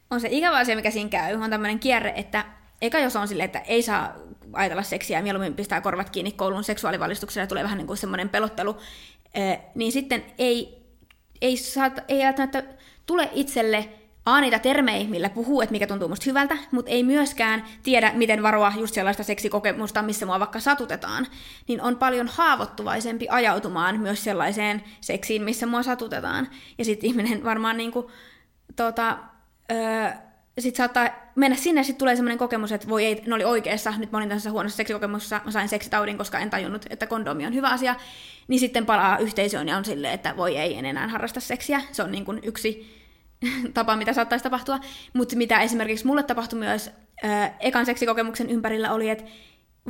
on 0.10 0.22
se 0.22 0.28
ikävä 0.32 0.58
asia, 0.58 0.76
mikä 0.76 0.92
siinä 0.92 1.10
käy, 1.10 1.36
on 1.36 1.50
tämmöinen 1.50 1.80
kierre, 1.80 2.14
että 2.16 2.46
eka 2.82 3.00
jos 3.00 3.16
on 3.16 3.28
silleen, 3.28 3.46
että 3.46 3.60
ei 3.60 3.82
saa 3.82 4.14
ajatella 4.54 4.84
seksiä 4.84 5.20
ja 5.20 5.24
mieluummin 5.24 5.54
pistää 5.54 5.82
korvat 5.82 6.10
kiinni 6.10 6.32
koulun 6.32 6.64
seksuaalivalistuksella 6.64 7.44
ja 7.44 7.48
tulee 7.48 7.64
vähän 7.64 7.78
niin 7.78 7.88
kuin 7.88 7.98
semmoinen 7.98 8.30
pelottelu, 8.30 8.78
niin 9.76 9.92
sitten 9.92 10.26
ei, 10.38 10.86
ei, 11.42 11.58
saa, 11.58 11.92
ei 12.08 12.26
välttämättä 12.26 12.64
tule 13.06 13.30
itselle 13.34 13.90
A, 14.26 14.42
niitä 14.42 14.60
termejä, 14.60 15.08
millä 15.08 15.30
puhuu, 15.30 15.62
että 15.62 15.72
mikä 15.72 15.88
tuntuu 15.88 16.08
musta 16.08 16.24
hyvältä, 16.26 16.58
mutta 16.72 16.92
ei 16.92 17.04
myöskään 17.04 17.66
tiedä, 17.84 18.12
miten 18.14 18.44
varoa 18.44 18.74
just 18.80 18.94
sellaista 18.96 19.24
seksikokemusta, 19.24 20.02
missä 20.02 20.26
mua 20.26 20.40
vaikka 20.40 20.60
satutetaan, 20.60 21.28
niin 21.68 21.82
on 21.82 21.98
paljon 21.98 22.28
haavoittuvaisempi 22.28 23.28
ajautumaan 23.30 24.00
myös 24.00 24.24
sellaiseen 24.24 24.84
seksiin, 25.02 25.42
missä 25.44 25.66
mua 25.66 25.84
satutetaan. 25.84 26.48
Ja 26.78 26.86
sitten 26.86 27.10
ihminen 27.10 27.44
varmaan 27.44 27.78
niinku, 27.78 28.12
tota, 28.76 29.18
öö, 29.72 30.12
sitten 30.62 30.78
saattaa 30.78 31.10
mennä 31.36 31.58
sinne 31.58 31.80
ja 31.80 31.84
sitten 31.84 32.00
tulee 32.00 32.16
semmoinen 32.16 32.38
kokemus, 32.38 32.72
että 32.72 32.88
voi 32.88 33.06
ei, 33.06 33.24
ne 33.28 33.36
oli 33.36 33.44
oikeassa, 33.44 33.94
nyt 33.98 34.12
mä 34.12 34.18
olin 34.18 34.30
tässä 34.30 34.52
huonossa 34.52 34.78
seksikokemuksessa, 34.78 35.42
mä 35.46 35.52
sain 35.52 35.70
seksitaudin, 35.70 36.18
koska 36.18 36.40
en 36.40 36.50
tajunnut, 36.50 36.86
että 36.90 37.08
kondomi 37.08 37.46
on 37.46 37.54
hyvä 37.54 37.70
asia, 37.70 37.96
niin 38.48 38.60
sitten 38.60 38.86
palaa 38.86 39.18
yhteisöön 39.18 39.68
ja 39.68 39.78
on 39.78 39.86
silleen, 39.86 40.14
että 40.14 40.38
voi 40.38 40.58
ei, 40.58 40.78
en 40.78 40.86
enää 40.86 41.08
harrasta 41.08 41.40
seksiä. 41.40 41.82
Se 41.92 42.04
on 42.04 42.12
niin 42.12 42.26
kuin 42.26 42.40
yksi 42.44 43.02
tapa, 43.74 43.96
mitä 43.96 44.14
saattaisi 44.14 44.44
tapahtua. 44.44 44.80
Mutta 45.14 45.36
mitä 45.36 45.62
esimerkiksi 45.62 46.08
mulle 46.08 46.24
tapahtui 46.24 46.60
myös 46.60 46.92
äh, 47.26 47.54
ekan 47.60 47.86
seksikokemuksen 47.86 48.50
ympärillä 48.50 48.94
oli, 48.94 49.10
että 49.10 49.24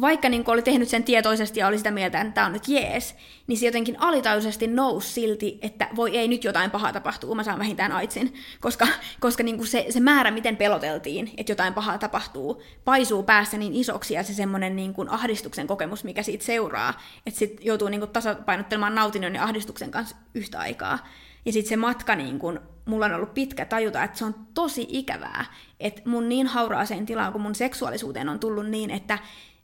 vaikka 0.02 0.30
niin 0.30 0.44
oli 0.48 0.62
tehnyt 0.62 0.90
sen 0.90 1.04
tietoisesti 1.04 1.60
ja 1.60 1.68
oli 1.68 1.78
sitä 1.78 1.92
mieltä, 1.92 2.22
että 2.22 2.34
tämä 2.34 2.48
on 2.48 2.54
nyt 2.54 2.68
jees, 2.68 3.16
niin 3.48 3.60
se 3.60 3.66
jotenkin 3.66 4.02
alitajuisesti 4.02 4.68
nousi 4.68 5.14
silti, 5.14 5.60
että 5.62 5.88
voi 5.96 6.18
ei 6.18 6.28
nyt 6.28 6.44
jotain 6.44 6.72
pahaa 6.72 6.94
tapahtuu, 6.94 7.36
mä 7.36 7.44
saan 7.44 7.60
vähintään 7.60 7.92
aitsin. 7.92 8.34
Koska, 8.60 8.88
koska 9.20 9.44
niin 9.44 9.68
se, 9.68 9.86
se 9.90 10.00
määrä, 10.00 10.32
miten 10.32 10.58
peloteltiin, 10.58 11.32
että 11.38 11.52
jotain 11.52 11.74
pahaa 11.74 11.98
tapahtuu, 11.98 12.62
paisuu 12.86 13.24
päässä 13.24 13.58
niin 13.58 13.74
isoksi 13.74 14.14
ja 14.14 14.24
se 14.24 14.34
semmoinen 14.34 14.76
niin 14.76 14.94
ahdistuksen 15.10 15.68
kokemus, 15.68 16.04
mikä 16.04 16.24
siitä 16.24 16.46
seuraa, 16.46 16.94
että 17.26 17.40
sitten 17.40 17.66
joutuu 17.66 17.90
niin 17.90 18.10
tasapainottelemaan 18.10 18.96
nautinnon 18.96 19.36
ja 19.36 19.44
ahdistuksen 19.44 19.92
kanssa 19.92 20.16
yhtä 20.34 20.60
aikaa. 20.60 21.00
Ja 21.46 21.52
sitten 21.52 21.70
se 21.70 21.76
matka, 21.76 22.16
niin 22.16 22.40
kun, 22.40 22.60
mulla 22.86 23.06
on 23.06 23.14
ollut 23.14 23.34
pitkä 23.34 23.66
tajuta, 23.66 24.04
että 24.04 24.18
se 24.18 24.26
on 24.26 24.36
tosi 24.54 24.86
ikävää, 24.90 25.46
että 25.80 26.02
mun 26.06 26.30
niin 26.30 26.48
hauraaseen 26.48 27.06
tilaan, 27.06 27.32
kun 27.32 27.42
mun 27.42 27.56
seksuaalisuuteen 27.56 28.30
on 28.30 28.40
tullut 28.40 28.70
niin, 28.70 28.92
että 28.92 29.20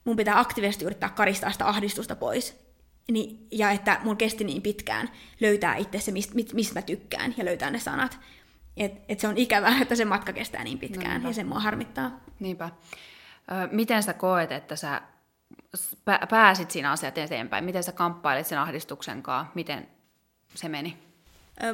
mun 0.07 0.15
pitää 0.15 0.39
aktiivisesti 0.39 0.85
yrittää 0.85 1.09
karistaa 1.09 1.51
sitä 1.51 1.67
ahdistusta 1.67 2.15
pois. 2.15 2.67
Niin, 3.11 3.47
ja 3.51 3.71
että 3.71 3.99
mun 4.03 4.17
kesti 4.17 4.43
niin 4.43 4.61
pitkään 4.61 5.09
löytää 5.39 5.75
itse 5.75 5.99
se, 5.99 6.11
mistä 6.11 6.35
mist 6.53 6.75
mä 6.75 6.81
tykkään, 6.81 7.33
ja 7.37 7.45
löytää 7.45 7.71
ne 7.71 7.79
sanat. 7.79 8.19
Että 8.77 9.01
et 9.09 9.19
se 9.19 9.27
on 9.27 9.37
ikävää, 9.37 9.81
että 9.81 9.95
se 9.95 10.05
matka 10.05 10.33
kestää 10.33 10.63
niin 10.63 10.79
pitkään, 10.79 11.23
no, 11.23 11.29
ja 11.29 11.33
se 11.33 11.43
mua 11.43 11.59
harmittaa. 11.59 12.19
Niinpä. 12.39 12.69
Ö, 13.51 13.69
miten 13.71 14.03
sä 14.03 14.13
koet, 14.13 14.51
että 14.51 14.75
sä 14.75 15.01
pääsit 16.29 16.71
siinä 16.71 16.91
asiat 16.91 17.17
eteenpäin? 17.17 17.65
Miten 17.65 17.83
sä 17.83 17.91
kamppailit 17.91 18.47
sen 18.47 18.59
ahdistuksen 18.59 19.23
kanssa? 19.23 19.51
Miten 19.55 19.87
se 20.55 20.69
meni? 20.69 21.06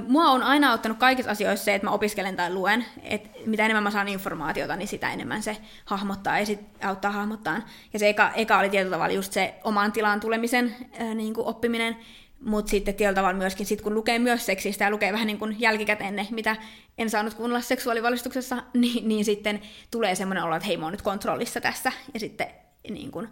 Mua 0.08 0.30
on 0.30 0.44
aina 0.44 0.72
auttanut 0.72 0.98
kaikissa 0.98 1.32
asioissa 1.32 1.66
se, 1.66 1.76
että 1.76 1.88
mä 1.88 1.92
opiskelen 1.92 2.36
tai 2.36 2.54
luen. 2.54 2.86
Et 3.04 3.30
mitä 3.46 3.66
enemmän 3.66 3.84
mä 3.84 3.92
saan 3.92 4.08
informaatiota, 4.08 4.76
niin 4.76 4.88
sitä 4.88 5.14
enemmän 5.14 5.44
se 5.44 5.58
hahmottaa 5.86 6.40
ja 6.40 6.46
sit 6.46 6.60
auttaa 6.84 7.12
hahmottaa. 7.12 7.62
Ja 7.94 8.00
se 8.00 8.10
eka, 8.10 8.32
eka 8.36 8.60
oli 8.60 8.70
tietyllä 8.70 8.96
tavalla 8.96 9.14
just 9.14 9.34
se 9.34 9.54
oman 9.64 9.92
tilaan 9.92 10.20
tulemisen 10.20 10.76
ää, 11.00 11.14
niin 11.14 11.34
kuin 11.34 11.48
oppiminen, 11.48 11.98
mutta 12.40 12.70
sitten 12.70 12.96
tietyllä 12.96 13.16
tavalla 13.16 13.38
myöskin, 13.38 13.66
sit 13.66 13.82
kun 13.82 13.94
lukee 13.94 14.20
myös 14.20 14.46
seksistä 14.46 14.84
ja 14.84 14.92
lukee 14.92 15.14
vähän 15.14 15.28
niin 15.28 15.40
kuin 15.40 15.56
jälkikäteen 15.60 16.16
ne, 16.16 16.28
mitä 16.32 16.56
en 16.98 17.10
saanut 17.10 17.34
kuunnella 17.34 17.62
seksuaalivalistuksessa, 17.62 18.64
niin, 18.74 19.08
niin 19.08 19.26
sitten 19.26 19.62
tulee 19.92 20.16
semmoinen 20.16 20.44
olo, 20.44 20.56
että 20.56 20.68
hei 20.68 20.78
mä 20.78 20.86
oon 20.86 20.92
nyt 20.92 21.02
kontrollissa 21.02 21.62
tässä. 21.62 21.92
Ja 22.14 22.20
sitten 22.20 22.48
niin 22.90 23.12
kuin, 23.12 23.28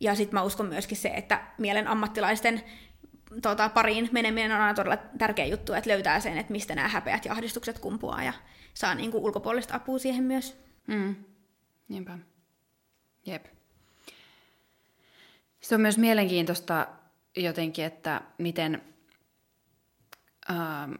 ja 0.00 0.14
sitten 0.14 0.34
mä 0.34 0.42
uskon 0.42 0.66
myöskin 0.66 0.98
se, 0.98 1.08
että 1.08 1.40
mielen 1.58 1.88
ammattilaisten 1.88 2.62
tota, 3.42 3.68
pariin 3.68 4.08
meneminen 4.12 4.52
on 4.52 4.60
aina 4.60 4.74
todella 4.74 4.96
tärkeä 5.18 5.46
juttu, 5.46 5.72
että 5.72 5.90
löytää 5.90 6.20
sen, 6.20 6.38
että 6.38 6.52
mistä 6.52 6.74
nämä 6.74 6.88
häpeät 6.88 7.24
ja 7.24 7.32
ahdistukset 7.32 7.78
kumpuaa 7.78 8.22
ja 8.22 8.32
saa 8.74 8.94
niin 8.94 9.10
kuin, 9.10 9.24
ulkopuolista 9.24 9.74
apua 9.74 9.98
siihen 9.98 10.24
myös. 10.24 10.56
Mm. 10.86 11.14
Niinpä. 11.88 12.18
Jep. 13.26 13.46
Se 15.60 15.74
on 15.74 15.80
myös 15.80 15.98
mielenkiintoista 15.98 16.86
jotenkin, 17.36 17.84
että 17.84 18.20
miten... 18.38 18.82
Ähm, 20.50 20.92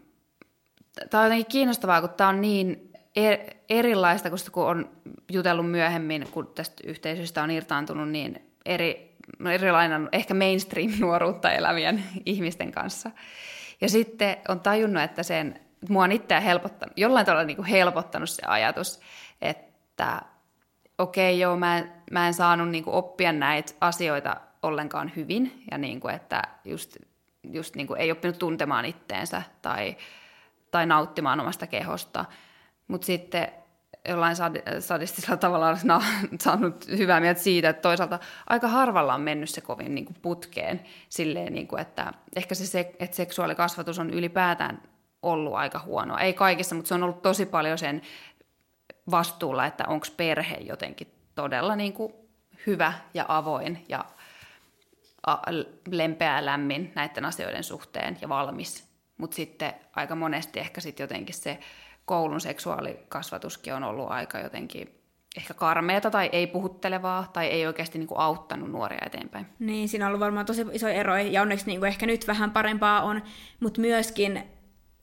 tämä 1.11 1.20
on 1.20 1.26
jotenkin 1.26 1.53
kiinnostavaa, 1.53 2.00
kun 2.00 2.11
tämä 2.11 2.28
on 2.28 2.40
niin 2.40 2.92
er, 3.16 3.38
erilaista, 3.68 4.30
kun 4.53 4.66
on 4.66 4.90
jutellut 5.32 5.70
myöhemmin, 5.70 6.28
kun 6.30 6.46
tästä 6.55 6.82
yhteisöstä 6.86 7.42
on 7.42 7.50
irtaantunut, 7.50 8.09
niin 8.09 8.53
eri, 8.64 9.15
erilainen 9.54 10.08
ehkä 10.12 10.34
mainstream-nuoruutta 10.34 11.52
elävien 11.58 12.04
ihmisten 12.26 12.72
kanssa. 12.72 13.10
Ja 13.80 13.88
sitten 13.88 14.36
on 14.48 14.60
tajunnut, 14.60 15.02
että 15.02 15.22
sen, 15.22 15.60
mua 15.88 16.04
on 16.04 16.12
itseä 16.12 16.40
helpottanut, 16.40 16.98
jollain 16.98 17.26
tavalla 17.26 17.44
niin 17.44 17.56
kuin 17.56 17.66
helpottanut 17.66 18.30
se 18.30 18.42
ajatus, 18.46 19.00
että 19.42 20.22
okei 20.98 21.32
okay, 21.34 21.40
joo, 21.40 21.56
mä 21.56 21.78
en, 21.78 21.92
mä 22.10 22.26
en 22.26 22.34
saanut 22.34 22.68
niin 22.68 22.84
kuin 22.84 22.94
oppia 22.94 23.32
näitä 23.32 23.72
asioita 23.80 24.36
ollenkaan 24.62 25.12
hyvin, 25.16 25.62
ja 25.70 25.78
niin 25.78 26.00
kuin, 26.00 26.14
että 26.14 26.42
just 26.64 26.96
just 27.52 27.76
niin 27.76 27.86
kuin 27.86 28.00
ei 28.00 28.12
oppinut 28.12 28.38
tuntemaan 28.38 28.84
itteensä 28.84 29.42
tai, 29.62 29.96
tai 30.70 30.86
nauttimaan 30.86 31.40
omasta 31.40 31.66
kehosta. 31.66 32.24
Mutta 32.88 33.04
sitten 33.04 33.48
jollain 34.09 34.36
sadistisella 34.80 35.36
tavalla 35.36 35.68
olisi 35.68 35.86
saanut 36.40 36.88
hyvää 36.88 37.20
mieltä 37.20 37.40
siitä, 37.40 37.68
että 37.68 37.82
toisaalta 37.82 38.18
aika 38.46 38.68
harvalla 38.68 39.14
on 39.14 39.20
mennyt 39.20 39.50
se 39.50 39.61
kovin 39.61 39.94
niin 39.94 40.04
kuin 40.04 40.16
putkeen 40.22 40.80
silleen, 41.09 41.52
niin 41.52 41.68
kuin, 41.68 41.82
että 41.82 42.12
ehkä 42.36 42.54
se, 42.54 42.94
että 42.98 43.16
seksuaalikasvatus 43.16 43.98
on 43.98 44.11
ylipäätään 44.11 44.82
ollut 45.22 45.54
aika 45.54 45.78
huonoa. 45.78 46.20
Ei 46.20 46.32
kaikissa, 46.32 46.74
mutta 46.74 46.88
se 46.88 46.94
on 46.94 47.02
ollut 47.02 47.22
tosi 47.22 47.46
paljon 47.46 47.78
sen 47.78 48.02
vastuulla, 49.11 49.66
että 49.66 49.84
onko 49.86 50.07
perhe 50.16 50.57
jotenkin 50.57 51.14
todella 51.34 51.76
niin 51.76 51.92
kuin 51.92 52.12
hyvä 52.66 52.92
ja 53.14 53.24
avoin 53.28 53.84
ja 53.88 54.04
lempeä 55.90 56.36
ja 56.36 56.46
lämmin 56.46 56.92
näiden 56.94 57.24
asioiden 57.24 57.64
suhteen 57.64 58.18
ja 58.20 58.28
valmis. 58.28 58.88
Mutta 59.18 59.34
sitten 59.34 59.74
aika 59.96 60.14
monesti 60.14 60.61
ehkä 60.61 60.80
sitten 60.80 61.04
jotenkin 61.04 61.34
se 61.34 61.59
koulun 62.07 62.40
seksuaalikasvatuskin 62.40 63.74
on 63.74 63.84
ollut 63.84 64.11
aika 64.11 64.38
jotenkin 64.38 64.96
ehkä 65.36 65.54
karmeata 65.54 66.11
tai 66.11 66.28
ei 66.32 66.46
puhuttelevaa 66.46 67.30
tai 67.32 67.46
ei 67.46 67.66
oikeasti 67.66 67.98
niin 67.98 68.09
kuin 68.09 68.20
auttanut 68.20 68.70
nuoria 68.70 69.07
eteenpäin. 69.07 69.46
Niin, 69.59 69.88
siinä 69.88 70.04
on 70.04 70.09
ollut 70.09 70.20
varmaan 70.20 70.46
tosi 70.46 70.66
iso 70.72 70.88
ero 70.88 71.16
ja 71.16 71.42
onneksi 71.42 71.66
niin 71.66 71.78
kuin 71.78 71.88
ehkä 71.88 72.07
nyt 72.07 72.26
vähän 72.26 72.50
parempaa 72.50 73.02
on, 73.02 73.22
mutta 73.61 73.80
myöskin 73.80 74.42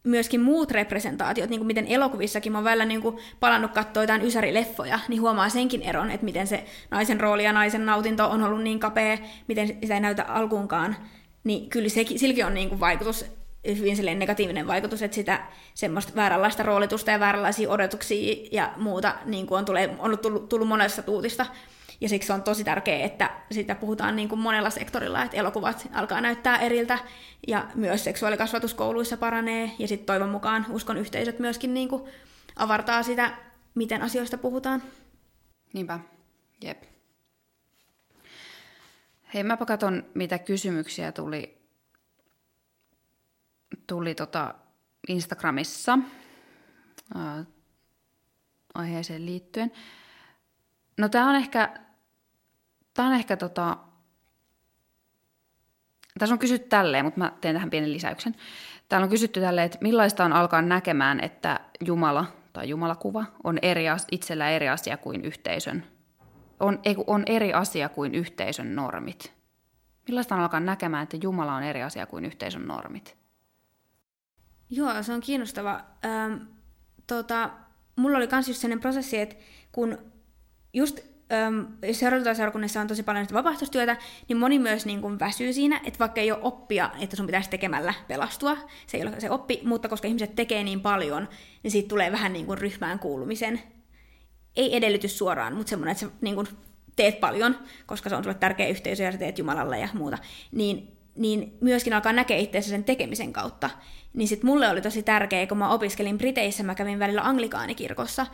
myöskin 0.04 0.42
muut 0.42 0.72
representaatiot, 0.72 1.50
niin 1.50 1.60
kuin 1.60 1.68
miten 1.68 1.88
elokuvissakin, 1.88 2.52
mä 2.52 2.58
oon 2.58 2.66
välillä 2.66 2.86
niin 2.86 3.02
kuin 3.02 3.18
palannut 3.40 3.72
katsoa 3.72 4.04
jotain 4.04 4.22
ysärileffoja, 4.22 5.00
niin 5.08 5.22
huomaa 5.22 5.50
senkin 5.50 5.82
eron, 5.82 6.12
että 6.12 6.26
miten 6.26 6.48
se 6.48 6.66
naisen 6.92 7.20
rooli 7.20 7.44
ja 7.44 7.54
naisen 7.54 7.86
nautinto 7.86 8.30
on 8.30 8.44
ollut 8.44 8.62
niin 8.62 8.80
kapea, 8.80 9.18
miten 9.48 9.68
sitä 9.68 9.94
ei 9.94 10.00
näytä 10.00 10.24
alkuunkaan, 10.24 10.96
niin 11.44 11.70
kyllä 11.70 11.90
se, 11.90 12.06
silläkin 12.16 12.46
on 12.46 12.54
niin 12.54 12.70
kuin 12.70 12.80
vaikutus, 12.80 13.26
hyvin 13.68 14.20
negatiivinen 14.20 14.68
vaikutus, 14.68 15.02
että 15.02 15.16
sitä 15.16 15.40
semmoista 15.74 16.16
vääränlaista 16.16 16.64
roolitusta 16.64 17.12
ja 17.12 17.20
vääränlaisia 17.20 17.70
odotuksia 17.70 18.36
ja 18.52 18.74
muuta 18.78 19.16
niin 19.26 19.48
kuin 19.48 19.60
on, 19.60 19.66
tulee, 19.66 19.96
on 20.00 20.20
tullut, 20.20 20.50
tullut 20.50 20.68
monesta 20.68 21.02
tuutista, 21.02 21.46
ja 22.02 22.10
siksi 22.10 22.34
on 22.34 22.44
tosi 22.44 22.64
tärkeää, 22.64 23.06
että 23.06 23.32
sitä 23.52 23.76
puhutaan 23.76 24.16
niin 24.16 24.30
kuin 24.30 24.40
monella 24.40 24.70
sektorilla, 24.70 25.24
että 25.24 25.38
elokuvat 25.38 25.88
alkaa 25.94 26.22
näyttää 26.22 26.58
eriltä 26.58 27.00
ja 27.48 27.68
myös 27.76 28.04
seksuaalikasvatuskouluissa 28.04 29.18
paranee. 29.18 29.72
Ja 29.80 29.88
sitten 29.88 30.06
toivon 30.06 30.30
mukaan 30.30 30.66
uskon 30.70 30.98
yhteisöt 30.98 31.40
myöskin 31.40 31.74
niin 31.74 31.90
kuin 31.90 32.04
avartaa 32.56 33.04
sitä, 33.04 33.38
miten 33.76 34.02
asioista 34.02 34.38
puhutaan. 34.38 34.84
Niinpä, 35.74 36.00
jep. 36.62 36.84
Hei, 39.34 39.44
mäpä 39.44 39.66
katon, 39.66 40.06
mitä 40.14 40.40
kysymyksiä 40.40 41.12
tuli, 41.12 41.63
tuli 43.88 44.16
tota 44.16 44.56
Instagramissa 45.08 46.00
äh, 47.16 47.46
aiheeseen 48.74 49.26
liittyen. 49.26 49.72
No 50.98 51.10
tämä 51.10 51.30
on 51.30 51.36
ehkä 51.36 51.84
Tämä 52.94 53.08
on 53.08 53.16
ehkä 53.16 53.38
tota... 53.38 53.78
Tässä 56.20 56.36
on 56.36 56.40
kysytty 56.40 56.68
tälleen, 56.68 57.06
mutta 57.06 57.20
mä 57.20 57.32
teen 57.42 57.56
tähän 57.56 57.70
pienen 57.70 57.94
lisäyksen. 57.94 58.36
Täällä 58.90 59.04
on 59.04 59.10
kysytty 59.10 59.42
tälleen, 59.42 59.66
että 59.66 59.78
millaista 59.82 60.26
on 60.26 60.34
alkaa 60.34 60.62
näkemään, 60.62 61.20
että 61.20 61.60
Jumala 61.86 62.26
tai 62.54 62.70
Jumalakuva 62.70 63.26
on 63.44 63.60
eri, 63.62 63.86
itsellä 64.12 64.50
eri 64.50 64.70
asia 64.70 64.98
kuin 64.98 65.22
yhteisön. 65.22 65.86
On, 66.60 66.80
ei, 66.84 66.96
on 67.08 67.24
eri 67.26 67.54
asia 67.54 67.90
kuin 67.90 68.16
yhteisön 68.16 68.76
normit. 68.76 69.34
Millaista 70.08 70.36
on 70.36 70.42
alkaa 70.42 70.60
näkemään, 70.60 71.04
että 71.04 71.18
Jumala 71.22 71.56
on 71.56 71.64
eri 71.64 71.84
asia 71.84 72.06
kuin 72.06 72.26
yhteisön 72.26 72.68
normit? 72.68 73.18
Joo, 74.76 75.04
se 75.04 75.14
on 75.14 75.22
kiinnostava. 75.22 75.84
Ähm, 76.06 76.34
tota, 77.08 77.50
mulla 77.96 78.18
oli 78.18 78.28
myös 78.32 78.48
just 78.48 78.60
sellainen 78.60 78.82
prosessi, 78.82 79.20
että 79.20 79.36
kun 79.72 79.98
just 80.74 81.00
seurakuntaseurakunnassa 81.92 82.82
on 82.82 82.88
tosi 82.88 83.04
paljon 83.04 83.28
vapaaehtoistyötä, 83.34 83.98
niin 84.28 84.38
moni 84.38 84.60
myös 84.60 84.86
niin 84.86 85.02
kuin 85.02 85.20
väsyy 85.20 85.54
siinä, 85.54 85.82
että 85.84 86.00
vaikka 86.00 86.22
ei 86.22 86.32
ole 86.32 86.40
oppia, 86.42 86.90
että 87.00 87.16
sun 87.16 87.26
pitäisi 87.26 87.50
tekemällä 87.50 87.94
pelastua, 88.08 88.58
se 88.88 88.98
ei 88.98 89.04
ole 89.04 89.20
se 89.20 89.30
oppi, 89.30 89.62
mutta 89.64 89.90
koska 89.90 90.08
ihmiset 90.08 90.36
tekee 90.36 90.64
niin 90.64 90.82
paljon, 90.82 91.30
niin 91.64 91.72
siitä 91.72 91.88
tulee 91.88 92.12
vähän 92.12 92.34
niin 92.34 92.46
kuin 92.46 92.58
ryhmään 92.58 93.00
kuulumisen, 93.00 93.62
ei 94.56 94.76
edellytys 94.76 95.18
suoraan, 95.18 95.56
mutta 95.56 95.70
semmoinen, 95.70 95.92
että 95.92 96.06
sä 96.06 96.12
niin 96.22 96.36
kuin 96.36 96.48
teet 96.96 97.20
paljon, 97.20 97.58
koska 97.86 98.10
se 98.10 98.16
on 98.16 98.24
sulle 98.24 98.38
tärkeä 98.38 98.68
yhteisö 98.68 99.04
ja 99.04 99.12
sä 99.12 99.18
teet 99.18 99.38
Jumalalle 99.38 99.80
ja 99.80 99.90
muuta, 99.94 100.18
niin, 100.52 100.93
niin 101.16 101.58
myöskin 101.62 101.94
alkaa 101.94 102.14
näkeä 102.14 102.38
itseäsi 102.38 102.70
sen 102.70 102.84
tekemisen 102.84 103.34
kautta. 103.34 103.70
Niin 104.14 104.28
sitten 104.28 104.50
mulle 104.50 104.70
oli 104.70 104.82
tosi 104.82 105.04
tärkeää, 105.04 105.48
kun 105.48 105.58
mä 105.58 105.70
opiskelin 105.70 106.18
Briteissä, 106.18 106.64
mä 106.64 106.76
kävin 106.76 107.00
välillä 107.00 107.22
anglikaanikirkossa, 107.22 108.26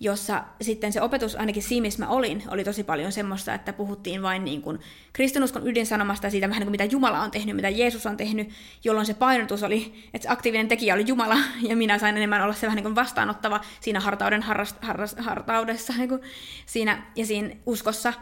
jossa 0.00 0.44
sitten 0.60 0.92
se 0.92 1.02
opetus, 1.02 1.36
ainakin 1.36 1.62
siinä 1.62 1.82
missä 1.82 2.04
mä 2.04 2.10
olin, 2.10 2.42
oli 2.48 2.64
tosi 2.64 2.84
paljon 2.84 3.12
semmoista, 3.12 3.54
että 3.54 3.72
puhuttiin 3.72 4.22
vain 4.22 4.44
niin 4.44 4.62
kuin 4.62 4.78
kristinuskon 5.12 5.68
ydinsanomasta 5.68 6.30
siitä 6.30 6.48
vähän 6.48 6.60
niin 6.60 6.66
kuin 6.66 6.70
mitä 6.70 6.84
Jumala 6.84 7.20
on 7.20 7.30
tehnyt, 7.30 7.56
mitä 7.56 7.68
Jeesus 7.68 8.06
on 8.06 8.16
tehnyt, 8.16 8.48
jolloin 8.84 9.06
se 9.06 9.14
painotus 9.14 9.62
oli, 9.62 10.08
että 10.14 10.32
aktiivinen 10.32 10.68
tekijä 10.68 10.94
oli 10.94 11.04
Jumala, 11.06 11.36
ja 11.68 11.76
minä 11.76 11.98
sain 11.98 12.16
enemmän 12.16 12.42
olla 12.42 12.54
se 12.54 12.66
vähän 12.66 12.76
niin 12.76 12.84
kuin 12.84 12.94
vastaanottava 12.94 13.60
siinä 13.80 14.00
hartauden 14.00 14.42
harrast, 14.42 14.76
hartaudessa 15.18 15.92
niin 15.98 16.08
kuin 16.08 16.20
siinä, 16.66 17.02
ja 17.16 17.26
siinä 17.26 17.50
uskossa 17.66 18.12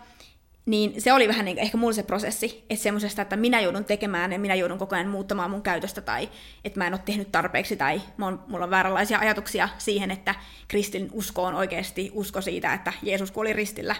niin 0.66 1.02
se 1.02 1.12
oli 1.12 1.28
vähän 1.28 1.44
niin 1.44 1.58
ehkä 1.58 1.76
mulle 1.76 1.94
se 1.94 2.02
prosessi, 2.02 2.64
että 2.70 2.82
semmoisesta, 2.82 3.22
että 3.22 3.36
minä 3.36 3.60
joudun 3.60 3.84
tekemään 3.84 4.32
ja 4.32 4.38
minä 4.38 4.54
joudun 4.54 4.78
koko 4.78 4.96
ajan 4.96 5.08
muuttamaan 5.08 5.50
mun 5.50 5.62
käytöstä 5.62 6.00
tai 6.00 6.28
että 6.64 6.80
mä 6.80 6.86
en 6.86 6.94
ole 6.94 7.00
tehnyt 7.04 7.32
tarpeeksi 7.32 7.76
tai 7.76 8.00
mulla 8.18 8.64
on 8.64 8.70
vääränlaisia 8.70 9.18
ajatuksia 9.18 9.68
siihen, 9.78 10.10
että 10.10 10.34
kristin 10.68 11.08
usko 11.12 11.42
on 11.42 11.54
oikeasti 11.54 12.10
usko 12.14 12.40
siitä, 12.40 12.74
että 12.74 12.92
Jeesus 13.02 13.30
kuoli 13.30 13.52
ristillä 13.52 13.96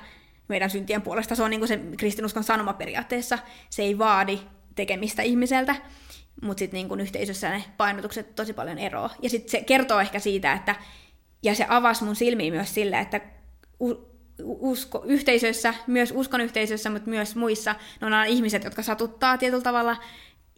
meidän 0.48 0.70
syntien 0.70 1.02
puolesta. 1.02 1.34
Se 1.34 1.42
on 1.42 1.50
niin 1.50 1.60
kuin 1.60 1.68
se 1.68 1.80
kristinuskon 1.96 2.44
sanoma 2.44 2.72
periaatteessa. 2.72 3.38
Se 3.70 3.82
ei 3.82 3.98
vaadi 3.98 4.40
tekemistä 4.74 5.22
ihmiseltä, 5.22 5.76
mutta 6.42 6.58
sitten 6.58 6.88
niin 6.88 7.00
yhteisössä 7.00 7.50
ne 7.50 7.64
painotukset 7.76 8.34
tosi 8.34 8.52
paljon 8.52 8.78
eroa. 8.78 9.10
Ja 9.22 9.30
sitten 9.30 9.50
se 9.50 9.60
kertoo 9.60 10.00
ehkä 10.00 10.18
siitä, 10.18 10.52
että 10.52 10.74
ja 11.42 11.54
se 11.54 11.66
avasi 11.68 12.04
mun 12.04 12.16
silmiä 12.16 12.50
myös 12.50 12.74
sille, 12.74 12.98
että 12.98 13.20
usko, 14.42 15.02
yhteisöissä, 15.06 15.74
myös 15.86 16.12
uskon 16.16 16.40
yhteisöissä, 16.40 16.90
mutta 16.90 17.10
myös 17.10 17.36
muissa, 17.36 17.74
ne 18.00 18.06
on 18.06 18.26
ihmiset, 18.26 18.64
jotka 18.64 18.82
satuttaa 18.82 19.38
tietyllä 19.38 19.62
tavalla, 19.62 19.96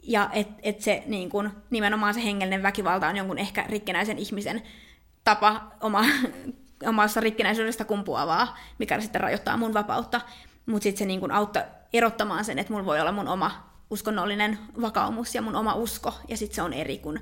ja 0.03 0.31
että 0.33 0.55
et 0.63 0.81
se 0.81 1.03
niin 1.07 1.31
kun, 1.31 1.51
nimenomaan 1.71 2.15
se 2.15 2.25
hengellinen 2.25 2.63
väkivalta 2.63 3.09
on 3.09 3.17
jonkun 3.17 3.39
ehkä 3.39 3.65
rikkinäisen 3.69 4.19
ihmisen 4.19 4.63
tapa 5.25 5.73
oma, 5.81 6.05
omassa 6.91 7.21
rikkinäisyydestä 7.21 7.85
kumpuavaa, 7.85 8.59
mikä 8.79 9.01
sitten 9.01 9.21
rajoittaa 9.21 9.57
mun 9.57 9.75
vapautta. 9.75 10.21
Mutta 10.67 10.83
sitten 10.83 10.99
se 10.99 11.05
niin 11.05 11.21
kun 11.21 11.33
auttaa 11.33 11.63
erottamaan 11.93 12.45
sen, 12.45 12.59
että 12.59 12.73
mulla 12.73 12.87
voi 12.87 13.01
olla 13.01 13.13
mun 13.13 13.29
oma 13.29 13.71
uskonnollinen 13.91 14.59
vakaumus 14.81 15.35
ja 15.35 15.43
mun 15.43 15.57
oma 15.57 15.75
usko, 15.75 16.15
ja 16.29 16.37
sitten 16.37 16.55
se 16.55 16.63
on 16.63 16.73
eri 16.73 16.99
kun, 16.99 17.21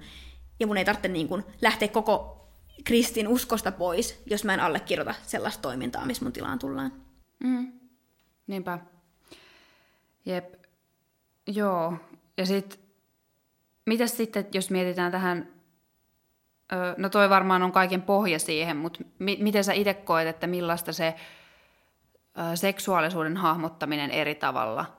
ja 0.61 0.67
mun 0.67 0.77
ei 0.77 0.85
tarvitse 0.85 1.09
niin 1.09 1.29
kun 1.29 1.45
lähteä 1.63 1.89
koko 1.89 2.43
kristin 2.85 3.29
uskosta 3.29 3.72
pois, 3.72 4.22
jos 4.27 4.45
mä 4.45 4.55
en 4.55 4.61
allekirjoita 4.61 5.14
sellaista 5.22 5.62
toimintaa, 5.62 6.07
missä 6.07 6.25
mun 6.25 6.33
tilaan 6.33 6.59
tullaan. 6.59 6.93
Mm. 7.45 7.72
Niinpä. 8.47 8.79
Jep. 10.27 10.55
Joo. 11.47 11.97
Ja 12.37 12.47
sitten, 12.47 12.79
mitäs 13.87 14.16
sitten, 14.16 14.47
jos 14.55 14.70
mietitään 14.70 15.12
tähän, 15.12 15.49
no 16.97 17.09
toi 17.09 17.31
varmaan 17.31 17.62
on 17.62 17.72
kaiken 17.72 18.03
pohja 18.03 18.39
siihen, 18.39 18.77
mutta 18.77 19.05
mi- 19.18 19.39
miten 19.41 19.64
sä 19.64 19.72
itse 19.72 19.95
koet, 19.95 20.29
että 20.29 20.47
millaista 20.47 20.93
se 20.93 21.14
seksuaalisuuden 22.55 23.37
hahmottaminen 23.37 24.11
eri 24.11 24.35
tavalla 24.35 24.97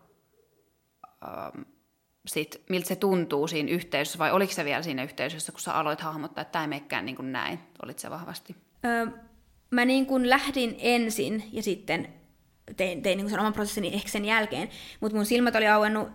sit, 2.28 2.62
miltä 2.70 2.88
se 2.88 2.96
tuntuu 2.96 3.48
siinä 3.48 3.72
yhteisössä, 3.72 4.20
vai 4.20 4.32
oliko 4.32 4.54
se 4.54 4.66
vielä 4.66 4.84
siinä 4.84 5.04
yhteisössä, 5.04 5.52
kun 5.52 5.62
sä 5.62 5.74
aloit 5.74 6.02
hahmottaa, 6.02 6.42
että 6.42 6.52
tämä 6.52 6.76
ei 6.76 7.04
niin 7.04 7.16
kuin 7.16 7.32
näin? 7.32 7.60
Olit 7.84 8.00
se 8.00 8.10
vahvasti? 8.10 8.56
Öö, 8.86 9.08
mä 9.72 9.86
niin 9.86 10.06
kuin 10.06 10.30
lähdin 10.30 10.76
ensin 10.80 11.44
ja 11.52 11.64
sitten 11.64 12.08
tein, 12.78 13.02
tein 13.02 13.18
niin 13.18 13.30
sen 13.30 13.40
oman 13.40 13.54
prosessini 13.54 13.94
ehkä 13.94 14.10
sen 14.10 14.26
jälkeen, 14.26 14.70
mutta 15.00 15.16
mun 15.16 15.26
silmät 15.26 15.56
oli 15.56 15.68
auennut 15.68 16.08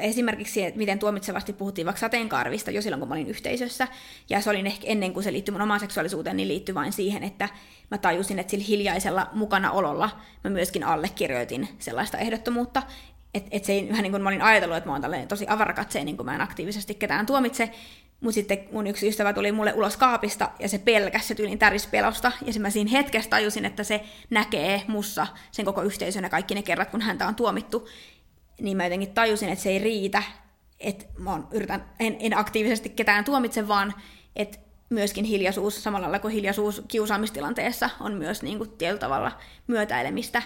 esimerkiksi, 0.00 0.64
että 0.64 0.78
miten 0.78 0.98
tuomitsevasti 0.98 1.52
puhuttiin 1.52 1.86
vaikka 1.86 2.00
sateenkaarvista 2.00 2.70
jo 2.70 2.82
silloin, 2.82 3.00
kun 3.00 3.08
mä 3.08 3.14
olin 3.14 3.26
yhteisössä, 3.26 3.88
ja 4.30 4.40
se 4.40 4.50
oli 4.50 4.66
ehkä 4.66 4.86
ennen 4.86 5.12
kuin 5.12 5.24
se 5.24 5.32
liittyi 5.32 5.52
mun 5.52 5.62
omaan 5.62 5.80
seksuaalisuuteen, 5.80 6.36
niin 6.36 6.48
liittyi 6.48 6.74
vain 6.74 6.92
siihen, 6.92 7.22
että 7.22 7.48
mä 7.90 7.98
tajusin, 7.98 8.38
että 8.38 8.50
sillä 8.50 8.64
hiljaisella 8.64 9.26
mukanaololla 9.32 10.20
mä 10.44 10.50
myöskin 10.50 10.84
allekirjoitin 10.84 11.68
sellaista 11.78 12.18
ehdottomuutta, 12.18 12.82
että 13.34 13.48
et 13.52 13.64
se 13.64 13.72
ei 13.72 13.88
vähän 13.88 14.02
niin 14.02 14.12
kuin 14.12 14.22
mä 14.22 14.28
olin 14.28 14.42
ajatellut, 14.42 14.76
että 14.76 14.90
mä 14.90 14.92
oon 14.92 15.28
tosi 15.28 15.46
avarakatseinen, 15.48 16.06
niin 16.06 16.16
kuin 16.16 16.26
mä 16.26 16.34
en 16.34 16.40
aktiivisesti 16.40 16.94
ketään 16.94 17.26
tuomitse, 17.26 17.70
mutta 18.20 18.34
sitten 18.34 18.58
mun 18.72 18.86
yksi 18.86 19.08
ystävä 19.08 19.32
tuli 19.32 19.52
mulle 19.52 19.72
ulos 19.72 19.96
kaapista 19.96 20.50
ja 20.58 20.68
se 20.68 20.78
pelkäs 20.78 21.28
se 21.28 21.34
tyylin 21.34 21.58
tärispelosta. 21.58 22.32
Ja 22.46 22.60
mä 22.60 22.70
siinä 22.70 22.90
hetkessä 22.90 23.30
tajusin, 23.30 23.64
että 23.64 23.84
se 23.84 24.04
näkee 24.30 24.82
mussa 24.86 25.26
sen 25.50 25.64
koko 25.64 25.82
yhteisön 25.82 26.24
ja 26.24 26.30
kaikki 26.30 26.54
ne 26.54 26.62
kerrat, 26.62 26.90
kun 26.90 27.00
häntä 27.00 27.26
on 27.26 27.34
tuomittu. 27.34 27.88
Niin 28.60 28.76
mä 28.76 28.84
jotenkin 28.84 29.14
tajusin, 29.14 29.48
että 29.48 29.62
se 29.62 29.70
ei 29.70 29.78
riitä, 29.78 30.22
että 30.80 31.04
mä 31.18 31.42
yritän, 31.50 31.84
en, 32.00 32.16
en 32.20 32.38
aktiivisesti 32.38 32.88
ketään 32.88 33.24
tuomitse, 33.24 33.68
vaan 33.68 33.94
että 34.36 34.58
myöskin 34.90 35.24
hiljaisuus, 35.24 35.84
samalla 35.84 36.04
lailla 36.04 36.18
kuin 36.18 36.34
hiljaisuus 36.34 36.82
kiusaamistilanteessa 36.88 37.90
on 38.00 38.14
myös 38.14 38.42
niin 38.42 38.58
kuin 38.58 38.70
tietyllä 38.70 39.00
tavalla 39.00 39.32
myötäilemistä, 39.66 40.42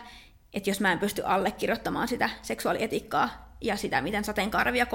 että 0.55 0.71
jos 0.71 0.81
mä 0.81 0.93
en 0.93 0.99
pysty 0.99 1.23
allekirjoittamaan 1.25 2.09
sitä 2.09 2.31
seksuaalietiikkaa 2.43 3.47
ja 3.61 3.77
sitä, 3.77 4.01
miten 4.01 4.25
sateenkaarvia 4.25 4.87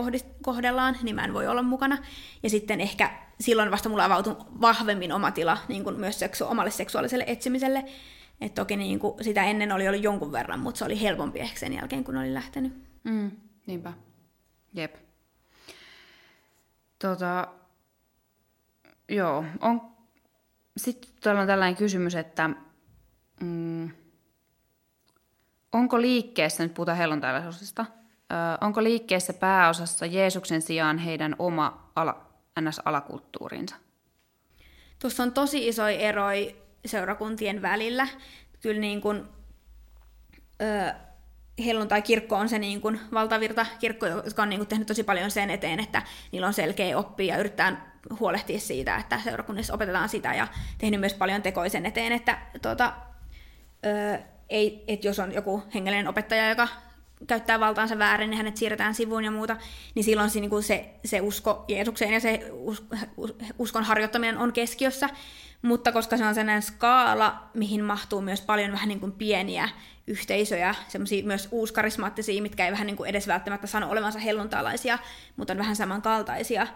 kohdellaan, 0.41 0.97
niin 1.03 1.15
mä 1.15 1.25
en 1.25 1.33
voi 1.33 1.47
olla 1.47 1.63
mukana. 1.63 1.97
Ja 2.43 2.49
sitten 2.49 2.81
ehkä 2.81 3.11
silloin 3.39 3.71
vasta 3.71 3.89
mulla 3.89 4.05
avautui 4.05 4.35
vahvemmin 4.61 5.11
oma 5.11 5.31
tila 5.31 5.57
niin 5.67 5.83
kuin 5.83 5.99
myös 5.99 6.19
seksu- 6.19 6.47
omalle 6.47 6.71
seksuaaliselle 6.71 7.23
etsimiselle. 7.27 7.85
Et 8.41 8.53
toki 8.53 8.75
niin 8.75 8.99
kuin 8.99 9.23
sitä 9.23 9.43
ennen 9.43 9.71
oli 9.71 9.87
ollut 9.87 10.03
jonkun 10.03 10.31
verran, 10.31 10.59
mutta 10.59 10.79
se 10.79 10.85
oli 10.85 11.01
helpompi 11.01 11.39
ehkä 11.39 11.59
sen 11.59 11.73
jälkeen, 11.73 12.03
kun 12.03 12.17
olin 12.17 12.33
lähtenyt. 12.33 12.73
Mm, 13.03 13.31
niinpä. 13.65 13.93
Jep. 14.73 14.95
Tota, 16.99 17.47
joo, 19.09 19.45
on... 19.59 19.91
Sitten 20.77 21.11
täällä 21.21 21.41
on 21.41 21.47
tällainen 21.47 21.75
kysymys, 21.75 22.15
että 22.15 22.49
mm, 23.41 23.89
onko 25.71 26.01
liikkeessä, 26.01 26.63
nyt 26.63 26.73
puhutaan 26.73 26.97
helluntailaisuudesta, 26.97 27.85
onko 28.61 28.83
liikkeessä 28.83 29.33
pääosassa 29.33 30.05
Jeesuksen 30.05 30.61
sijaan 30.61 30.97
heidän 30.97 31.35
oma 31.39 31.91
ala, 31.95 32.25
NS-alakulttuurinsa? 32.59 33.75
Tuossa 34.99 35.23
on 35.23 35.31
tosi 35.31 35.67
iso 35.67 35.87
ero 35.87 36.25
seurakuntien 36.85 37.61
välillä. 37.61 38.07
Kyllä 38.61 38.81
niin 38.81 39.01
kuin, 39.01 39.23
ö, 40.61 40.93
helluntai-kirkko 41.65 42.35
on 42.35 42.49
se 42.49 42.59
niin 42.59 42.81
kuin 42.81 42.99
valtavirta 43.13 43.65
kirkko, 43.79 44.05
joka 44.05 44.41
on 44.41 44.49
niin 44.49 44.59
kuin 44.59 44.67
tehnyt 44.67 44.87
tosi 44.87 45.03
paljon 45.03 45.31
sen 45.31 45.49
eteen, 45.49 45.79
että 45.79 46.01
niillä 46.31 46.47
on 46.47 46.53
selkeä 46.53 46.97
oppi 46.97 47.27
ja 47.27 47.37
yrittää 47.37 47.91
huolehtia 48.19 48.59
siitä, 48.59 48.95
että 48.95 49.19
seurakunnissa 49.23 49.73
opetetaan 49.73 50.09
sitä 50.09 50.33
ja 50.33 50.47
tehnyt 50.77 50.99
myös 50.99 51.13
paljon 51.13 51.41
tekoisen 51.41 51.85
eteen, 51.85 52.11
että 52.11 52.37
tuota, 52.61 52.93
ö, 53.85 54.19
ei, 54.51 54.83
että 54.87 55.07
jos 55.07 55.19
on 55.19 55.33
joku 55.33 55.63
hengellinen 55.73 56.07
opettaja, 56.07 56.49
joka 56.49 56.67
käyttää 57.27 57.59
valtaansa 57.59 57.97
väärin, 57.97 58.29
niin 58.29 58.37
hänet 58.37 58.57
siirretään 58.57 58.95
sivuun 58.95 59.23
ja 59.23 59.31
muuta, 59.31 59.57
niin 59.95 60.03
silloin 60.03 60.29
se, 60.29 60.39
niin 60.39 60.49
kuin 60.49 60.63
se, 60.63 60.89
se 61.05 61.21
usko 61.21 61.65
Jeesukseen 61.67 62.13
ja 62.13 62.19
se 62.19 62.49
us, 62.51 62.85
us, 63.17 63.35
uskon 63.59 63.83
harjoittaminen 63.83 64.37
on 64.37 64.53
keskiössä, 64.53 65.09
mutta 65.61 65.91
koska 65.91 66.17
se 66.17 66.25
on 66.25 66.35
sellainen 66.35 66.61
skaala, 66.61 67.49
mihin 67.53 67.83
mahtuu 67.83 68.21
myös 68.21 68.41
paljon 68.41 68.71
vähän 68.71 68.89
niin 68.89 68.99
kuin 68.99 69.11
pieniä 69.11 69.69
yhteisöjä, 70.07 70.75
semmoisia 70.87 71.23
myös 71.23 71.47
uuskarismaattisia, 71.51 72.41
mitkä 72.41 72.65
ei 72.65 72.71
vähän 72.71 72.87
niin 72.87 72.97
kuin 72.97 73.09
edes 73.09 73.27
välttämättä 73.27 73.67
sano 73.67 73.89
olevansa 73.89 74.19
helluntalaisia, 74.19 74.99
mutta 75.37 75.53
on 75.53 75.59
vähän 75.59 75.75
samankaltaisia, 75.75 76.67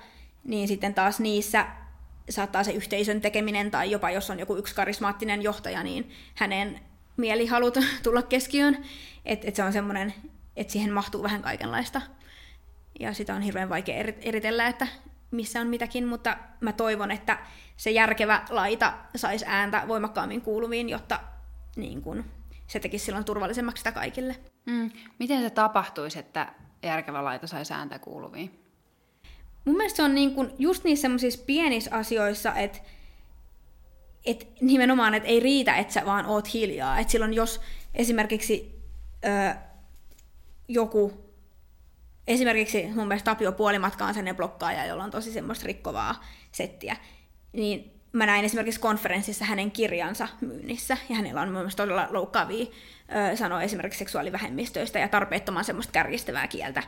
niin 0.44 0.68
sitten 0.68 0.94
taas 0.94 1.20
niissä 1.20 1.66
saattaa 2.30 2.64
se 2.64 2.72
yhteisön 2.72 3.22
tekeminen, 3.22 3.72
tai 3.72 3.92
jopa 3.92 4.12
jos 4.12 4.30
on 4.30 4.40
joku 4.40 4.56
yksi 4.56 4.76
karismaattinen 4.76 5.42
johtaja, 5.42 5.84
niin 5.84 6.10
hänen 6.36 6.80
mielihalut 7.18 7.78
tulla 8.04 8.22
keskiöön, 8.22 8.78
että 9.26 9.48
et 9.48 9.56
se 9.56 9.64
on 9.64 9.74
semmoinen, 9.74 10.14
että 10.56 10.74
siihen 10.74 10.94
mahtuu 10.94 11.24
vähän 11.24 11.42
kaikenlaista. 11.42 12.02
Ja 13.00 13.14
sitä 13.14 13.36
on 13.36 13.42
hirveän 13.42 13.70
vaikea 13.70 14.04
eritellä, 14.22 14.68
että 14.68 14.88
missä 15.32 15.62
on 15.62 15.68
mitäkin, 15.68 16.08
mutta 16.08 16.38
mä 16.62 16.74
toivon, 16.74 17.12
että 17.12 17.40
se 17.78 17.92
järkevä 17.92 18.46
laita 18.50 18.94
saisi 19.16 19.46
ääntä 19.48 19.84
voimakkaammin 19.88 20.42
kuuluviin, 20.42 20.90
jotta 20.90 21.20
niin 21.76 22.02
kun, 22.02 22.26
se 22.68 22.80
tekisi 22.80 23.06
silloin 23.06 23.26
turvallisemmaksi 23.26 23.80
sitä 23.80 23.92
kaikille. 23.92 24.36
Mm. 24.66 24.92
Miten 25.20 25.42
se 25.42 25.50
tapahtuisi, 25.50 26.20
että 26.20 26.54
järkevä 26.84 27.24
laita 27.24 27.48
saisi 27.48 27.74
ääntä 27.74 28.00
kuuluviin? 28.00 28.60
Mun 29.66 29.78
mielestä 29.78 29.98
se 29.98 30.04
on 30.04 30.16
niin 30.16 30.36
kun 30.36 30.54
just 30.60 30.84
niissä 30.84 31.02
semmoisissa 31.02 31.44
pienissä 31.46 31.96
asioissa, 31.96 32.54
että 32.54 32.80
et 34.26 34.48
nimenomaan, 34.62 35.14
että 35.14 35.30
ei 35.30 35.40
riitä, 35.40 35.76
että 35.76 35.94
sä 35.94 36.06
vaan 36.06 36.26
oot 36.26 36.54
hiljaa. 36.54 37.00
Että 37.00 37.12
silloin 37.12 37.34
jos 37.34 37.62
esimerkiksi 37.94 38.82
ö, 39.26 39.56
joku, 40.68 41.14
esimerkiksi 42.28 42.88
mun 42.96 43.08
mielestä 43.08 43.32
Tapio 43.32 43.52
Puolimatka 43.52 44.06
on 44.06 44.14
sellainen 44.14 44.36
blokkaaja, 44.36 44.86
jolla 44.86 45.04
on 45.04 45.12
tosi 45.12 45.32
semmoista 45.32 45.66
rikkovaa 45.66 46.24
settiä, 46.52 46.98
niin 47.54 47.92
mä 48.12 48.26
näin 48.26 48.46
esimerkiksi 48.46 48.80
konferenssissa 48.80 49.46
hänen 49.46 49.72
kirjansa 49.72 50.28
myynnissä, 50.42 50.98
ja 51.10 51.16
hänellä 51.16 51.42
on 51.42 51.50
myös 51.50 51.76
todella 51.76 52.08
loukkaavia 52.10 52.66
sanoa 53.36 53.62
esimerkiksi 53.62 54.00
seksuaalivähemmistöistä 54.00 55.00
ja 55.00 55.08
tarpeettoman 55.08 55.66
semmoista 55.66 55.92
kärjistävää 55.92 56.48
kieltä 56.48 56.84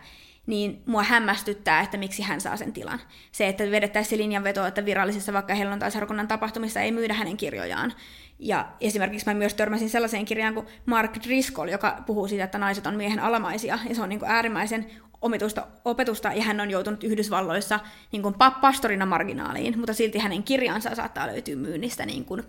niin 0.48 0.84
mua 0.86 1.04
hämmästyttää, 1.04 1.82
että 1.82 1.98
miksi 1.98 2.22
hän 2.22 2.42
saa 2.42 2.58
sen 2.58 2.74
tilan. 2.74 3.00
Se, 3.32 3.48
että 3.48 3.72
vedettäisiin 3.72 4.22
linjanveto, 4.22 4.66
että 4.66 4.86
virallisissa 4.86 5.34
vaikka 5.34 5.54
helluntaisarkunnan 5.54 6.28
tapahtumissa 6.28 6.82
ei 6.82 6.92
myydä 6.92 7.14
hänen 7.14 7.38
kirjojaan. 7.38 7.94
Ja 8.40 8.68
esimerkiksi 8.82 9.26
mä 9.26 9.34
myös 9.34 9.54
törmäsin 9.54 9.90
sellaiseen 9.90 10.26
kirjaan 10.26 10.54
kuin 10.54 10.68
Mark 10.86 11.18
Driscoll, 11.24 11.70
joka 11.70 12.04
puhuu 12.06 12.28
siitä, 12.28 12.44
että 12.44 12.58
naiset 12.58 12.88
on 12.88 12.96
miehen 12.96 13.20
alamaisia, 13.20 13.80
ja 13.90 13.96
se 13.96 14.02
on 14.02 14.10
niin 14.10 14.20
kuin 14.20 14.32
äärimmäisen 14.32 14.86
omituista 15.22 15.68
opetusta, 15.86 16.34
ja 16.34 16.44
hän 16.44 16.60
on 16.60 16.72
joutunut 16.72 17.04
Yhdysvalloissa 17.04 17.80
niin 18.12 18.22
kuin 18.22 18.36
pastorina 18.62 19.06
marginaaliin, 19.06 19.80
mutta 19.80 19.94
silti 19.94 20.20
hänen 20.20 20.44
kirjansa 20.44 20.96
saattaa 20.96 21.28
löytyä 21.28 21.56
myynnistä 21.56 22.06
niin 22.06 22.26
kuin 22.26 22.44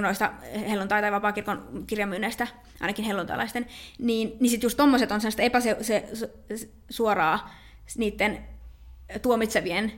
noista 0.00 0.32
helluntai- 0.68 1.02
tai 1.02 1.12
vapaakirkon 1.12 1.84
kirjamyynneistä, 1.86 2.46
ainakin 2.80 3.04
helluntalaisten, 3.04 3.66
niin, 3.98 4.36
niin 4.40 4.50
sitten 4.50 4.66
just 4.66 4.76
tommoset 4.76 5.12
on 5.12 5.20
sellaista 5.20 5.42
epäsuoraa 5.42 7.54
niiden 7.96 8.38
tuomitsevien 9.22 9.92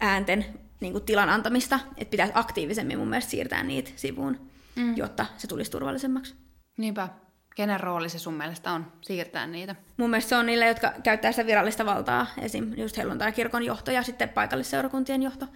äänten 0.00 0.44
niin 0.80 0.92
kuin 0.92 1.04
tilan 1.04 1.28
antamista, 1.28 1.80
että 1.96 2.10
pitäisi 2.10 2.32
aktiivisemmin 2.36 2.98
mun 2.98 3.08
mielestä 3.08 3.30
siirtää 3.30 3.62
niitä 3.62 3.90
sivuun, 3.96 4.40
mm. 4.76 4.96
jotta 4.96 5.26
se 5.38 5.46
tulisi 5.46 5.70
turvallisemmaksi. 5.70 6.34
Niinpä. 6.76 7.08
Kenen 7.56 7.80
rooli 7.80 8.08
se 8.08 8.18
sun 8.18 8.34
mielestä 8.34 8.72
on 8.72 8.92
siirtää 9.00 9.46
niitä? 9.46 9.74
Mun 9.96 10.10
mielestä 10.10 10.28
se 10.28 10.36
on 10.36 10.46
niille, 10.46 10.66
jotka 10.66 10.92
käyttää 11.02 11.32
sitä 11.32 11.46
virallista 11.46 11.86
valtaa, 11.86 12.26
esim. 12.40 12.72
just 12.76 12.96
helluntai-kirkon 12.96 13.64
johto 13.64 13.90
ja 13.90 14.02
sitten 14.02 14.28
paikallisseurakuntien 14.28 15.22
johto. 15.22 15.46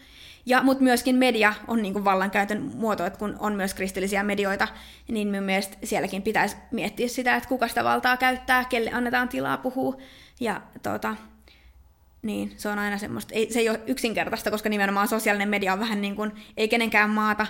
Ja, 0.46 0.62
mutta 0.62 0.84
myöskin 0.84 1.16
media 1.16 1.54
on 1.68 1.82
niin 1.82 1.92
kuin 1.92 2.04
vallankäytön 2.04 2.70
muoto, 2.74 3.06
että 3.06 3.18
kun 3.18 3.36
on 3.38 3.54
myös 3.54 3.74
kristillisiä 3.74 4.22
medioita, 4.22 4.68
niin 5.08 5.28
mun 5.28 5.42
mielestä 5.42 5.76
sielläkin 5.84 6.22
pitäisi 6.22 6.56
miettiä 6.70 7.08
sitä, 7.08 7.36
että 7.36 7.48
kuka 7.48 7.68
sitä 7.68 7.84
valtaa 7.84 8.16
käyttää, 8.16 8.64
kelle 8.64 8.90
annetaan 8.92 9.28
tilaa 9.28 9.56
puhua. 9.56 9.96
Ja 10.40 10.60
tota, 10.82 11.16
niin, 12.22 12.54
se 12.56 12.68
on 12.68 12.78
aina 12.78 12.98
semmoista, 12.98 13.34
ei, 13.34 13.52
se 13.52 13.58
ei 13.58 13.68
ole 13.68 13.80
yksinkertaista, 13.86 14.50
koska 14.50 14.68
nimenomaan 14.68 15.08
sosiaalinen 15.08 15.48
media 15.48 15.72
on 15.72 15.80
vähän 15.80 16.00
niin 16.00 16.16
kuin, 16.16 16.32
ei 16.56 16.68
kenenkään 16.68 17.10
maata, 17.10 17.46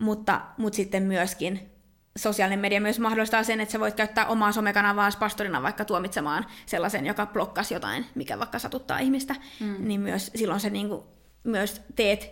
mutta, 0.00 0.40
mutta 0.58 0.76
sitten 0.76 1.02
myöskin 1.02 1.70
sosiaalinen 2.18 2.58
media 2.58 2.80
myös 2.80 3.00
mahdollistaa 3.00 3.44
sen, 3.44 3.60
että 3.60 3.72
sä 3.72 3.80
voit 3.80 3.94
käyttää 3.94 4.26
omaa 4.26 4.52
somekanavaa 4.52 5.10
pastorina 5.18 5.62
vaikka 5.62 5.84
tuomitsemaan 5.84 6.46
sellaisen, 6.66 7.06
joka 7.06 7.26
blokkasi 7.26 7.74
jotain, 7.74 8.06
mikä 8.14 8.38
vaikka 8.38 8.58
satuttaa 8.58 8.98
ihmistä, 8.98 9.34
mm. 9.60 9.76
niin 9.78 10.00
myös 10.00 10.30
silloin 10.34 10.60
se 10.60 10.70
niin 10.70 10.88
kuin, 10.88 11.02
myös 11.44 11.82
teet 11.96 12.30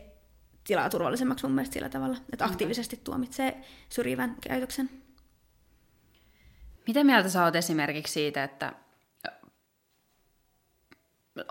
tilaa 0.64 0.90
turvallisemmaksi 0.90 1.47
mun 1.47 1.55
mielestä 1.55 1.74
sillä 1.74 1.88
tavalla, 1.88 2.16
että 2.32 2.45
aktiivisesti 2.45 3.01
tuomitsee 3.05 3.61
syrjivän 3.88 4.36
käytöksen. 4.49 4.90
Mitä 6.86 7.05
mieltä 7.05 7.28
sä 7.28 7.45
oot 7.45 7.57
esimerkiksi 7.57 8.12
siitä, 8.12 8.45
että 8.45 8.72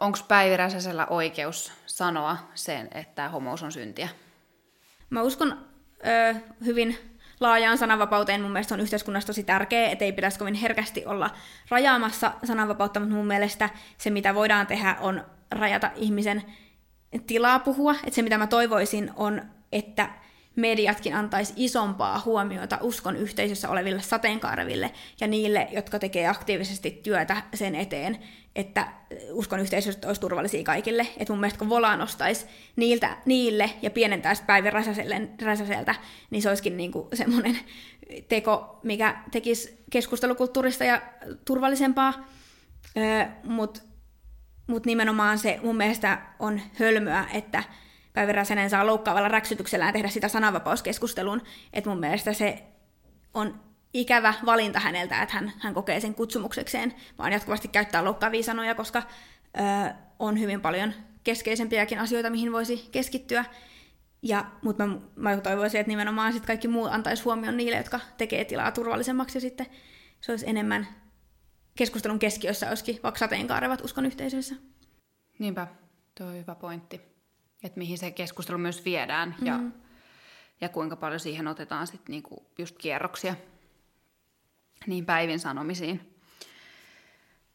onko 0.02 0.18
Päivi 0.28 0.58
Räsäsellä 0.58 1.06
oikeus 1.06 1.72
sanoa 1.86 2.38
sen, 2.56 2.90
että 2.92 3.30
homous 3.30 3.64
on 3.64 3.72
syntiä? 3.72 4.10
Mä 5.10 5.22
uskon 5.22 5.66
ö, 6.08 6.36
hyvin 6.66 6.98
laajaan 7.40 7.78
sananvapauteen 7.78 8.42
mun 8.42 8.52
mielestä 8.52 8.74
on 8.74 8.80
yhteiskunnassa 8.80 9.28
tosi 9.28 9.44
tärkeä, 9.44 9.90
että 9.90 10.06
ei 10.06 10.12
pitäisi 10.12 10.40
kovin 10.40 10.54
herkästi 10.54 11.06
olla 11.06 11.30
rajaamassa 11.70 12.32
sananvapautta, 12.44 13.00
mutta 13.00 13.16
mun 13.16 13.28
mielestä 13.28 13.70
se, 13.98 14.10
mitä 14.10 14.36
voidaan 14.36 14.68
tehdä, 14.68 14.98
on 15.00 15.26
rajata 15.52 15.92
ihmisen 15.96 16.44
tilaa 17.28 17.60
puhua. 17.60 17.92
Että 17.92 18.16
se, 18.16 18.22
mitä 18.22 18.38
mä 18.38 18.48
toivoisin, 18.48 19.12
on, 19.16 19.42
että 19.72 20.10
mediatkin 20.56 21.16
antaisi 21.16 21.54
isompaa 21.56 22.22
huomiota 22.26 22.78
uskon 22.82 23.16
yhteisössä 23.16 23.70
oleville 23.70 24.02
sateenkaareville 24.02 24.92
ja 25.22 25.28
niille, 25.28 25.68
jotka 25.72 26.00
tekee 26.00 26.28
aktiivisesti 26.28 27.00
työtä 27.04 27.38
sen 27.54 27.76
eteen, 27.76 28.20
että 28.56 28.88
uskon 29.32 29.60
yhteisöstä 29.60 30.08
olisi 30.08 30.22
turvallisia 30.22 30.64
kaikille. 30.64 31.08
Että 31.18 31.34
mun 31.34 31.40
mielestä 31.40 31.60
kun 31.60 31.70
Vola 31.70 31.98
nostaisi 31.98 32.46
niiltä, 32.76 33.18
niille 33.26 33.70
ja 33.82 33.92
pienentäisi 33.92 34.44
Päivi 34.44 34.70
Räsäseltä, 35.42 35.96
niin 36.30 36.42
se 36.42 36.50
olisikin 36.50 36.78
niinku 36.78 37.08
semmoinen 37.14 37.60
teko, 38.28 38.80
mikä 38.84 39.24
tekisi 39.32 39.84
keskustelukulttuurista 39.90 40.84
ja 40.84 41.02
turvallisempaa. 41.46 42.14
Mutta 43.44 43.82
mut 44.68 44.86
nimenomaan 44.86 45.38
se 45.38 45.60
mun 45.64 45.78
mielestä 45.78 46.22
on 46.40 46.62
hölmöä, 46.80 47.26
että 47.34 47.64
Päivi 48.14 48.32
Räsänen 48.32 48.70
saa 48.70 48.86
loukkaavalla 48.86 49.28
räksytyksellään 49.28 49.94
tehdä 49.94 50.08
sitä 50.08 50.28
sananvapauskeskustelun. 50.28 51.42
Että 51.74 51.90
mun 51.90 52.00
mielestä 52.00 52.34
se 52.34 52.64
on 53.34 53.60
ikävä 53.94 54.34
valinta 54.46 54.80
häneltä, 54.80 55.22
että 55.22 55.36
hän, 55.36 55.54
hän 55.60 55.74
kokee 55.74 56.00
sen 56.00 56.16
kutsumuksekseen, 56.16 56.94
vaan 57.18 57.34
jatkuvasti 57.34 57.68
käyttää 57.68 58.04
loukkaavia 58.04 58.44
sanoja, 58.44 58.76
koska 58.76 59.04
ö, 59.60 59.94
on 60.20 60.40
hyvin 60.40 60.62
paljon 60.62 60.94
keskeisempiäkin 61.24 62.00
asioita, 62.00 62.30
mihin 62.30 62.52
voisi 62.52 62.90
keskittyä. 62.92 63.46
Ja, 64.22 64.46
mutta 64.62 64.88
mä, 64.88 64.98
mä 65.16 65.38
toivoisin, 65.38 65.80
että 65.80 65.92
nimenomaan 65.92 66.34
sit 66.34 66.46
kaikki 66.46 66.68
muu 66.68 66.86
antaisi 66.86 67.24
huomioon 67.24 67.58
niille, 67.58 67.78
jotka 67.78 68.00
tekee 68.18 68.46
tilaa 68.46 68.72
turvallisemmaksi 68.72 69.38
ja 69.38 69.42
sitten 69.42 69.66
se 70.22 70.32
olisi 70.32 70.50
enemmän 70.50 70.88
keskustelun 71.76 72.20
keskiössä 72.20 72.70
olisikin 72.70 73.00
vaikka 73.04 73.20
sateenkaarevat 73.20 73.82
uskon 73.82 74.06
yhteisöissä. 74.06 74.56
Niinpä, 75.40 75.68
tuo 76.18 76.28
on 76.28 76.36
hyvä 76.36 76.56
pointti. 76.56 77.11
Että 77.64 77.78
mihin 77.78 77.98
se 77.98 78.12
keskustelu 78.12 78.58
myös 78.58 78.86
viedään 78.86 79.30
mm-hmm. 79.30 79.48
ja, 79.48 79.60
ja 80.62 80.70
kuinka 80.70 80.96
paljon 80.96 81.20
siihen 81.20 81.48
otetaan 81.48 81.88
sitten 81.88 82.12
niinku 82.12 82.46
just 82.58 82.78
kierroksia 82.78 83.36
niin 84.88 85.06
päivin 85.06 85.40
sanomisiin. 85.40 86.16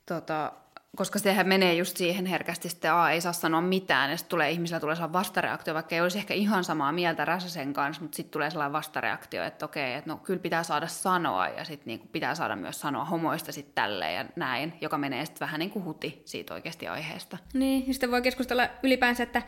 Tota, 0.07 0.52
koska 0.96 1.18
sehän 1.18 1.48
menee 1.48 1.74
just 1.74 1.96
siihen 1.96 2.26
herkästi, 2.26 2.68
että 2.68 3.02
A, 3.02 3.11
ei 3.11 3.20
saa 3.20 3.32
sanoa 3.32 3.61
mitään, 3.61 4.11
ja 4.11 4.16
sitten 4.16 4.30
tulee, 4.30 4.50
ihmisillä 4.50 4.80
tulee 4.80 4.94
sellainen 4.94 5.12
vastareaktio, 5.12 5.74
vaikka 5.74 5.94
ei 5.94 6.00
olisi 6.00 6.18
ehkä 6.18 6.34
ihan 6.34 6.64
samaa 6.64 6.92
mieltä 6.92 7.24
Räsäsen 7.24 7.72
kanssa, 7.72 8.02
mutta 8.02 8.16
sitten 8.16 8.32
tulee 8.32 8.50
sellainen 8.50 8.72
vastareaktio, 8.72 9.44
että 9.44 9.64
okei, 9.64 9.94
että 9.94 10.11
no 10.11 10.16
kyllä 10.16 10.40
pitää 10.40 10.62
saada 10.62 10.86
sanoa, 10.86 11.48
ja 11.48 11.64
sitten 11.64 11.86
niinku 11.86 12.07
pitää 12.12 12.34
saada 12.34 12.57
myös 12.57 12.80
sanoa 12.80 13.04
homoista 13.04 13.52
sitten 13.52 13.74
tälleen 13.74 14.14
ja 14.14 14.24
näin, 14.36 14.72
joka 14.80 14.98
menee 14.98 15.24
sitten 15.24 15.46
vähän 15.46 15.59
niin 15.59 15.70
kuin 15.70 15.84
huti 15.84 16.22
siitä 16.24 16.54
oikeasti 16.54 16.88
aiheesta. 16.88 17.38
Niin, 17.52 17.86
ja 17.86 17.94
sitten 17.94 18.11
voi 18.11 18.22
keskustella 18.22 18.68
ylipäänsä, 18.82 19.22
että 19.22 19.42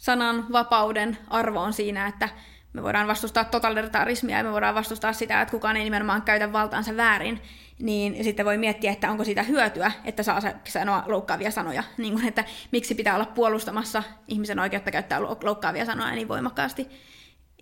sanan 0.00 0.46
vapauden 0.52 1.18
arvo 1.28 1.60
on 1.60 1.72
siinä, 1.72 2.06
että 2.06 2.28
me 2.72 2.82
voidaan 2.82 3.06
vastustaa 3.06 3.44
totalitarismia 3.44 4.36
ja 4.36 4.44
me 4.44 4.52
voidaan 4.52 4.74
vastustaa 4.74 5.12
sitä, 5.12 5.42
että 5.42 5.52
kukaan 5.52 5.76
ei 5.76 5.84
nimenomaan 5.84 6.22
käytä 6.22 6.52
valtaansa 6.52 6.96
väärin, 6.96 7.42
niin 7.78 8.24
sitten 8.24 8.46
voi 8.46 8.58
miettiä, 8.58 8.92
että 8.92 9.10
onko 9.10 9.24
siitä 9.24 9.42
hyötyä, 9.42 9.92
että 10.04 10.22
saa 10.22 10.40
sanoa 10.68 11.02
loukkaavia 11.06 11.50
sanoja. 11.50 11.82
Niin 11.96 12.12
kuin, 12.12 12.28
että 12.28 12.44
miksi 12.72 12.94
pitää 12.94 13.14
olla 13.14 13.26
puolustamassa 13.26 14.02
ihmisen 14.28 14.58
oikeutta 14.58 14.90
käyttää 14.90 15.20
loukkaavia 15.22 15.84
sanoja 15.84 16.14
niin 16.14 16.28
voimakkaasti. 16.28 16.88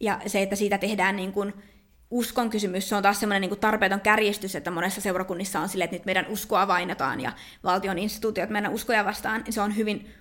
Ja 0.00 0.20
se, 0.26 0.42
että 0.42 0.56
siitä 0.56 0.78
tehdään 0.78 1.16
niin 1.16 1.32
kuin 1.32 1.54
uskon 2.10 2.50
kysymys, 2.50 2.88
se 2.88 2.96
on 2.96 3.02
taas 3.02 3.20
semmoinen 3.20 3.50
niin 3.50 3.60
tarpeeton 3.60 4.00
kärjistys, 4.00 4.56
että 4.56 4.70
monessa 4.70 5.00
seurakunnissa 5.00 5.60
on 5.60 5.68
sille, 5.68 5.84
että 5.84 5.96
nyt 5.96 6.04
meidän 6.04 6.26
uskoa 6.28 6.68
vainataan 6.68 7.20
ja 7.20 7.32
valtion 7.64 7.98
instituutiot 7.98 8.50
meidän 8.50 8.72
uskoja 8.72 9.04
vastaan. 9.04 9.44
Se 9.50 9.60
on 9.60 9.76
hyvin 9.76 10.14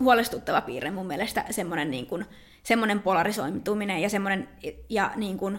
huolestuttava 0.00 0.60
piirre 0.60 0.90
mun 0.90 1.06
mielestä, 1.06 1.44
semmoinen, 1.50 1.90
niin 1.90 2.06
kuin, 2.06 2.24
semmoinen 2.62 3.02
polarisoituminen 3.02 4.02
ja 4.02 4.10
semmoinen 4.10 4.48
ja 4.88 5.12
niin 5.16 5.38
kuin, 5.38 5.58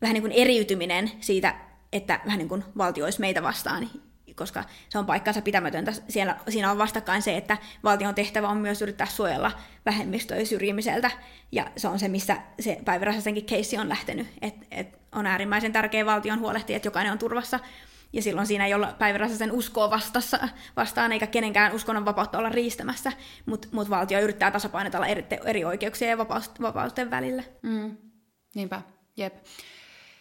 vähän 0.00 0.14
niin 0.14 0.22
kuin 0.22 0.32
eriytyminen 0.32 1.10
siitä, 1.20 1.54
että 1.92 2.20
vähän 2.24 2.38
niin 2.38 2.48
kuin 2.48 2.64
valtio 2.78 3.04
olisi 3.04 3.20
meitä 3.20 3.42
vastaan 3.42 3.90
koska 4.36 4.64
se 4.88 4.98
on 4.98 5.06
paikkansa 5.06 5.42
pitämätöntä. 5.42 5.92
Siellä, 6.08 6.36
siinä 6.48 6.70
on 6.70 6.78
vastakkain 6.78 7.22
se, 7.22 7.36
että 7.36 7.58
valtion 7.84 8.14
tehtävä 8.14 8.48
on 8.48 8.56
myös 8.56 8.82
yrittää 8.82 9.06
suojella 9.06 9.52
vähemmistöä 9.86 10.44
syrjimiseltä, 10.44 11.10
ja 11.52 11.70
se 11.76 11.88
on 11.88 11.98
se, 11.98 12.08
missä 12.08 12.36
se 12.60 12.80
päiväräsäsenkin 12.84 13.44
keissi 13.44 13.78
on 13.78 13.88
lähtenyt. 13.88 14.26
Et, 14.42 14.54
et 14.70 14.98
on 15.12 15.26
äärimmäisen 15.26 15.72
tärkeä 15.72 16.06
valtion 16.06 16.40
huolehtia, 16.40 16.76
että 16.76 16.88
jokainen 16.88 17.12
on 17.12 17.18
turvassa, 17.18 17.60
ja 18.12 18.22
silloin 18.22 18.46
siinä 18.46 18.66
ei 18.66 18.74
olla 18.74 18.94
päiväräsäsen 18.98 19.52
uskoa 19.52 19.90
vastassa, 19.90 20.48
vastaan, 20.76 21.12
eikä 21.12 21.26
kenenkään 21.26 21.72
uskonnon 21.72 22.04
vapautta 22.04 22.38
olla 22.38 22.48
riistämässä, 22.48 23.12
mutta 23.46 23.68
mut 23.72 23.90
valtio 23.90 24.20
yrittää 24.20 24.50
tasapainotella 24.50 25.06
eri, 25.06 25.26
eri 25.44 25.64
oikeuksia 25.64 26.08
ja 26.08 26.18
vapausten 26.60 27.10
välillä. 27.10 27.42
Mm. 27.62 27.96
Niinpä, 28.54 28.82
jep. 29.16 29.34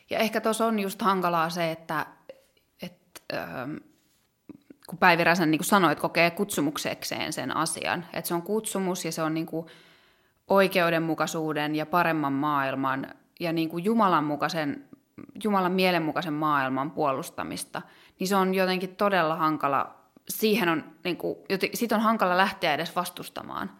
Ja 0.09 0.20
ehkä 0.20 0.41
tuossa 0.41 0.66
on 0.66 0.80
just 0.80 1.01
hankalaa 1.01 1.49
se, 1.49 1.72
että 1.72 2.05
et, 2.82 3.24
ähm, 3.34 3.76
kun 4.88 4.97
Päivi 4.97 5.23
Räsän 5.23 5.51
niin 5.51 5.59
kuin 5.59 5.65
sanoit, 5.65 5.99
kokee 5.99 6.31
kutsumuksekseen 6.31 7.33
sen 7.33 7.57
asian. 7.57 8.05
Että 8.13 8.27
se 8.27 8.33
on 8.33 8.41
kutsumus 8.41 9.05
ja 9.05 9.11
se 9.11 9.23
on 9.23 9.33
niin 9.33 9.45
kuin 9.45 9.67
oikeudenmukaisuuden 10.47 11.75
ja 11.75 11.86
paremman 11.86 12.33
maailman 12.33 13.07
ja 13.39 13.53
niin 13.53 13.69
kuin 13.69 13.86
Jumalan, 13.86 14.23
mukaisen, 14.23 14.86
Jumalan 15.43 15.71
mielenmukaisen 15.71 16.33
maailman 16.33 16.91
puolustamista. 16.91 17.81
Niin 18.19 18.27
se 18.27 18.36
on 18.36 18.53
jotenkin 18.53 18.95
todella 18.95 19.36
hankala, 19.36 19.95
siihen 20.29 20.69
on, 20.69 20.83
niin 21.03 21.17
kuin, 21.17 21.38
siitä 21.73 21.95
on 21.95 22.01
hankala 22.01 22.38
lähteä 22.38 22.73
edes 22.73 22.95
vastustamaan. 22.95 23.71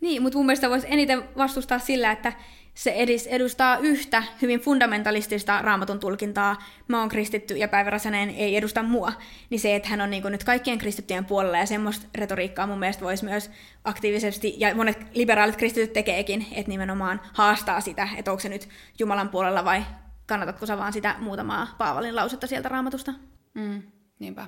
Niin, 0.00 0.22
mutta 0.22 0.38
mun 0.38 0.46
mielestä 0.46 0.70
voisi 0.70 0.86
eniten 0.90 1.24
vastustaa 1.36 1.78
sillä, 1.78 2.12
että 2.12 2.32
se 2.78 2.94
edustaa 3.28 3.78
yhtä 3.78 4.22
hyvin 4.42 4.60
fundamentalistista 4.60 5.62
raamatun 5.62 6.00
tulkintaa, 6.00 6.56
mä 6.88 7.00
oon 7.00 7.08
kristitty 7.08 7.56
ja 7.56 7.68
Päivi 7.68 7.90
Räsänen 7.90 8.30
ei 8.30 8.56
edusta 8.56 8.82
mua, 8.82 9.12
niin 9.50 9.60
se, 9.60 9.76
että 9.76 9.88
hän 9.88 10.00
on 10.00 10.10
niin 10.10 10.22
nyt 10.24 10.44
kaikkien 10.44 10.78
kristittyjen 10.78 11.24
puolella 11.24 11.58
ja 11.58 11.66
semmoista 11.66 12.06
retoriikkaa 12.14 12.66
mun 12.66 12.78
mielestä 12.78 13.04
voisi 13.04 13.24
myös 13.24 13.50
aktiivisesti, 13.84 14.54
ja 14.58 14.74
monet 14.74 15.06
liberaalit 15.14 15.56
kristityt 15.56 15.92
tekeekin, 15.92 16.46
että 16.52 16.68
nimenomaan 16.68 17.20
haastaa 17.32 17.80
sitä, 17.80 18.08
että 18.16 18.30
onko 18.30 18.40
se 18.40 18.48
nyt 18.48 18.68
Jumalan 18.98 19.28
puolella 19.28 19.64
vai 19.64 19.84
kannatatko 20.26 20.66
sä 20.66 20.78
vaan 20.78 20.92
sitä 20.92 21.16
muutamaa 21.18 21.74
Paavalin 21.78 22.16
lausetta 22.16 22.46
sieltä 22.46 22.68
raamatusta? 22.68 23.12
Mm, 23.54 23.82
niinpä. 24.18 24.46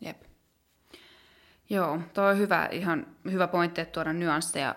Jep. 0.00 0.22
Joo, 1.70 2.00
tuo 2.14 2.24
on 2.24 2.38
hyvä, 2.38 2.68
ihan 2.72 3.06
hyvä 3.30 3.48
pointti, 3.48 3.80
että 3.80 3.92
tuoda 3.92 4.12
nyansseja 4.12 4.74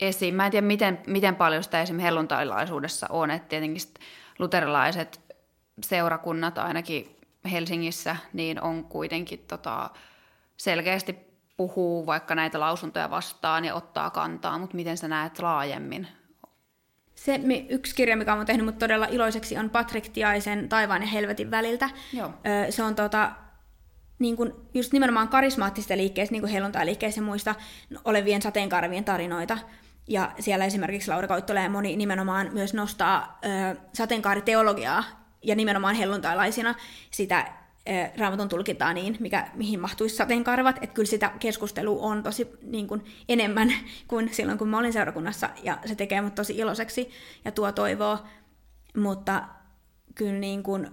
esiin. 0.00 0.34
Mä 0.34 0.46
en 0.46 0.50
tiedä, 0.50 0.66
miten, 0.66 0.98
miten 1.06 1.36
paljon 1.36 1.62
sitä 1.62 1.82
esimerkiksi 1.82 2.04
helluntailaisuudessa 2.04 3.06
on, 3.10 3.30
että 3.30 3.48
tietenkin 3.48 3.82
luterilaiset 4.38 5.20
seurakunnat 5.82 6.58
ainakin 6.58 7.16
Helsingissä, 7.50 8.16
niin 8.32 8.62
on 8.62 8.84
kuitenkin 8.84 9.44
tota, 9.48 9.90
selkeästi 10.56 11.18
puhuu 11.56 12.06
vaikka 12.06 12.34
näitä 12.34 12.60
lausuntoja 12.60 13.10
vastaan 13.10 13.64
ja 13.64 13.74
ottaa 13.74 14.10
kantaa, 14.10 14.58
mutta 14.58 14.76
miten 14.76 14.96
sä 14.96 15.08
näet 15.08 15.38
laajemmin? 15.38 16.08
Se 17.14 17.40
yksi 17.68 17.94
kirja, 17.94 18.16
mikä 18.16 18.34
on 18.34 18.46
tehnyt 18.46 18.66
mut 18.66 18.78
todella 18.78 19.06
iloiseksi, 19.10 19.56
on 19.56 19.70
Patrick 19.70 20.12
Tiaisen 20.12 20.68
Taivaan 20.68 21.02
ja 21.02 21.08
helvetin 21.08 21.50
väliltä. 21.50 21.90
Joo. 22.12 22.30
Se 22.70 22.82
on 22.82 22.94
tota, 22.94 23.32
niin 24.18 24.36
kuin 24.36 24.52
just 24.74 24.92
nimenomaan 24.92 25.28
karismaattisista 25.28 25.96
liikkeistä, 25.96 26.32
niin 26.32 26.42
kuin 26.42 26.52
helluntai-liikkeistä 26.52 27.20
muista 27.20 27.54
olevien 28.04 28.42
sateenkarvien 28.42 29.04
tarinoita. 29.04 29.58
Ja 30.08 30.32
siellä 30.40 30.64
esimerkiksi 30.64 31.10
Laura 31.10 31.28
Koittola 31.28 31.68
moni 31.68 31.96
nimenomaan 31.96 32.48
myös 32.52 32.74
nostaa 32.74 33.38
ö, 33.44 33.80
sateenkaariteologiaa 33.92 35.04
ja 35.42 35.54
nimenomaan 35.54 35.94
helluntailaisina 35.94 36.74
sitä 37.10 37.48
ö, 37.88 37.92
raamatun 38.18 38.48
tulkintaa 38.48 38.92
niin, 38.92 39.16
mikä, 39.20 39.48
mihin 39.54 39.80
mahtuisi 39.80 40.16
sateenkaarvat. 40.16 40.76
Että 40.80 40.94
kyllä 40.94 41.08
sitä 41.08 41.32
keskustelua 41.40 42.02
on 42.02 42.22
tosi 42.22 42.50
niin 42.62 42.88
kuin, 42.88 43.04
enemmän 43.28 43.72
kuin 44.08 44.34
silloin, 44.34 44.58
kun 44.58 44.68
mä 44.68 44.78
olin 44.78 44.92
seurakunnassa. 44.92 45.50
Ja 45.62 45.78
se 45.86 45.94
tekee 45.94 46.20
mut 46.20 46.34
tosi 46.34 46.56
iloiseksi 46.56 47.10
ja 47.44 47.52
tuo 47.52 47.72
toivoa. 47.72 48.28
Mutta 48.96 49.42
kyllä, 50.14 50.38
niin 50.38 50.62
kuin, 50.62 50.90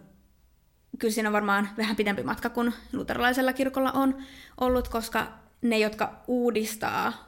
kyllä 1.00 1.14
siinä 1.14 1.30
on 1.30 1.34
varmaan 1.34 1.70
vähän 1.78 1.96
pidempi 1.96 2.24
matka 2.24 2.50
kuin 2.50 2.74
luterilaisella 2.94 3.54
kirkolla 3.54 3.92
on 3.92 4.18
ollut, 4.62 4.88
koska 4.88 5.28
ne, 5.62 5.78
jotka 5.78 6.22
uudistaa 6.28 7.25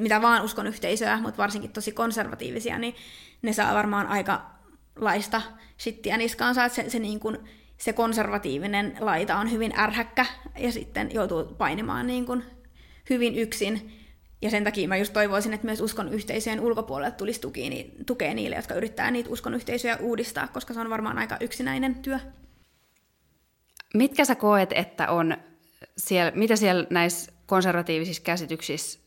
mitä 0.00 0.22
vaan 0.22 0.44
uskon 0.44 0.66
yhteisöä, 0.66 1.20
mutta 1.20 1.38
varsinkin 1.38 1.72
tosi 1.72 1.92
konservatiivisia, 1.92 2.78
niin 2.78 2.94
ne 3.42 3.52
saa 3.52 3.74
varmaan 3.74 4.06
aika 4.06 4.50
laista 4.96 5.42
shittiä 5.80 6.16
niskaansa, 6.16 6.64
että 6.64 6.76
se, 6.76 6.90
se, 6.90 6.98
niin 6.98 7.20
kuin, 7.20 7.38
se 7.78 7.92
konservatiivinen 7.92 8.96
laita 9.00 9.36
on 9.36 9.50
hyvin 9.50 9.78
ärhäkkä 9.78 10.26
ja 10.58 10.72
sitten 10.72 11.10
joutuu 11.14 11.44
painimaan 11.44 12.06
niin 12.06 12.26
kuin 12.26 12.44
hyvin 13.10 13.34
yksin. 13.38 14.00
Ja 14.42 14.50
sen 14.50 14.64
takia 14.64 14.88
mä 14.88 14.96
just 14.96 15.12
toivoisin, 15.12 15.52
että 15.52 15.66
myös 15.66 15.80
uskon 15.80 16.12
yhteisöjen 16.12 16.60
ulkopuolelle 16.60 17.10
tulisi 17.10 17.40
tuki, 17.40 17.70
niin, 17.70 18.04
tukea 18.06 18.34
niille, 18.34 18.56
jotka 18.56 18.74
yrittää 18.74 19.10
niitä 19.10 19.30
uskon 19.30 19.54
yhteisöjä 19.54 19.96
uudistaa, 19.96 20.48
koska 20.48 20.74
se 20.74 20.80
on 20.80 20.90
varmaan 20.90 21.18
aika 21.18 21.36
yksinäinen 21.40 21.94
työ. 21.94 22.18
Mitkä 23.94 24.24
sä 24.24 24.34
koet, 24.34 24.72
että 24.72 25.10
on 25.10 25.36
siellä, 25.96 26.32
mitä 26.34 26.56
siellä 26.56 26.86
näissä 26.90 27.32
konservatiivisissa 27.46 28.22
käsityksissä 28.22 29.03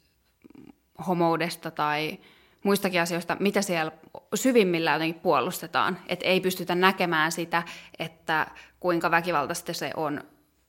homoudesta 1.08 1.72
tai 1.72 2.20
muistakin 2.64 3.02
asioista, 3.02 3.38
mitä 3.39 3.62
siellä 3.62 3.91
syvimmillä 4.36 4.93
jotenkin 4.93 5.22
puolustetaan. 5.22 6.00
Että 6.08 6.26
ei 6.26 6.41
pystytä 6.41 6.76
näkemään 6.76 7.32
sitä, 7.32 7.64
että 8.00 8.48
kuinka 8.80 9.12
väkivaltaista 9.12 9.74
se 9.74 9.91
on 9.95 10.22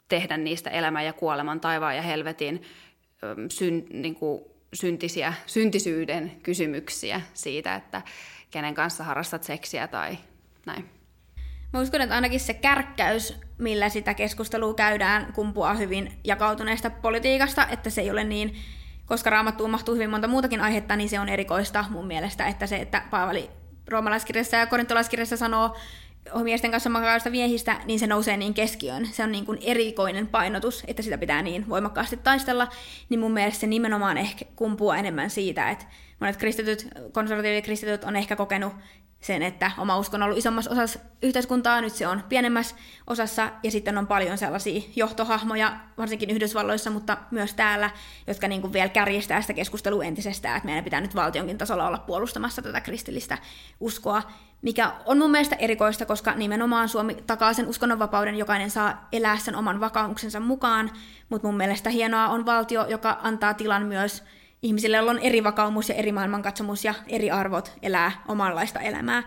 tehdä 0.09 0.37
niistä 0.37 0.71
elämän 0.71 1.05
ja 1.05 1.13
kuoleman, 1.13 1.61
taivaan 1.61 1.97
ja 1.97 2.03
helvetin 2.03 2.63
syn, 3.49 3.85
niin 3.93 4.15
kuin 4.15 4.43
syntisiä, 4.75 5.33
syntisyyden 5.47 6.33
kysymyksiä 6.43 7.21
siitä, 7.35 7.75
että 7.75 8.03
kenen 8.51 8.75
kanssa 8.75 9.05
harrastat 9.05 9.43
seksiä 9.43 9.89
tai 9.89 10.19
näin. 10.67 10.85
Mä 11.73 11.81
uskon, 11.81 12.01
että 12.01 12.15
ainakin 12.15 12.41
se 12.41 12.55
kärkkäys, 12.55 13.41
millä 13.59 13.89
sitä 13.89 14.15
keskustelua 14.15 14.75
käydään, 14.75 15.33
kumpuaa 15.33 15.75
hyvin 15.75 16.13
jakautuneesta 16.25 16.91
politiikasta, 16.91 17.67
että 17.71 17.91
se 17.91 18.01
ei 18.01 18.11
ole 18.11 18.25
niin 18.25 18.57
koska 19.09 19.31
raamattuun 19.31 19.71
mahtuu 19.71 19.95
hyvin 19.95 20.11
monta 20.11 20.29
muutakin 20.29 20.61
aihetta, 20.61 20.97
niin 20.97 21.09
se 21.09 21.21
on 21.21 21.29
erikoista 21.29 21.85
mun 21.91 22.07
mielestä, 22.07 22.47
että 22.47 22.67
se, 22.67 22.77
että 22.77 23.03
Paavali 23.11 23.51
roomalaiskirjassa 23.89 24.57
ja 24.57 24.67
korintolaiskirjassa 24.67 25.37
sanoo 25.37 25.77
miesten 26.43 26.71
kanssa 26.71 26.91
makaavista 26.91 27.31
miehistä, 27.31 27.77
niin 27.85 27.99
se 27.99 28.07
nousee 28.07 28.37
niin 28.37 28.55
keskiöön. 28.55 29.07
Se 29.07 29.25
on 29.25 29.33
niin 29.33 29.47
kuin 29.47 29.59
erikoinen 29.63 30.27
painotus, 30.27 30.85
että 30.87 31.03
sitä 31.03 31.19
pitää 31.19 31.43
niin 31.43 31.69
voimakkaasti 31.69 32.17
taistella. 32.17 32.69
Niin 33.09 33.21
mun 33.21 33.33
mielestä 33.33 33.61
se 33.61 33.67
nimenomaan 33.67 34.19
ehkä 34.19 34.45
kumpuu 34.57 34.91
enemmän 34.91 35.31
siitä, 35.31 35.71
että 35.71 35.85
monet 36.21 36.37
kristityt, 36.37 36.89
konservatiivikristityt 37.13 38.05
on 38.05 38.17
ehkä 38.17 38.37
kokenut 38.37 38.73
sen, 39.21 39.43
että 39.43 39.71
oma 39.79 39.99
usko 39.99 40.17
on 40.17 40.23
ollut 40.23 40.39
isommassa 40.39 40.71
osassa 40.71 40.99
yhteiskuntaa, 41.23 41.81
nyt 41.81 41.93
se 41.93 42.07
on 42.07 42.23
pienemmässä 42.29 42.77
osassa, 43.07 43.51
ja 43.63 43.71
sitten 43.71 43.99
on 43.99 44.07
paljon 44.07 44.39
sellaisia 44.39 44.83
johtohahmoja, 44.97 45.77
varsinkin 45.99 46.31
Yhdysvalloissa, 46.31 46.91
mutta 46.91 47.17
myös 47.31 47.55
täällä, 47.55 47.91
jotka 48.27 48.49
niin 48.49 48.61
kuin 48.61 48.73
vielä 48.73 48.89
kärjistää 48.89 49.41
sitä 49.41 49.53
keskustelua 49.53 50.05
entisestään, 50.05 50.57
että 50.57 50.67
meidän 50.67 50.85
pitää 50.85 51.01
nyt 51.01 51.15
valtionkin 51.15 51.59
tasolla 51.59 51.87
olla 51.87 51.99
puolustamassa 51.99 52.63
tätä 52.63 52.81
kristillistä 52.81 53.39
uskoa, 53.81 54.23
mikä 54.63 54.93
on 55.07 55.19
mun 55.19 55.31
mielestä 55.31 55.57
erikoista, 55.57 56.07
koska 56.07 56.35
nimenomaan 56.35 56.89
Suomi 56.89 57.15
takaa 57.15 57.53
sen 57.53 57.69
uskonnonvapauden, 57.69 58.37
jokainen 58.37 58.71
saa 58.71 59.09
elää 59.13 59.39
sen 59.39 59.57
oman 59.57 59.81
vakaumuksensa 59.81 60.41
mukaan, 60.41 60.91
mutta 61.29 61.49
mun 61.49 61.57
mielestä 61.57 61.91
hienoa 61.91 62.29
on 62.29 62.47
valtio, 62.47 62.87
joka 62.87 63.19
antaa 63.23 63.55
tilan 63.55 63.87
myös 63.87 64.25
ihmisille, 64.63 64.97
joilla 64.97 65.11
on 65.11 65.19
eri 65.19 65.45
vakaumus 65.45 65.89
ja 65.89 65.95
eri 65.95 66.13
maailmankatsomus 66.13 66.85
ja 66.85 66.95
eri 67.07 67.31
arvot 67.31 67.73
elää 67.83 68.23
omanlaista 68.29 68.81
elämää, 68.81 69.23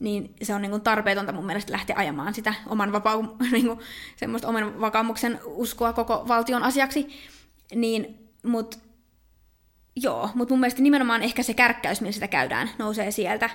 niin 0.00 0.34
se 0.42 0.54
on 0.54 0.62
niin 0.62 0.70
kuin 0.70 0.82
tarpeetonta 0.82 1.32
mun 1.32 1.46
mielestä 1.46 1.72
lähteä 1.72 1.96
ajamaan 1.96 2.34
sitä 2.34 2.54
oman, 2.66 2.92
vapau- 2.92 3.36
niin 3.52 3.66
kuin, 3.66 3.78
semmoista 4.16 4.48
oman 4.48 4.80
vakaumuksen 4.80 5.40
uskoa 5.44 5.92
koko 5.92 6.24
valtion 6.28 6.62
asiaksi. 6.62 7.08
Niin, 7.74 8.28
mut, 8.42 8.78
joo, 9.96 10.30
mutta 10.34 10.54
mun 10.54 10.60
mielestä 10.60 10.82
nimenomaan 10.82 11.22
ehkä 11.22 11.42
se 11.42 11.54
kärkkäys, 11.54 12.00
millä 12.00 12.12
sitä 12.12 12.28
käydään, 12.28 12.70
nousee 12.78 13.10
sieltä. 13.10 13.50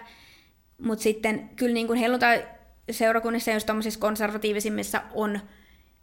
Mutta 0.82 1.04
sitten 1.04 1.50
kyllä 1.56 1.74
niin 1.74 1.88
kuin 1.88 2.00
helluntai-seurakunnissa 2.00 3.52
ja 3.52 3.56
just 3.56 4.00
konservatiivisimmissa 4.00 5.02
on 5.14 5.40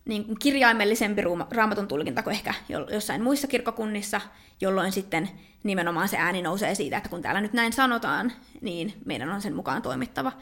niin 0.06 0.24
kuin 0.24 0.38
kirjaimellisempi 0.38 1.22
raamatun 1.50 1.88
tulkinta 1.88 2.22
kuin 2.22 2.34
ehkä 2.34 2.54
jossain 2.92 3.22
muissa 3.22 3.46
kirkkokunnissa, 3.46 4.20
jolloin 4.60 4.92
sitten 4.92 5.30
nimenomaan 5.62 6.08
se 6.08 6.16
ääni 6.16 6.42
nousee 6.42 6.74
siitä, 6.74 6.96
että 6.96 7.08
kun 7.08 7.22
täällä 7.22 7.40
nyt 7.40 7.52
näin 7.52 7.72
sanotaan, 7.72 8.32
niin 8.60 8.94
meidän 9.04 9.32
on 9.32 9.42
sen 9.42 9.54
mukaan 9.54 9.82
toimittava. 9.82 10.32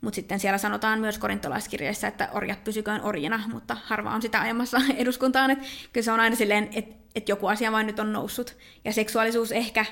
Mutta 0.00 0.14
sitten 0.14 0.40
siellä 0.40 0.58
sanotaan 0.58 1.00
myös 1.00 1.18
korintolaiskirjassa, 1.18 2.08
että 2.08 2.28
orjat 2.32 2.64
pysyköön 2.64 3.00
orjina, 3.02 3.40
mutta 3.52 3.76
harva 3.84 4.10
on 4.10 4.22
sitä 4.22 4.40
ajamassa 4.40 4.80
eduskuntaan. 4.96 5.50
Että 5.50 5.64
kyllä 5.92 6.04
se 6.04 6.12
on 6.12 6.20
aina 6.20 6.36
silleen, 6.36 6.68
että, 6.72 6.94
että 7.14 7.32
joku 7.32 7.46
asia 7.46 7.72
vain 7.72 7.86
nyt 7.86 7.98
on 7.98 8.12
noussut. 8.12 8.56
Ja 8.84 8.92
seksuaalisuus 8.92 9.52
ehkä 9.52 9.84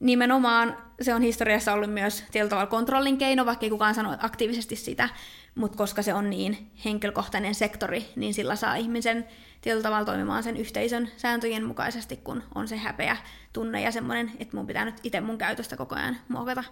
nimenomaan, 0.00 0.76
se 1.02 1.14
on 1.14 1.22
historiassa 1.22 1.72
ollut 1.72 1.92
myös 1.92 2.24
tietyllä 2.32 2.50
tavalla 2.50 2.70
kontrollin 2.70 3.18
keino, 3.18 3.46
vaikka 3.46 3.66
ei 3.66 3.70
kukaan 3.70 3.94
sano 3.94 4.16
aktiivisesti 4.18 4.76
sitä, 4.76 5.08
mutta 5.54 5.78
koska 5.78 6.02
se 6.02 6.14
on 6.14 6.30
niin 6.30 6.70
henkilökohtainen 6.84 7.54
sektori, 7.54 8.04
niin 8.16 8.34
sillä 8.34 8.56
saa 8.56 8.76
ihmisen 8.76 9.28
tietyllä 9.60 9.82
tavalla 9.82 10.04
toimimaan 10.04 10.42
sen 10.42 10.56
yhteisön 10.56 11.08
sääntöjen 11.16 11.64
mukaisesti, 11.64 12.16
kun 12.16 12.42
on 12.54 12.68
se 12.68 12.76
häpeä 12.76 13.16
tunne 13.52 13.80
ja 13.80 13.92
semmoinen, 13.92 14.32
että 14.38 14.56
mun 14.56 14.66
pitää 14.66 14.84
nyt 14.84 15.00
itse 15.02 15.20
mun 15.20 15.38
käytöstä 15.38 15.76
koko 15.76 15.94
ajan 15.94 16.16
muokata. 16.28 16.64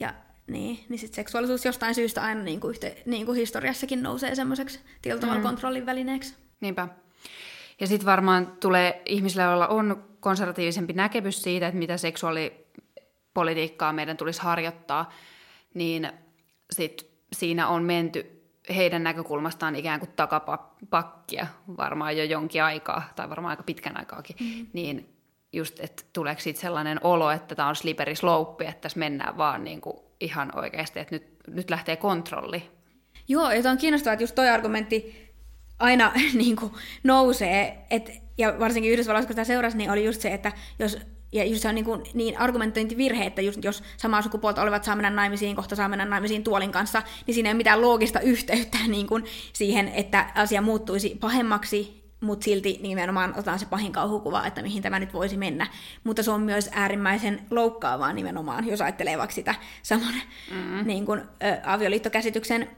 Ja 0.00 0.14
niin, 0.46 0.84
niin 0.88 0.98
sitten 0.98 1.16
seksuaalisuus 1.16 1.64
jostain 1.64 1.94
syystä 1.94 2.22
aina 2.22 2.42
niin 2.42 2.60
kuin, 2.60 2.70
yhte, 2.70 3.02
niin 3.06 3.26
kuin 3.26 3.38
historiassakin 3.38 4.02
nousee 4.02 4.34
semmoiseksi 4.34 4.80
tietyllä 5.02 5.20
tavalla 5.20 5.40
mm. 5.40 5.46
kontrollin 5.46 5.86
välineeksi. 5.86 6.34
Niinpä. 6.60 6.88
Ja 7.80 7.86
sitten 7.86 8.06
varmaan 8.06 8.46
tulee 8.60 9.02
ihmisillä, 9.06 9.44
joilla 9.44 9.66
on 9.66 10.04
konservatiivisempi 10.20 10.92
näkemys 10.92 11.42
siitä, 11.42 11.66
että 11.66 11.78
mitä 11.78 11.96
seksuaalipolitiikkaa 13.36 13.92
meidän 13.92 14.16
tulisi 14.16 14.42
harjoittaa, 14.42 15.10
niin 15.74 16.12
sit 16.70 17.06
siinä 17.32 17.68
on 17.68 17.82
menty 17.82 18.42
heidän 18.76 19.02
näkökulmastaan 19.02 19.76
ikään 19.76 20.00
kuin 20.00 20.10
takapakkia 20.16 21.46
varmaan 21.76 22.16
jo 22.16 22.24
jonkin 22.24 22.62
aikaa, 22.62 23.02
tai 23.16 23.30
varmaan 23.30 23.50
aika 23.50 23.62
pitkän 23.62 23.96
aikaakin, 23.96 24.36
mm. 24.40 24.66
niin 24.72 25.08
just, 25.52 25.80
että 25.80 26.02
tuleeko 26.12 26.40
siitä 26.40 26.60
sellainen 26.60 27.00
olo, 27.02 27.30
että 27.30 27.54
tämä 27.54 27.68
on 27.68 27.76
slippery 27.76 28.16
slope, 28.16 28.64
että 28.64 28.80
tässä 28.80 28.98
mennään 28.98 29.36
vaan 29.36 29.64
niin 29.64 29.80
kuin 29.80 29.96
ihan 30.20 30.58
oikeasti, 30.58 30.98
että 30.98 31.14
nyt, 31.14 31.26
nyt 31.46 31.70
lähtee 31.70 31.96
kontrolli. 31.96 32.70
Joo, 33.28 33.50
ja 33.50 33.70
on 33.70 33.78
kiinnostavaa, 33.78 34.12
että 34.12 34.22
just 34.22 34.34
toi 34.34 34.48
argumentti 34.48 35.26
aina 35.78 36.12
niin 36.42 36.56
kuin 36.56 36.72
nousee, 37.04 37.86
että, 37.90 38.12
ja 38.38 38.58
varsinkin 38.58 38.92
Yhdysvalloissa, 38.92 39.26
kun 39.26 39.34
sitä 39.34 39.44
seurasi, 39.44 39.76
niin 39.76 39.90
oli 39.90 40.04
just 40.04 40.20
se, 40.20 40.34
että 40.34 40.52
jos 40.78 40.98
ja 41.36 41.44
just 41.44 41.62
se 41.62 41.68
on 41.68 41.74
niin, 41.74 41.84
kuin, 41.84 42.02
niin 42.14 42.38
argumentointivirhe, 42.38 43.26
että 43.26 43.42
just, 43.42 43.64
jos 43.64 43.82
samaa 43.96 44.22
sukupuolta 44.22 44.62
olevat 44.62 44.84
saa 44.84 44.96
mennä 44.96 45.10
naimisiin, 45.10 45.56
kohta 45.56 45.76
saa 45.76 45.88
mennä 45.88 46.04
naimisiin 46.04 46.44
tuolin 46.44 46.72
kanssa, 46.72 47.02
niin 47.26 47.34
siinä 47.34 47.48
ei 47.48 47.52
ole 47.52 47.56
mitään 47.56 47.80
loogista 47.80 48.20
yhteyttä 48.20 48.78
niin 48.88 49.06
kuin 49.06 49.24
siihen, 49.52 49.88
että 49.88 50.30
asia 50.34 50.62
muuttuisi 50.62 51.16
pahemmaksi, 51.20 52.06
mutta 52.20 52.44
silti 52.44 52.78
nimenomaan 52.82 53.30
otetaan 53.30 53.58
se 53.58 53.66
pahin 53.66 53.92
kauhukuva, 53.92 54.46
että 54.46 54.62
mihin 54.62 54.82
tämä 54.82 54.98
nyt 54.98 55.12
voisi 55.12 55.36
mennä. 55.36 55.66
Mutta 56.04 56.22
se 56.22 56.30
on 56.30 56.40
myös 56.40 56.70
äärimmäisen 56.72 57.46
loukkaavaa 57.50 58.12
nimenomaan, 58.12 58.68
jos 58.68 58.80
ajattelee 58.80 59.18
vaikka 59.18 59.34
sitä 59.34 59.54
saman 59.82 60.14
mm. 60.50 60.86
niin 60.86 61.06
kuin, 61.06 61.20
ä, 61.20 61.24
avioliittokäsityksen 61.64 62.70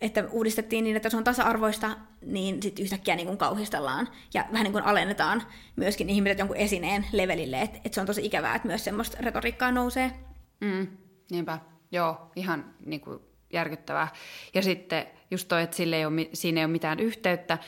että 0.00 0.24
uudistettiin 0.30 0.84
niin, 0.84 0.96
että 0.96 1.10
se 1.10 1.16
on 1.16 1.24
tasa-arvoista, 1.24 1.96
niin 2.26 2.62
sitten 2.62 2.82
yhtäkkiä 2.82 3.16
niin 3.16 3.26
kuin 3.26 3.38
kauhistellaan 3.38 4.08
ja 4.34 4.44
vähän 4.52 4.64
niin 4.64 4.72
kuin 4.72 4.84
alennetaan 4.84 5.42
myöskin 5.76 6.10
ihmiset 6.10 6.38
jonkun 6.38 6.56
esineen 6.56 7.06
levelille, 7.12 7.60
että, 7.60 7.78
että 7.84 7.94
se 7.94 8.00
on 8.00 8.06
tosi 8.06 8.26
ikävää, 8.26 8.54
että 8.54 8.68
myös 8.68 8.84
semmoista 8.84 9.16
retoriikkaa 9.20 9.72
nousee. 9.72 10.12
Mm, 10.60 10.86
niinpä, 11.30 11.58
joo, 11.92 12.30
ihan 12.36 12.74
niin 12.86 13.00
kuin 13.00 13.20
järkyttävää. 13.52 14.08
Ja 14.54 14.62
sitten 14.62 15.06
just 15.30 15.48
toi, 15.48 15.62
että 15.62 15.76
sille 15.76 15.96
ei 15.96 16.04
ole, 16.04 16.28
siinä 16.32 16.60
ei 16.60 16.64
ole 16.64 16.72
mitään 16.72 17.00
yhteyttä. 17.00 17.58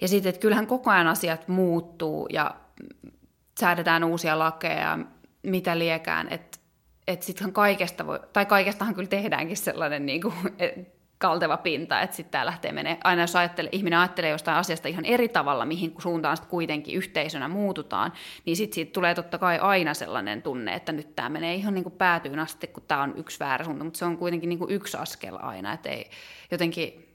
Ja 0.00 0.08
sitten, 0.08 0.30
että 0.30 0.40
kyllähän 0.40 0.66
koko 0.66 0.90
ajan 0.90 1.06
asiat 1.06 1.48
muuttuu 1.48 2.28
ja 2.32 2.54
säädetään 3.60 4.04
uusia 4.04 4.38
lakeja, 4.38 4.98
mitä 5.42 5.78
liekään, 5.78 6.28
että 6.28 6.62
että 7.06 7.26
sittenhän 7.26 7.52
kaikesta 7.52 8.06
voi, 8.06 8.20
tai 8.32 8.46
kaikestahan 8.46 8.94
kyllä 8.94 9.08
tehdäänkin 9.08 9.56
sellainen 9.56 10.06
niin 10.06 10.22
kuin, 10.22 10.34
kalteva 11.22 11.56
pinta, 11.56 12.00
että 12.00 12.16
sitten 12.16 12.32
tämä 12.32 12.46
lähtee 12.46 12.72
menee. 12.72 12.98
Aina 13.04 13.22
jos 13.22 13.36
ajattelee, 13.36 13.68
ihminen 13.72 13.98
ajattelee 13.98 14.30
jostain 14.30 14.56
asiasta 14.56 14.88
ihan 14.88 15.04
eri 15.04 15.28
tavalla, 15.28 15.66
mihin 15.66 15.94
suuntaan 15.98 16.36
sitten 16.36 16.50
kuitenkin 16.50 16.94
yhteisönä 16.94 17.48
muututaan, 17.48 18.12
niin 18.46 18.56
sitten 18.56 18.74
siitä 18.74 18.92
tulee 18.92 19.14
totta 19.14 19.38
kai 19.38 19.58
aina 19.58 19.94
sellainen 19.94 20.42
tunne, 20.42 20.74
että 20.74 20.92
nyt 20.92 21.16
tämä 21.16 21.28
menee 21.28 21.54
ihan 21.54 21.74
niin 21.74 21.84
kuin 21.84 21.94
päätyyn 21.94 22.38
asti, 22.38 22.66
kun 22.66 22.82
tämä 22.88 23.02
on 23.02 23.14
yksi 23.16 23.40
väärä 23.40 23.64
suunta, 23.64 23.84
mutta 23.84 23.98
se 23.98 24.04
on 24.04 24.18
kuitenkin 24.18 24.48
niin 24.48 24.58
kuin 24.58 24.70
yksi 24.70 24.96
askel 24.96 25.38
aina, 25.40 25.72
että 25.72 25.88
ei 25.88 26.10
jotenkin 26.50 27.08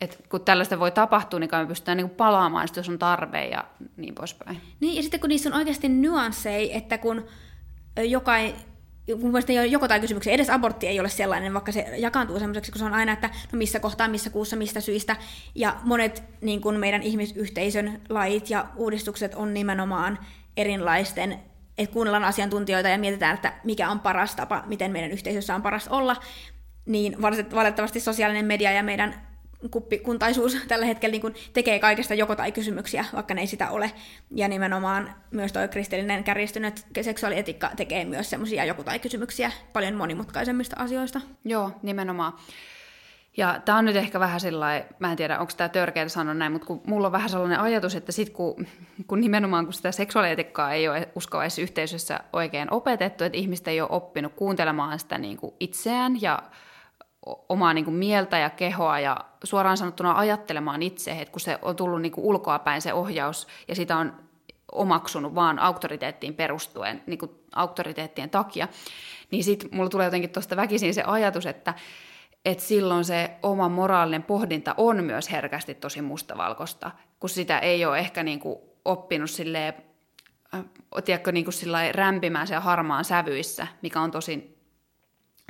että 0.00 0.16
kun 0.28 0.40
tällaista 0.40 0.78
voi 0.78 0.90
tapahtua, 0.90 1.40
niin 1.40 1.50
me 1.52 1.66
pystytään 1.66 1.96
niin 1.96 2.10
palaamaan, 2.10 2.68
jos 2.76 2.88
on 2.88 2.98
tarve 2.98 3.46
ja 3.46 3.64
niin 3.96 4.14
poispäin. 4.14 4.60
Niin, 4.80 4.96
ja 4.96 5.02
sitten 5.02 5.20
kun 5.20 5.28
niissä 5.28 5.48
on 5.48 5.56
oikeasti 5.56 5.88
nyansseja, 5.88 6.76
että 6.76 6.98
kun 6.98 7.26
jokainen 8.02 8.54
mun 9.12 9.30
mielestä 9.30 9.52
ei 9.52 9.58
ole 9.58 9.66
joko 9.66 9.88
tai 9.88 10.00
kysymyksiä. 10.00 10.32
Edes 10.32 10.50
abortti 10.50 10.86
ei 10.86 11.00
ole 11.00 11.08
sellainen, 11.08 11.54
vaikka 11.54 11.72
se 11.72 11.86
jakaantuu 11.96 12.38
semmoiseksi, 12.38 12.72
kun 12.72 12.78
se 12.78 12.84
on 12.84 12.94
aina, 12.94 13.12
että 13.12 13.30
no 13.52 13.56
missä 13.56 13.80
kohtaa, 13.80 14.08
missä 14.08 14.30
kuussa, 14.30 14.56
mistä 14.56 14.80
syistä. 14.80 15.16
Ja 15.54 15.76
monet 15.82 16.22
niin 16.40 16.60
kuin 16.60 16.80
meidän 16.80 17.02
ihmisyhteisön 17.02 18.00
lait 18.08 18.50
ja 18.50 18.66
uudistukset 18.76 19.34
on 19.34 19.54
nimenomaan 19.54 20.18
erilaisten, 20.56 21.40
että 21.78 21.92
kuunnellaan 21.92 22.24
asiantuntijoita 22.24 22.88
ja 22.88 22.98
mietitään, 22.98 23.34
että 23.34 23.52
mikä 23.64 23.90
on 23.90 24.00
paras 24.00 24.34
tapa, 24.34 24.64
miten 24.66 24.92
meidän 24.92 25.10
yhteisössä 25.10 25.54
on 25.54 25.62
paras 25.62 25.88
olla. 25.88 26.16
Niin 26.86 27.22
valitettavasti 27.22 28.00
sosiaalinen 28.00 28.44
media 28.44 28.72
ja 28.72 28.82
meidän 28.82 29.33
kuppikuntaisuus 29.70 30.56
tällä 30.68 30.86
hetkellä 30.86 31.12
niin 31.12 31.34
tekee 31.52 31.78
kaikesta 31.78 32.14
joko 32.14 32.36
tai 32.36 32.52
kysymyksiä, 32.52 33.04
vaikka 33.14 33.34
ne 33.34 33.40
ei 33.40 33.46
sitä 33.46 33.70
ole. 33.70 33.92
Ja 34.34 34.48
nimenomaan 34.48 35.14
myös 35.30 35.52
tuo 35.52 35.68
kristillinen 35.68 36.24
kärjistynyt 36.24 36.86
seksuaalietiikka 37.02 37.70
tekee 37.76 38.04
myös 38.04 38.30
semmoisia 38.30 38.64
joko 38.64 38.82
tai 38.82 38.98
kysymyksiä 38.98 39.52
paljon 39.72 39.94
monimutkaisemmista 39.94 40.76
asioista. 40.78 41.20
Joo, 41.44 41.70
nimenomaan. 41.82 42.32
Ja 43.36 43.60
tämä 43.64 43.78
on 43.78 43.84
nyt 43.84 43.96
ehkä 43.96 44.20
vähän 44.20 44.40
sellainen, 44.40 44.88
mä 44.98 45.10
en 45.10 45.16
tiedä 45.16 45.38
onko 45.38 45.52
tämä 45.56 45.68
törkeää 45.68 46.08
sanoa 46.08 46.34
näin, 46.34 46.52
mutta 46.52 46.66
kun 46.66 46.80
mulla 46.86 47.06
on 47.06 47.12
vähän 47.12 47.30
sellainen 47.30 47.60
ajatus, 47.60 47.94
että 47.94 48.12
sit 48.12 48.30
kun, 48.30 48.66
kun 49.06 49.20
nimenomaan 49.20 49.64
kun 49.64 49.72
sitä 49.72 49.92
seksuaalietiikkaa 49.92 50.72
ei 50.72 50.88
ole 50.88 51.08
uskovaisessa 51.14 51.62
yhteisössä 51.62 52.20
oikein 52.32 52.72
opetettu, 52.72 53.24
että 53.24 53.38
ihmiset 53.38 53.68
ei 53.68 53.80
ole 53.80 53.90
oppinut 53.92 54.32
kuuntelemaan 54.36 54.98
sitä 54.98 55.18
niin 55.18 55.36
kuin 55.36 55.54
itseään 55.60 56.22
ja 56.22 56.42
omaa 57.48 57.74
niin 57.74 57.84
kuin 57.84 57.94
mieltä 57.94 58.38
ja 58.38 58.50
kehoa 58.50 59.00
ja 59.00 59.16
suoraan 59.44 59.76
sanottuna 59.76 60.18
ajattelemaan 60.18 60.82
itse, 60.82 61.10
että 61.10 61.32
kun 61.32 61.40
se 61.40 61.58
on 61.62 61.76
tullut 61.76 62.02
niin 62.02 62.12
kuin 62.12 62.24
ulkoapäin 62.24 62.82
se 62.82 62.92
ohjaus 62.92 63.46
ja 63.68 63.74
sitä 63.74 63.96
on 63.96 64.12
omaksunut 64.72 65.34
vaan 65.34 65.58
auktoriteettiin 65.58 66.34
perustuen, 66.34 67.02
niin 67.06 67.18
kuin 67.18 67.30
auktoriteettien 67.54 68.30
takia, 68.30 68.68
niin 69.30 69.44
sitten 69.44 69.68
mulla 69.72 69.88
tulee 69.88 70.06
jotenkin 70.06 70.30
tuosta 70.30 70.56
väkisin 70.56 70.94
se 70.94 71.02
ajatus, 71.06 71.46
että, 71.46 71.74
että 72.44 72.64
silloin 72.64 73.04
se 73.04 73.30
oma 73.42 73.68
moraalinen 73.68 74.22
pohdinta 74.22 74.74
on 74.76 75.04
myös 75.04 75.30
herkästi 75.30 75.74
tosi 75.74 76.02
mustavalkoista, 76.02 76.90
kun 77.20 77.30
sitä 77.30 77.58
ei 77.58 77.84
ole 77.84 77.98
ehkä 77.98 78.22
niin 78.22 78.40
kuin 78.40 78.58
oppinut 78.84 79.30
silleen, 79.30 79.74
äh, 80.54 80.64
tiedätkö, 81.04 81.32
niin 81.32 81.44
kuin 81.44 81.54
rämpimään 81.94 82.46
se 82.46 82.56
harmaan 82.56 83.04
sävyissä, 83.04 83.66
mikä 83.82 84.00
on 84.00 84.10
tosi 84.10 84.53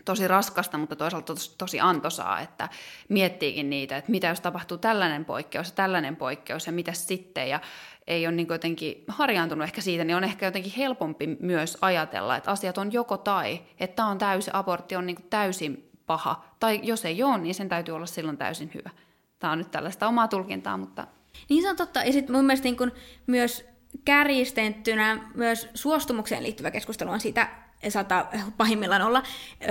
tosi 0.04 0.28
raskasta, 0.28 0.78
mutta 0.78 0.96
toisaalta 0.96 1.34
tosi, 1.58 1.80
antoisaa, 1.80 2.40
että 2.40 2.68
miettiikin 3.08 3.70
niitä, 3.70 3.96
että 3.96 4.10
mitä 4.10 4.26
jos 4.26 4.40
tapahtuu 4.40 4.78
tällainen 4.78 5.24
poikkeus 5.24 5.68
ja 5.68 5.74
tällainen 5.74 6.16
poikkeus 6.16 6.66
ja 6.66 6.72
mitä 6.72 6.92
sitten. 6.92 7.48
Ja 7.48 7.60
ei 8.06 8.26
ole 8.26 8.34
niin 8.34 8.46
jotenkin 8.50 9.04
harjaantunut 9.08 9.64
ehkä 9.64 9.80
siitä, 9.80 10.04
niin 10.04 10.16
on 10.16 10.24
ehkä 10.24 10.46
jotenkin 10.46 10.72
helpompi 10.76 11.36
myös 11.40 11.78
ajatella, 11.80 12.36
että 12.36 12.50
asiat 12.50 12.78
on 12.78 12.92
joko 12.92 13.16
tai, 13.16 13.60
että 13.80 13.96
tämä 13.96 14.08
on 14.08 14.18
täysi, 14.18 14.50
abortti 14.52 14.96
on 14.96 15.06
niin 15.06 15.26
täysin 15.30 15.90
paha, 16.06 16.44
tai 16.60 16.80
jos 16.82 17.04
ei 17.04 17.22
ole, 17.22 17.38
niin 17.38 17.54
sen 17.54 17.68
täytyy 17.68 17.94
olla 17.94 18.06
silloin 18.06 18.36
täysin 18.36 18.70
hyvä. 18.74 18.90
Tämä 19.38 19.52
on 19.52 19.58
nyt 19.58 19.70
tällaista 19.70 20.08
omaa 20.08 20.28
tulkintaa, 20.28 20.76
mutta... 20.76 21.06
Niin 21.48 21.62
se 21.62 21.70
on 21.70 21.76
totta, 21.76 22.02
ja 22.02 22.12
sitten 22.12 22.36
mun 22.36 22.44
mielestä 22.44 22.68
niin 22.68 22.92
myös 23.26 23.64
kärjistettynä 24.04 25.30
myös 25.34 25.68
suostumukseen 25.74 26.42
liittyvä 26.42 26.70
keskustelu 26.70 27.10
on 27.10 27.20
siitä, 27.20 27.63
saattaa 27.90 28.30
pahimmillaan 28.56 29.02
olla 29.02 29.22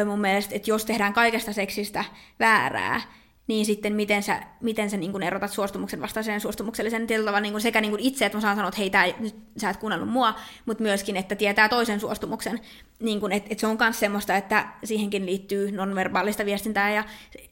mun 0.05 0.21
mielestä, 0.21 0.55
että 0.55 0.71
jos 0.71 0.85
tehdään 0.85 1.13
kaikesta 1.13 1.53
seksistä 1.53 2.05
väärää, 2.39 3.01
niin 3.47 3.65
sitten 3.65 3.93
miten 3.93 4.23
sä, 4.23 4.43
miten 4.61 4.89
sä 4.89 4.97
niin 4.97 5.23
erotat 5.23 5.51
suostumuksen 5.51 6.01
vastaisen 6.01 6.41
suostumuksellisen 6.41 7.07
tietyllä 7.07 7.25
tavalla 7.25 7.41
niin 7.41 7.61
sekä 7.61 7.81
niin 7.81 7.99
itse, 7.99 8.25
että 8.25 8.37
mä 8.37 8.41
saan 8.41 8.55
sanoa, 8.55 8.69
että 8.69 8.77
hei, 8.77 8.89
tää, 8.89 9.05
nyt 9.19 9.35
sä 9.57 9.69
et 9.69 9.77
kuunnellut 9.77 10.09
mua, 10.09 10.35
mutta 10.65 10.83
myöskin, 10.83 11.17
että 11.17 11.35
tietää 11.35 11.69
toisen 11.69 11.99
suostumuksen. 11.99 12.59
Niin 12.99 13.31
että, 13.31 13.49
että 13.51 13.61
se 13.61 13.67
on 13.67 13.77
myös 13.79 13.99
semmoista, 13.99 14.35
että 14.35 14.67
siihenkin 14.83 15.25
liittyy 15.25 15.71
nonverbaalista 15.71 16.45
viestintää 16.45 16.91
ja 16.91 17.03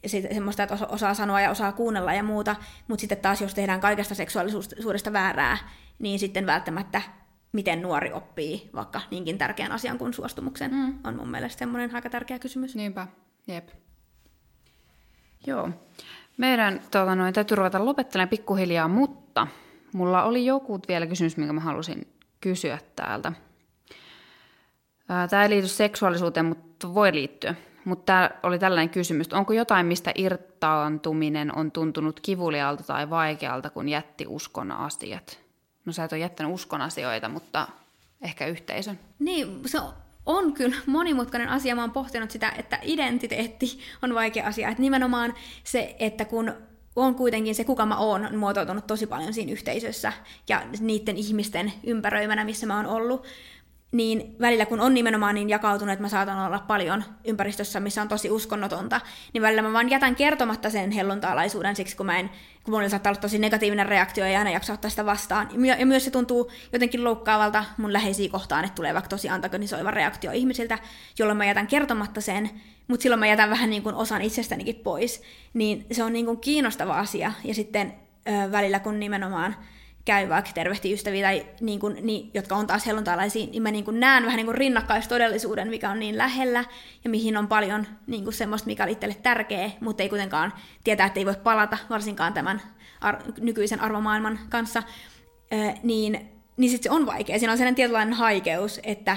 se, 0.06 0.28
semmoista, 0.32 0.62
että 0.62 0.78
osaa 0.88 1.14
sanoa 1.14 1.40
ja 1.40 1.50
osaa 1.50 1.72
kuunnella 1.72 2.12
ja 2.12 2.22
muuta, 2.22 2.56
mutta 2.88 3.00
sitten 3.00 3.18
taas 3.18 3.40
jos 3.40 3.54
tehdään 3.54 3.80
kaikesta 3.80 4.14
seksuaalisuudesta 4.14 5.12
väärää, 5.12 5.58
niin 5.98 6.18
sitten 6.18 6.46
välttämättä 6.46 7.02
miten 7.52 7.82
nuori 7.82 8.12
oppii 8.12 8.70
vaikka 8.74 9.00
niinkin 9.10 9.38
tärkeän 9.38 9.72
asian 9.72 9.98
kuin 9.98 10.14
suostumuksen, 10.14 10.70
mm. 10.70 10.98
on 11.04 11.16
mun 11.16 11.30
mielestä 11.30 11.58
semmoinen 11.58 11.94
aika 11.94 12.10
tärkeä 12.10 12.38
kysymys. 12.38 12.76
Niinpä, 12.76 13.06
jep. 13.46 13.68
Joo. 15.46 15.70
Meidän 16.36 16.80
tuota, 16.90 17.14
noin, 17.14 17.34
täytyy 17.34 17.56
ruveta 17.56 17.84
lopettelemaan 17.84 18.28
pikkuhiljaa, 18.28 18.88
mutta 18.88 19.46
mulla 19.92 20.22
oli 20.22 20.46
joku 20.46 20.80
vielä 20.88 21.06
kysymys, 21.06 21.36
minkä 21.36 21.52
mä 21.52 21.60
halusin 21.60 22.14
kysyä 22.40 22.78
täältä. 22.96 23.32
Tämä 25.30 25.42
ei 25.42 25.50
liity 25.50 25.68
seksuaalisuuteen, 25.68 26.46
mutta 26.46 26.94
voi 26.94 27.14
liittyä. 27.14 27.54
Mutta 27.84 28.04
tämä 28.04 28.30
oli 28.42 28.58
tällainen 28.58 28.90
kysymys, 28.90 29.32
onko 29.32 29.52
jotain, 29.52 29.86
mistä 29.86 30.12
irtaantuminen 30.14 31.56
on 31.56 31.72
tuntunut 31.72 32.20
kivulialta 32.20 32.84
tai 32.84 33.10
vaikealta, 33.10 33.70
kun 33.70 33.88
jätti 33.88 34.26
uskon 34.26 34.72
asiat? 34.72 35.41
No 35.84 35.92
sä 35.92 36.04
et 36.04 36.12
ole 36.12 36.20
jättänyt 36.20 36.52
uskon 36.52 36.80
asioita, 36.80 37.28
mutta 37.28 37.68
ehkä 38.22 38.46
yhteisön. 38.46 38.98
Niin, 39.18 39.62
se 39.66 39.78
on 40.26 40.52
kyllä 40.52 40.76
monimutkainen 40.86 41.48
asia. 41.48 41.74
Mä 41.74 41.80
oon 41.80 41.90
pohtinut 41.90 42.30
sitä, 42.30 42.52
että 42.58 42.78
identiteetti 42.82 43.78
on 44.02 44.14
vaikea 44.14 44.46
asia. 44.46 44.68
Että 44.68 44.82
nimenomaan 44.82 45.34
se, 45.64 45.96
että 45.98 46.24
kun 46.24 46.54
on 46.96 47.14
kuitenkin 47.14 47.54
se, 47.54 47.64
kuka 47.64 47.86
mä 47.86 47.96
oon, 47.96 48.26
on 48.26 48.36
muotoutunut 48.36 48.86
tosi 48.86 49.06
paljon 49.06 49.34
siinä 49.34 49.52
yhteisössä 49.52 50.12
ja 50.48 50.62
niiden 50.80 51.16
ihmisten 51.16 51.72
ympäröimänä, 51.84 52.44
missä 52.44 52.66
mä 52.66 52.76
oon 52.76 52.86
ollut 52.86 53.26
niin 53.92 54.36
välillä 54.40 54.66
kun 54.66 54.80
on 54.80 54.94
nimenomaan 54.94 55.34
niin 55.34 55.48
jakautunut, 55.48 55.92
että 55.92 56.02
mä 56.02 56.08
saatan 56.08 56.46
olla 56.46 56.58
paljon 56.58 57.04
ympäristössä, 57.24 57.80
missä 57.80 58.02
on 58.02 58.08
tosi 58.08 58.30
uskonnotonta, 58.30 59.00
niin 59.32 59.42
välillä 59.42 59.62
mä 59.62 59.72
vaan 59.72 59.90
jätän 59.90 60.16
kertomatta 60.16 60.70
sen 60.70 60.90
helluntaalaisuuden 60.90 61.76
siksi, 61.76 61.96
kun 61.96 62.06
mä 62.06 62.18
en, 62.18 62.30
kun 62.64 62.74
mulla 62.74 62.88
saattaa 62.88 63.10
olla 63.10 63.20
tosi 63.20 63.38
negatiivinen 63.38 63.86
reaktio 63.86 64.26
ja 64.26 64.38
aina 64.38 64.50
jaksa 64.50 64.72
ottaa 64.72 64.90
sitä 64.90 65.06
vastaan. 65.06 65.48
Ja 65.78 65.86
myös 65.86 66.04
se 66.04 66.10
tuntuu 66.10 66.50
jotenkin 66.72 67.04
loukkaavalta 67.04 67.64
mun 67.76 67.92
läheisiä 67.92 68.28
kohtaan, 68.28 68.64
että 68.64 68.74
tulee 68.74 68.94
vaikka 68.94 69.08
tosi 69.08 69.28
antagonisoiva 69.28 69.90
reaktio 69.90 70.32
ihmisiltä, 70.32 70.78
jolloin 71.18 71.38
mä 71.38 71.44
jätän 71.44 71.66
kertomatta 71.66 72.20
sen, 72.20 72.50
mutta 72.88 73.02
silloin 73.02 73.20
mä 73.20 73.26
jätän 73.26 73.50
vähän 73.50 73.70
niin 73.70 73.82
kuin 73.82 73.94
osan 73.94 74.22
itsestänikin 74.22 74.76
pois. 74.76 75.22
Niin 75.54 75.86
se 75.92 76.04
on 76.04 76.12
niin 76.12 76.26
kuin 76.26 76.40
kiinnostava 76.40 76.98
asia. 76.98 77.32
Ja 77.44 77.54
sitten 77.54 77.94
ö, 78.28 78.52
välillä 78.52 78.78
kun 78.78 79.00
nimenomaan 79.00 79.56
käy 80.04 80.28
vaikka 80.28 80.50
tervehti 80.54 80.92
ystäviä, 80.92 81.26
tai 81.26 81.46
niin 81.60 81.80
kuin, 81.80 81.96
niin, 82.02 82.30
jotka 82.34 82.56
on 82.56 82.66
taas 82.66 82.86
helluntalaisia, 82.86 83.46
niin 83.46 83.62
mä 83.62 83.70
niin 83.70 83.84
kuin 83.84 84.00
näen 84.00 84.24
vähän 84.24 84.36
niin 84.36 84.46
kuin 84.46 84.54
rinnakkaistodellisuuden, 84.54 85.68
mikä 85.68 85.90
on 85.90 85.98
niin 85.98 86.18
lähellä, 86.18 86.64
ja 87.04 87.10
mihin 87.10 87.36
on 87.36 87.48
paljon 87.48 87.86
niin 88.06 88.24
kuin 88.24 88.34
semmoista, 88.34 88.66
mikä 88.66 88.82
on 88.82 88.88
itselle 88.88 89.16
tärkeä, 89.22 89.70
mutta 89.80 90.02
ei 90.02 90.08
kuitenkaan 90.08 90.52
tietää, 90.84 91.06
että 91.06 91.20
ei 91.20 91.26
voi 91.26 91.36
palata, 91.42 91.78
varsinkaan 91.90 92.32
tämän 92.32 92.62
ar- 93.00 93.22
nykyisen 93.40 93.80
arvomaailman 93.80 94.38
kanssa, 94.48 94.82
öö, 95.52 95.72
niin, 95.82 96.30
niin 96.56 96.70
sitten 96.70 96.92
se 96.92 96.96
on 96.96 97.06
vaikea. 97.06 97.38
Siinä 97.38 97.52
on 97.52 97.58
sellainen 97.58 97.74
tietynlainen 97.74 98.14
haikeus, 98.14 98.80
että 98.82 99.16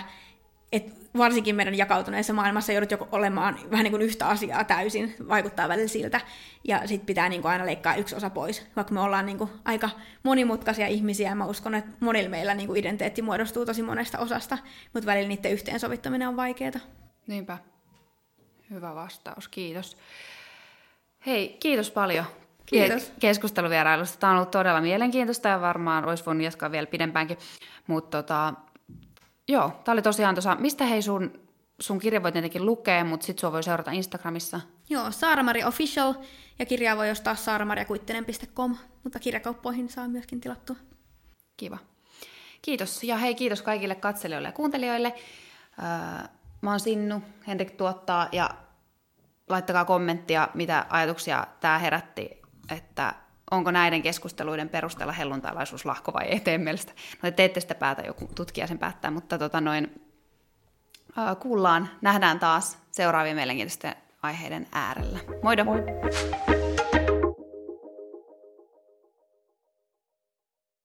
et 0.71 1.04
varsinkin 1.17 1.55
meidän 1.55 1.75
jakautuneessa 1.75 2.33
maailmassa 2.33 2.71
joudut 2.71 2.91
joko 2.91 3.07
olemaan 3.11 3.59
vähän 3.71 3.83
niin 3.83 3.91
kuin 3.91 4.01
yhtä 4.01 4.27
asiaa 4.27 4.63
täysin, 4.63 5.15
vaikuttaa 5.29 5.69
välillä 5.69 5.87
siltä, 5.87 6.21
ja 6.63 6.87
sitten 6.87 7.05
pitää 7.05 7.29
niin 7.29 7.41
kuin 7.41 7.51
aina 7.51 7.65
leikkaa 7.65 7.95
yksi 7.95 8.15
osa 8.15 8.29
pois, 8.29 8.67
vaikka 8.75 8.93
me 8.93 9.01
ollaan 9.01 9.25
niin 9.25 9.37
kuin 9.37 9.49
aika 9.65 9.89
monimutkaisia 10.23 10.87
ihmisiä, 10.87 11.29
ja 11.29 11.35
mä 11.35 11.45
uskon, 11.45 11.75
että 11.75 11.91
monilla 11.99 12.29
meillä 12.29 12.53
niin 12.53 12.67
kuin 12.67 12.79
identiteetti 12.79 13.21
muodostuu 13.21 13.65
tosi 13.65 13.81
monesta 13.81 14.19
osasta, 14.19 14.57
mutta 14.93 15.05
välillä 15.05 15.27
niiden 15.27 15.51
yhteensovittaminen 15.51 16.27
on 16.27 16.37
vaikeaa. 16.37 16.71
Niinpä. 17.27 17.57
Hyvä 18.69 18.95
vastaus, 18.95 19.47
kiitos. 19.47 19.97
Hei, 21.25 21.57
kiitos 21.59 21.91
paljon 21.91 22.25
Kiitos. 22.65 23.13
keskusteluvierailusta. 23.19 24.17
Tämä 24.19 24.31
on 24.31 24.37
ollut 24.37 24.51
todella 24.51 24.81
mielenkiintoista 24.81 25.49
ja 25.49 25.61
varmaan 25.61 26.05
olisi 26.05 26.25
voinut 26.25 26.43
jatkaa 26.43 26.71
vielä 26.71 26.87
pidempäänkin, 26.87 27.37
mutta 27.87 28.21
tota, 28.21 28.53
Joo, 29.47 29.71
tämä 29.83 29.93
oli 29.93 30.01
tosiaan 30.01 30.35
tuossa, 30.35 30.55
mistä 30.55 30.85
hei 30.85 31.01
sun, 31.01 31.39
sun 31.79 31.99
kirja 31.99 32.23
voi 32.23 32.31
tietenkin 32.31 32.65
lukea, 32.65 33.03
mutta 33.03 33.25
sit 33.25 33.39
sua 33.39 33.51
voi 33.51 33.63
seurata 33.63 33.91
Instagramissa. 33.91 34.61
Joo, 34.89 35.11
Saaramari 35.11 35.63
Official 35.63 36.13
ja 36.59 36.65
kirjaa 36.65 36.97
voi 36.97 37.11
ostaa 37.11 37.35
saaramariakuittinen.com, 37.35 38.75
mutta 39.03 39.19
kirjakauppoihin 39.19 39.89
saa 39.89 40.07
myöskin 40.07 40.41
tilattua. 40.41 40.75
Kiva. 41.57 41.77
Kiitos 42.61 43.03
ja 43.03 43.17
hei 43.17 43.35
kiitos 43.35 43.61
kaikille 43.61 43.95
katselijoille 43.95 44.47
ja 44.47 44.51
kuuntelijoille. 44.51 45.13
Öö, 45.79 46.27
mä 46.61 46.69
oon 46.69 46.79
Sinnu, 46.79 47.21
Henrik 47.47 47.71
tuottaa 47.71 48.29
ja 48.31 48.49
laittakaa 49.49 49.85
kommenttia, 49.85 50.49
mitä 50.53 50.85
ajatuksia 50.89 51.47
tämä 51.59 51.79
herätti, 51.79 52.41
että 52.69 53.13
onko 53.51 53.71
näiden 53.71 54.01
keskusteluiden 54.01 54.69
perusteella 54.69 55.13
helluntalaisuus 55.13 55.85
lahko 55.85 56.13
vai 56.13 56.25
ei 56.25 56.39
tee 56.39 56.57
mielestä. 56.57 56.93
No 57.23 57.31
te 57.31 57.45
ette 57.45 57.59
sitä 57.59 57.75
päätä, 57.75 58.01
joku 58.01 58.29
tutkija 58.35 58.67
sen 58.67 58.79
päättää, 58.79 59.11
mutta 59.11 59.37
tota 59.37 59.61
noin, 59.61 60.01
äh, 61.17 61.37
kuullaan, 61.39 61.89
nähdään 62.01 62.39
taas 62.39 62.77
seuraavien 62.91 63.35
mielenkiintoisten 63.35 63.95
aiheiden 64.21 64.67
äärellä. 64.71 65.19
Moido! 65.43 65.63
Moi. 65.63 66.54